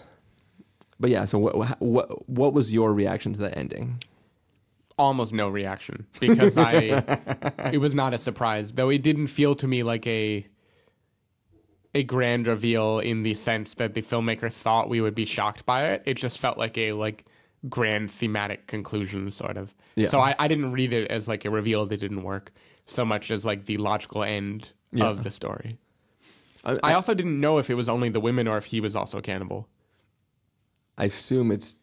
but 0.99 1.09
yeah, 1.09 1.25
so 1.25 1.39
what 1.39 1.79
what 1.81 2.29
what 2.29 2.53
was 2.53 2.73
your 2.73 2.93
reaction 2.93 3.33
to 3.33 3.39
that 3.39 3.57
ending? 3.57 4.03
Almost 4.97 5.33
no 5.33 5.47
reaction 5.47 6.05
because 6.19 6.57
I 6.57 6.73
it 7.71 7.79
was 7.79 7.95
not 7.95 8.13
a 8.13 8.17
surprise, 8.17 8.73
though 8.73 8.89
it 8.89 9.01
didn't 9.01 9.27
feel 9.27 9.55
to 9.55 9.67
me 9.67 9.83
like 9.83 10.05
a 10.05 10.45
a 11.95 12.03
grand 12.03 12.47
reveal 12.47 12.99
in 12.99 13.23
the 13.23 13.33
sense 13.33 13.73
that 13.75 13.93
the 13.93 14.01
filmmaker 14.01 14.51
thought 14.51 14.89
we 14.89 14.99
would 14.99 15.15
be 15.15 15.25
shocked 15.25 15.65
by 15.65 15.85
it. 15.85 16.03
It 16.05 16.15
just 16.15 16.37
felt 16.37 16.57
like 16.57 16.77
a 16.77 16.91
like 16.91 17.25
grand 17.67 18.11
thematic 18.11 18.67
conclusion, 18.67 19.31
sort 19.31 19.57
of. 19.57 19.73
Yeah. 19.95 20.07
So 20.07 20.19
I, 20.19 20.35
I 20.39 20.47
didn't 20.47 20.71
read 20.71 20.93
it 20.93 21.09
as 21.11 21.27
like 21.27 21.45
a 21.45 21.49
reveal 21.49 21.85
that 21.85 21.99
didn't 21.99 22.23
work 22.23 22.53
so 22.85 23.03
much 23.05 23.31
as 23.31 23.45
like 23.45 23.65
the 23.65 23.77
logical 23.77 24.23
end 24.23 24.71
Yeah. 24.91 25.07
of 25.07 25.23
the 25.23 25.31
story. 25.31 25.77
I, 26.63 26.77
I 26.83 26.93
also 26.93 27.13
didn't 27.13 27.39
know 27.39 27.57
if 27.57 27.69
it 27.69 27.75
was 27.75 27.89
only 27.89 28.09
the 28.09 28.19
women 28.19 28.47
or 28.47 28.57
if 28.57 28.65
he 28.65 28.81
was 28.81 28.95
also 28.95 29.17
a 29.17 29.21
cannibal. 29.21 29.67
I 30.97 31.05
assume 31.05 31.51
it's. 31.51 31.77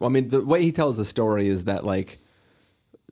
Well, 0.00 0.10
I 0.10 0.12
mean, 0.12 0.28
the 0.28 0.44
way 0.44 0.62
he 0.62 0.72
tells 0.72 0.96
the 0.96 1.04
story 1.04 1.48
is 1.48 1.64
that 1.64 1.84
like 1.84 2.18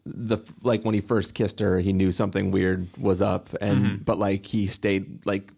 the 0.04 0.38
like 0.62 0.84
when 0.84 0.94
he 0.94 1.00
first 1.00 1.34
kissed 1.34 1.60
her, 1.60 1.80
he 1.80 1.92
knew 1.92 2.12
something 2.12 2.50
weird 2.50 2.86
was 2.98 3.22
up, 3.22 3.48
and 3.60 3.84
mm-hmm. 3.84 4.02
but 4.04 4.18
like 4.18 4.46
he 4.46 4.66
stayed 4.66 5.24
like 5.24 5.50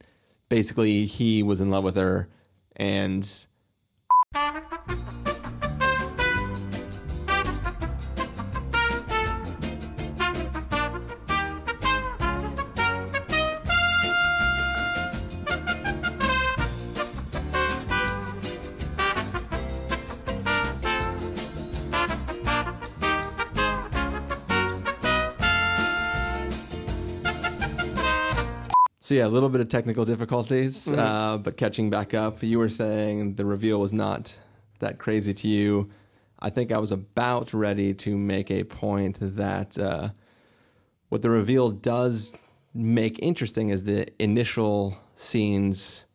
basically 0.49 1.05
he 1.07 1.43
was 1.43 1.61
in 1.61 1.71
love 1.71 1.85
with 1.85 1.97
her, 1.97 2.29
and 2.77 3.47
So 29.07 29.15
yeah, 29.15 29.27
a 29.27 29.29
little 29.29 29.49
bit 29.49 29.61
of 29.61 29.69
technical 29.69 30.05
difficulties, 30.05 30.91
uh, 30.91 31.39
but 31.39 31.57
catching 31.57 31.91
back 31.91 32.13
up. 32.13 32.43
You 32.43 32.59
were 32.59 32.69
saying 32.69 33.37
the 33.37 33.45
reveal 33.45 33.79
was 33.79 33.93
not 33.93 34.37
that 34.81 34.99
crazy 34.99 35.33
to 35.33 35.47
you. 35.47 35.91
I 36.41 36.51
think 36.51 36.73
I 36.73 36.79
was 36.79 36.91
about 36.91 37.55
ready 37.55 37.95
to 37.95 38.17
make 38.19 38.51
a 38.51 38.65
point 38.65 39.19
that 39.21 39.79
uh, 39.79 40.09
what 41.09 41.23
the 41.23 41.31
reveal 41.31 41.71
does 41.71 42.33
make 42.75 43.17
interesting 43.23 43.69
is 43.69 43.85
the 43.85 44.09
initial 44.21 44.99
scenes 45.15 46.07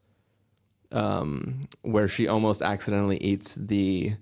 um, 0.92 1.62
where 1.84 2.10
she 2.10 2.28
almost 2.28 2.62
accidentally 2.62 3.20
eats 3.20 3.54
the 3.56 4.16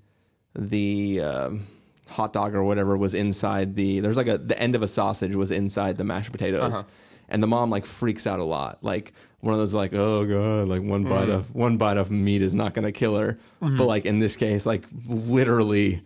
the 0.54 1.22
um, 1.22 1.66
hot 2.08 2.34
dog 2.34 2.54
or 2.54 2.64
whatever 2.64 2.96
was 2.96 3.16
inside 3.16 3.76
the. 3.76 4.00
There's 4.00 4.18
like 4.18 4.28
a 4.28 4.38
the 4.38 4.60
end 4.62 4.76
of 4.76 4.84
a 4.84 4.88
sausage 4.88 5.34
was 5.34 5.50
inside 5.50 5.98
the 5.98 6.04
mashed 6.04 6.32
potatoes, 6.32 6.76
Uh-huh. 6.76 6.84
And 7.30 7.42
the 7.42 7.48
mom 7.48 7.70
like 7.70 7.86
freaks 7.86 8.28
out 8.28 8.40
a 8.40 8.44
lot. 8.44 8.80
Like 8.82 9.14
one 9.40 9.54
of 9.54 9.60
those 9.60 9.74
like 9.74 9.94
oh 9.94 10.26
god, 10.26 10.68
like 10.68 10.82
one 10.82 11.04
bite 11.04 11.30
mm. 11.30 11.34
of 11.34 11.54
one 11.56 11.78
bite 11.78 11.98
of 11.98 12.12
meat 12.12 12.42
is 12.42 12.54
not 12.54 12.74
gonna 12.74 12.92
kill 12.92 13.18
her. 13.18 13.40
Mm-hmm. 13.62 13.78
But 13.78 13.86
like 13.86 14.06
in 14.06 14.20
this 14.20 14.36
case, 14.36 14.66
like 14.66 14.86
literally, 15.08 16.02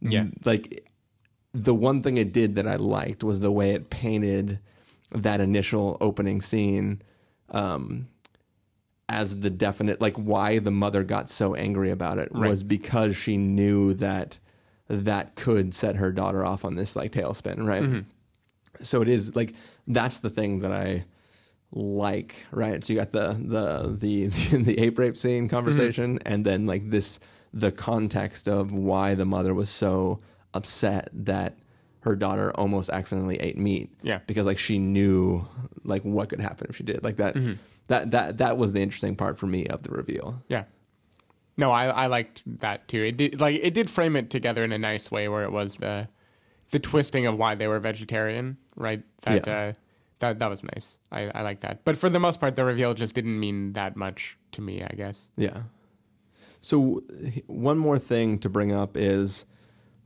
Yeah. 0.00 0.26
like 0.44 0.84
the 1.52 1.74
one 1.74 2.02
thing 2.02 2.18
it 2.18 2.32
did 2.32 2.56
that 2.56 2.66
I 2.66 2.76
liked 2.76 3.22
was 3.22 3.40
the 3.40 3.52
way 3.52 3.70
it 3.70 3.88
painted 3.88 4.58
that 5.12 5.40
initial 5.40 5.96
opening 6.00 6.40
scene 6.40 7.00
um, 7.50 8.08
as 9.08 9.40
the 9.40 9.50
definite, 9.50 10.00
like 10.00 10.16
why 10.16 10.58
the 10.58 10.72
mother 10.72 11.04
got 11.04 11.30
so 11.30 11.54
angry 11.54 11.90
about 11.90 12.18
it 12.18 12.28
Right. 12.32 12.48
was 12.50 12.62
because 12.64 13.16
she 13.16 13.36
knew 13.36 13.94
that 13.94 14.40
that 14.88 15.36
could 15.36 15.72
set 15.74 15.96
her 15.96 16.10
daughter 16.10 16.44
off 16.44 16.64
on 16.64 16.74
this 16.74 16.96
like 16.96 17.12
tailspin, 17.12 17.64
right? 17.66 17.82
Mm-hmm. 17.84 18.00
So 18.82 19.02
it 19.02 19.08
is 19.08 19.34
like 19.34 19.54
that's 19.86 20.18
the 20.18 20.30
thing 20.30 20.60
that 20.60 20.72
I 20.72 21.04
like, 21.72 22.44
right? 22.50 22.84
So 22.84 22.92
you 22.92 22.98
got 22.98 23.12
the 23.12 23.32
the 23.32 23.96
the 23.98 24.26
the 24.56 24.78
ape 24.78 24.98
rape 24.98 25.18
scene 25.18 25.48
conversation, 25.48 26.18
mm-hmm. 26.18 26.32
and 26.32 26.44
then 26.44 26.66
like 26.66 26.90
this 26.90 27.20
the 27.52 27.70
context 27.70 28.48
of 28.48 28.72
why 28.72 29.14
the 29.14 29.24
mother 29.24 29.54
was 29.54 29.70
so 29.70 30.18
upset 30.52 31.08
that 31.12 31.56
her 32.00 32.14
daughter 32.14 32.52
almost 32.54 32.90
accidentally 32.90 33.40
ate 33.40 33.56
meat. 33.56 33.90
Yeah. 34.02 34.20
because 34.26 34.44
like 34.44 34.58
she 34.58 34.78
knew 34.78 35.46
like 35.84 36.02
what 36.02 36.28
could 36.28 36.40
happen 36.40 36.66
if 36.68 36.76
she 36.76 36.82
did 36.82 37.02
like 37.02 37.16
that. 37.16 37.34
Mm-hmm. 37.34 37.54
That 37.86 38.10
that 38.12 38.38
that 38.38 38.56
was 38.56 38.72
the 38.72 38.82
interesting 38.82 39.16
part 39.16 39.38
for 39.38 39.46
me 39.46 39.66
of 39.66 39.82
the 39.82 39.90
reveal. 39.90 40.42
Yeah. 40.48 40.64
No, 41.56 41.70
I 41.70 41.86
I 41.86 42.06
liked 42.06 42.42
that 42.60 42.88
too. 42.88 43.04
It 43.04 43.16
did 43.16 43.40
like 43.40 43.60
it 43.62 43.74
did 43.74 43.88
frame 43.88 44.16
it 44.16 44.30
together 44.30 44.64
in 44.64 44.72
a 44.72 44.78
nice 44.78 45.10
way 45.10 45.28
where 45.28 45.44
it 45.44 45.52
was 45.52 45.76
the 45.76 46.08
the 46.74 46.80
twisting 46.80 47.24
of 47.30 47.34
why 47.38 47.54
they 47.54 47.68
were 47.68 47.78
vegetarian, 47.80 48.56
right? 48.76 49.02
That 49.22 49.46
Yeah. 49.46 49.58
uh, 49.58 49.72
that 50.18 50.38
that 50.40 50.50
was 50.50 50.62
nice. 50.74 50.98
I 51.10 51.20
I 51.38 51.42
like 51.48 51.60
that. 51.66 51.84
But 51.84 51.96
for 51.96 52.10
the 52.10 52.18
most 52.26 52.40
part, 52.40 52.54
the 52.56 52.64
reveal 52.64 52.92
just 52.94 53.14
didn't 53.14 53.38
mean 53.46 53.72
that 53.74 53.96
much 53.96 54.36
to 54.52 54.60
me. 54.60 54.74
I 54.82 54.94
guess. 55.02 55.30
Yeah. 55.36 55.58
So 56.60 57.02
one 57.46 57.78
more 57.78 57.98
thing 57.98 58.38
to 58.38 58.48
bring 58.48 58.72
up 58.72 58.96
is 58.96 59.46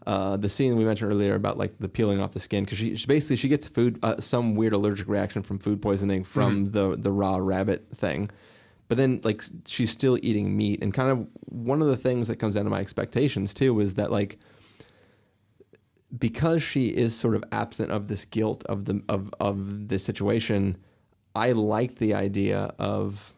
uh, 0.06 0.36
the 0.36 0.48
scene 0.48 0.76
we 0.76 0.84
mentioned 0.84 1.12
earlier 1.12 1.34
about 1.34 1.56
like 1.56 1.78
the 1.78 1.88
peeling 1.88 2.20
off 2.20 2.32
the 2.32 2.40
skin 2.40 2.64
because 2.64 2.78
she, 2.78 2.96
she 2.96 3.06
basically 3.06 3.36
she 3.36 3.48
gets 3.48 3.68
food 3.68 3.98
uh, 4.02 4.20
some 4.20 4.56
weird 4.56 4.72
allergic 4.72 5.08
reaction 5.08 5.42
from 5.42 5.58
food 5.58 5.80
poisoning 5.80 6.24
from 6.24 6.72
the 6.72 6.96
the 6.96 7.12
raw 7.12 7.36
rabbit 7.36 7.86
thing, 7.94 8.28
but 8.88 8.96
then 8.98 9.20
like 9.22 9.42
she's 9.66 9.90
still 9.90 10.18
eating 10.22 10.56
meat 10.56 10.82
and 10.82 10.92
kind 10.92 11.10
of 11.10 11.26
one 11.46 11.80
of 11.80 11.88
the 11.88 11.96
things 11.96 12.26
that 12.28 12.36
comes 12.36 12.54
down 12.54 12.64
to 12.64 12.70
my 12.70 12.80
expectations 12.80 13.54
too 13.54 13.78
is 13.80 13.94
that 13.94 14.10
like 14.10 14.38
because 16.16 16.62
she 16.62 16.88
is 16.88 17.14
sort 17.16 17.34
of 17.34 17.44
absent 17.52 17.90
of 17.92 18.08
this 18.08 18.24
guilt 18.24 18.64
of 18.66 18.84
the 18.86 19.02
of 19.08 19.32
of 19.40 19.88
this 19.88 20.04
situation, 20.04 20.76
I 21.34 21.52
like 21.52 21.96
the 21.96 22.14
idea 22.14 22.74
of 22.78 23.34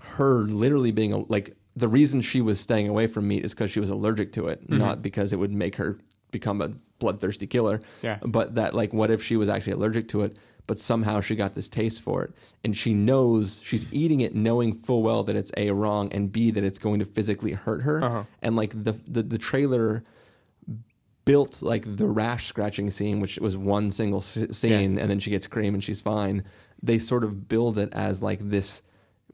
her 0.00 0.42
literally 0.42 0.90
being 0.92 1.12
a, 1.12 1.18
like 1.18 1.56
the 1.76 1.88
reason 1.88 2.20
she 2.22 2.40
was 2.40 2.58
staying 2.60 2.88
away 2.88 3.06
from 3.06 3.28
meat 3.28 3.44
is 3.44 3.54
because 3.54 3.70
she 3.70 3.80
was 3.80 3.90
allergic 3.90 4.32
to 4.32 4.46
it, 4.46 4.68
not 4.68 5.02
because 5.02 5.32
it 5.32 5.38
would 5.38 5.52
make 5.52 5.76
her 5.76 5.98
become 6.30 6.60
a 6.60 6.70
bloodthirsty 6.98 7.46
killer. 7.46 7.80
Yeah. 8.02 8.18
But 8.26 8.54
that 8.56 8.74
like, 8.74 8.92
what 8.92 9.10
if 9.10 9.22
she 9.22 9.36
was 9.36 9.48
actually 9.48 9.74
allergic 9.74 10.08
to 10.08 10.22
it, 10.22 10.36
but 10.66 10.80
somehow 10.80 11.20
she 11.20 11.36
got 11.36 11.54
this 11.54 11.68
taste 11.68 12.02
for 12.02 12.24
it, 12.24 12.32
and 12.64 12.76
she 12.76 12.92
knows 12.92 13.60
she's 13.64 13.86
eating 13.92 14.20
it, 14.20 14.34
knowing 14.34 14.74
full 14.74 15.02
well 15.02 15.22
that 15.24 15.36
it's 15.36 15.52
a 15.56 15.70
wrong 15.70 16.12
and 16.12 16.32
b 16.32 16.50
that 16.50 16.64
it's 16.64 16.78
going 16.80 16.98
to 16.98 17.04
physically 17.04 17.52
hurt 17.52 17.82
her, 17.82 18.02
Uh-huh. 18.02 18.24
and 18.42 18.56
like 18.56 18.72
the 18.84 18.98
the, 19.06 19.22
the 19.22 19.38
trailer 19.38 20.02
built 21.28 21.60
like 21.62 21.84
the 21.96 22.06
rash 22.06 22.46
scratching 22.46 22.90
scene, 22.90 23.20
which 23.20 23.38
was 23.38 23.54
one 23.56 23.90
single 23.90 24.20
s- 24.20 24.56
scene, 24.56 24.98
and 24.98 25.10
then 25.10 25.18
she 25.20 25.30
gets 25.30 25.46
cream 25.46 25.74
and 25.74 25.84
she's 25.84 26.00
fine. 26.00 26.42
They 26.82 26.98
sort 26.98 27.22
of 27.24 27.48
build 27.48 27.76
it 27.78 27.90
as 27.92 28.22
like 28.22 28.40
this 28.56 28.82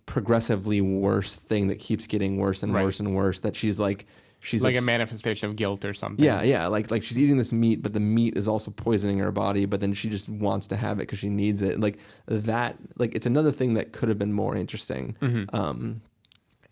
progressively 0.07 0.81
worse 0.81 1.35
thing 1.35 1.69
that 1.69 1.79
keeps 1.79 2.07
getting 2.07 2.37
worse 2.39 2.63
and 2.63 2.75
Right. 2.75 2.85
worse 2.85 3.01
and 3.01 3.15
worse. 3.15 3.39
That 3.41 3.55
she's 3.57 3.79
like 3.79 4.07
she's 4.41 4.63
like 4.63 4.77
a 4.77 4.81
manifestation 4.83 5.49
of 5.49 5.57
guilt 5.57 5.85
or 5.87 5.95
something. 5.95 6.23
yeah, 6.25 6.43
yeah, 6.43 6.67
like 6.67 6.91
like 6.91 7.03
she's 7.03 7.19
eating 7.19 7.39
this 7.39 7.53
meat, 7.53 7.83
but 7.83 7.93
the 7.95 8.01
meat 8.01 8.37
is 8.37 8.47
also 8.49 8.71
poisoning 8.71 9.19
her 9.21 9.33
body. 9.33 9.65
But 9.65 9.81
then 9.81 9.95
she 9.95 10.09
just 10.11 10.29
wants 10.29 10.67
to 10.69 10.77
have 10.77 10.99
it 10.99 11.03
because 11.07 11.19
she 11.21 11.31
needs 11.31 11.63
it. 11.63 11.81
Like 11.81 11.97
that, 12.27 12.77
like 12.97 13.15
it's 13.15 13.27
another 13.27 13.53
thing 13.53 13.75
that 13.75 13.93
could 13.93 14.09
have 14.09 14.19
been 14.19 14.33
more 14.33 14.55
interesting. 14.57 15.17
Mm-hmm. 15.23 15.55
Um, 15.57 16.03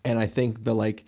and 0.05 0.19
I 0.19 0.27
think 0.27 0.65
the 0.65 0.75
like, 0.75 1.05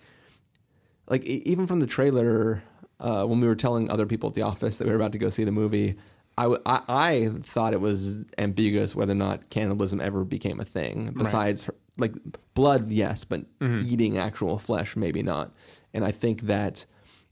like 1.08 1.22
even 1.24 1.66
from 1.68 1.78
the 1.80 1.86
trailer, 1.86 2.62
uh, 3.00 3.24
when 3.24 3.40
we 3.40 3.46
were 3.46 3.54
telling 3.56 3.90
other 3.90 4.06
people 4.06 4.28
at 4.28 4.34
the 4.34 4.42
office 4.42 4.76
that 4.78 4.84
we 4.86 4.90
were 4.90 4.96
about 4.96 5.12
to 5.12 5.18
go 5.18 5.28
see 5.30 5.44
the 5.44 5.52
movie, 5.52 5.96
I, 6.38 6.42
w- 6.44 6.62
I, 6.66 6.82
I 6.88 7.28
thought 7.42 7.72
it 7.72 7.80
was 7.80 8.24
ambiguous 8.38 8.94
whether 8.94 9.12
or 9.12 9.16
not 9.16 9.48
cannibalism 9.50 10.00
ever 10.00 10.24
became 10.24 10.60
a 10.60 10.64
thing. 10.64 11.12
Besides, 11.16 11.64
her, 11.64 11.74
like 11.98 12.14
blood, 12.54 12.90
yes, 12.90 13.24
but 13.24 13.46
eating 13.86 14.18
actual 14.18 14.58
flesh, 14.58 14.96
maybe 14.96 15.22
not. 15.22 15.52
And 15.94 16.04
I 16.04 16.10
think 16.10 16.42
that 16.42 16.84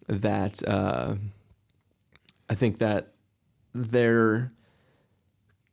that 0.09 0.67
uh, 0.67 1.17
I 2.49 2.55
think 2.55 2.79
that 2.79 3.12
there 3.74 4.53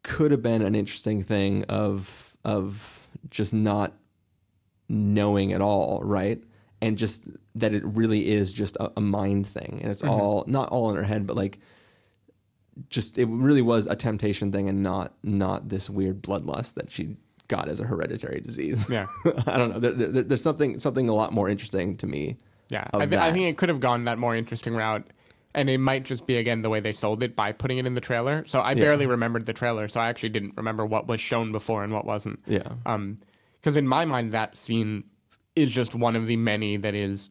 could 0.03 0.31
have 0.31 0.41
been 0.41 0.61
an 0.61 0.73
interesting 0.75 1.23
thing 1.23 1.63
of 1.69 2.35
of 2.43 3.07
just 3.29 3.53
not 3.53 3.93
knowing 4.89 5.53
at 5.53 5.61
all, 5.61 6.01
right? 6.03 6.41
And 6.81 6.97
just 6.97 7.23
that 7.55 7.73
it 7.73 7.83
really 7.85 8.29
is 8.29 8.51
just 8.51 8.75
a, 8.77 8.91
a 8.97 9.01
mind 9.01 9.45
thing, 9.45 9.79
and 9.83 9.91
it's 9.91 10.03
all 10.03 10.43
not 10.47 10.69
all 10.69 10.89
in 10.89 10.95
her 10.95 11.03
head, 11.03 11.27
but 11.27 11.35
like 11.35 11.59
just 12.89 13.17
it 13.17 13.25
really 13.25 13.61
was 13.61 13.85
a 13.85 13.95
temptation 13.95 14.51
thing, 14.51 14.67
and 14.67 14.81
not 14.81 15.13
not 15.23 15.69
this 15.69 15.89
weird 15.89 16.23
bloodlust 16.23 16.73
that 16.73 16.91
she 16.91 17.17
got 17.47 17.67
as 17.67 17.79
a 17.79 17.85
hereditary 17.85 18.39
disease. 18.39 18.89
Yeah. 18.89 19.05
I 19.45 19.57
don't 19.57 19.71
know. 19.71 19.79
There, 19.79 19.91
there, 19.91 20.23
there's 20.23 20.41
something 20.41 20.79
something 20.79 21.09
a 21.09 21.13
lot 21.13 21.33
more 21.33 21.49
interesting 21.49 21.97
to 21.97 22.07
me. 22.07 22.37
Yeah, 22.69 22.87
I, 22.93 23.05
th- 23.05 23.21
I 23.21 23.33
think 23.33 23.49
it 23.49 23.57
could 23.57 23.67
have 23.67 23.81
gone 23.81 24.05
that 24.05 24.17
more 24.17 24.33
interesting 24.33 24.73
route, 24.73 25.05
and 25.53 25.69
it 25.69 25.77
might 25.77 26.05
just 26.05 26.25
be 26.25 26.37
again 26.37 26.61
the 26.61 26.69
way 26.69 26.79
they 26.79 26.93
sold 26.93 27.21
it 27.21 27.35
by 27.35 27.51
putting 27.51 27.77
it 27.77 27.85
in 27.85 27.93
the 27.93 28.01
trailer. 28.01 28.45
So 28.45 28.61
I 28.61 28.73
barely 28.73 29.05
remembered 29.05 29.45
the 29.45 29.53
trailer, 29.53 29.89
so 29.89 29.99
I 29.99 30.07
actually 30.07 30.29
didn't 30.29 30.53
remember 30.55 30.85
what 30.85 31.05
was 31.05 31.19
shown 31.19 31.51
before 31.51 31.83
and 31.83 31.91
what 31.93 32.05
wasn't. 32.05 32.39
Yeah. 32.47 32.69
Um, 32.85 33.17
because 33.59 33.75
in 33.75 33.87
my 33.87 34.05
mind 34.05 34.31
that 34.31 34.55
scene 34.55 35.03
is 35.55 35.71
just 35.71 35.95
one 35.95 36.15
of 36.15 36.27
the 36.27 36.37
many 36.37 36.77
that 36.77 36.95
is 36.95 37.29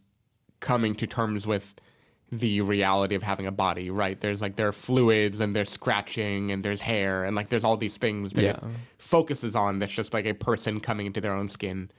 coming 0.61 0.95
to 0.97 1.07
terms 1.07 1.47
with 1.47 1.75
the 2.33 2.61
reality 2.61 3.15
of 3.15 3.23
having 3.23 3.47
a 3.47 3.53
body. 3.53 3.91
Right? 3.91 4.21
There's 4.21 4.41
like 4.43 4.57
there 4.57 4.69
are 4.69 4.73
fluids 4.73 5.41
and 5.41 5.55
there's 5.55 5.71
scratching 5.71 6.51
and 6.51 6.65
there's 6.65 6.83
hair 6.83 7.25
and 7.25 7.35
like 7.35 7.49
there's 7.49 7.65
all 7.65 7.77
these 7.77 7.97
things 7.97 8.33
that 8.35 8.45
it 8.45 8.63
focuses 8.99 9.57
on. 9.57 9.79
That's 9.79 9.93
just 9.93 10.15
like 10.15 10.27
a 10.27 10.35
person 10.35 10.81
coming 10.81 11.07
into 11.07 11.21
their 11.21 11.35
own 11.35 11.49
skin, 11.49 11.91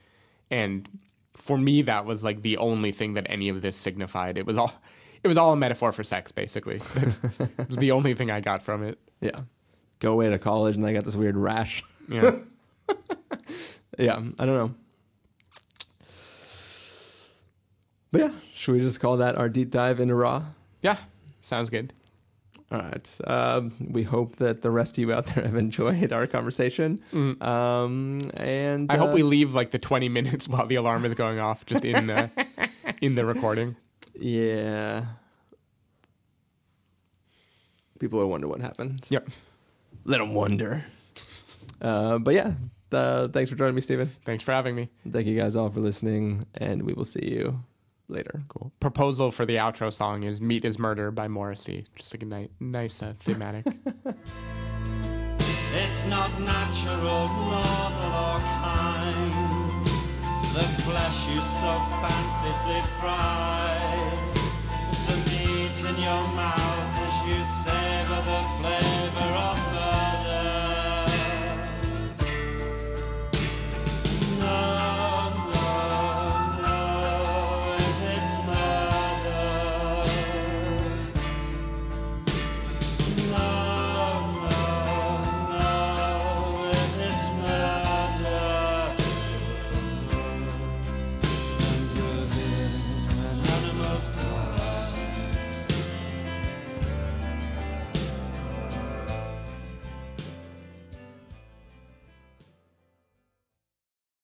and 0.50 0.88
for 1.34 1.56
me 1.56 1.82
that 1.82 2.04
was 2.04 2.22
like 2.22 2.42
the 2.42 2.56
only 2.58 2.92
thing 2.92 3.14
that 3.14 3.26
any 3.28 3.48
of 3.48 3.62
this 3.62 3.74
signified 3.74 4.36
it 4.36 4.44
was 4.44 4.58
all 4.58 4.74
it 5.22 5.28
was 5.28 5.38
all 5.38 5.52
a 5.52 5.56
metaphor 5.56 5.92
for 5.92 6.02
sex, 6.02 6.32
basically. 6.32 6.78
That's 6.94 7.76
the 7.76 7.92
only 7.92 8.14
thing 8.14 8.30
I 8.30 8.40
got 8.40 8.62
from 8.62 8.82
it. 8.82 8.98
Yeah. 9.20 9.40
Go 10.00 10.12
away 10.12 10.28
to 10.28 10.38
college 10.38 10.76
and 10.76 10.84
I 10.84 10.92
got 10.92 11.04
this 11.04 11.14
weird 11.14 11.36
rash. 11.36 11.84
Yeah. 12.08 12.36
yeah, 13.98 14.16
I 14.38 14.46
don't 14.46 14.56
know. 14.56 14.74
But 18.12 18.20
yeah, 18.20 18.30
should 18.54 18.74
we 18.74 18.80
just 18.80 19.00
call 19.00 19.16
that 19.16 19.36
our 19.36 19.48
deep 19.48 19.70
dive 19.70 19.98
into 20.00 20.14
Raw? 20.14 20.44
yeah. 20.82 20.98
Sounds 21.44 21.70
good. 21.70 21.92
All 22.70 22.78
right. 22.78 23.18
Um, 23.26 23.72
we 23.80 24.04
hope 24.04 24.36
that 24.36 24.62
the 24.62 24.70
rest 24.70 24.92
of 24.92 24.98
you 24.98 25.12
out 25.12 25.26
there 25.26 25.42
have 25.44 25.56
enjoyed 25.66 26.12
our 26.12 26.26
conversation. 26.28 27.00
Um, 27.12 28.20
and 28.34 28.88
Mm. 28.88 28.92
I 28.92 28.96
hope 28.96 29.10
uh, 29.10 29.14
we 29.14 29.22
leave 29.24 29.54
like 29.54 29.72
the 29.72 29.78
20 29.80 30.08
minutes 30.08 30.48
while 30.52 30.66
the 30.66 30.76
alarm 30.76 31.04
is 31.04 31.14
going 31.14 31.40
off 31.40 31.66
just 31.66 31.84
in 31.84 32.06
the 32.06 32.30
in 33.00 33.14
the 33.16 33.26
recording. 33.26 33.74
Yeah. 34.14 35.06
People 37.98 38.18
will 38.20 38.28
wonder 38.30 38.46
what 38.48 38.60
happened. 38.60 39.06
Yep. 39.10 39.28
Let 40.04 40.18
them 40.18 40.34
wonder. 40.34 40.84
Uh, 41.80 42.18
but 42.18 42.34
yeah, 42.34 42.52
uh, 42.92 43.28
thanks 43.28 43.50
for 43.50 43.56
joining 43.56 43.74
me, 43.74 43.80
Stephen. 43.80 44.08
Thanks 44.24 44.42
for 44.42 44.52
having 44.52 44.74
me. 44.74 44.88
Thank 45.10 45.26
you 45.26 45.36
guys 45.38 45.56
all 45.56 45.70
for 45.70 45.80
listening, 45.80 46.44
and 46.56 46.82
we 46.82 46.92
will 46.92 47.04
see 47.04 47.26
you 47.34 47.62
later. 48.12 48.42
Cool. 48.48 48.72
Proposal 48.80 49.30
for 49.30 49.44
the 49.46 49.56
outro 49.56 49.92
song 49.92 50.22
is 50.22 50.40
"Meat 50.40 50.64
Is 50.64 50.78
Murder" 50.78 51.10
by 51.10 51.28
Morrissey. 51.28 51.86
Just 51.96 52.14
like 52.14 52.22
a 52.22 52.26
ni- 52.26 52.50
nice 52.60 53.02
uh, 53.02 53.14
thematic. 53.18 53.66
it's 55.74 56.06
not 56.06 56.30
natural, 56.40 57.28
normal, 57.28 58.12
or 58.26 58.38
kind. 58.62 59.84
The 60.54 60.64
flesh 60.84 61.28
you 61.32 61.40
so 61.40 61.72
fancifully 62.02 62.82
fry. 63.00 63.78
The 65.08 65.16
meat 65.30 65.78
in 65.90 65.96
your 66.02 66.24
mouth 66.36 66.92
as 67.06 67.16
you 67.26 67.40
savor 67.64 68.20
the 68.30 68.42
flavor 68.60 69.30
of. 69.48 69.61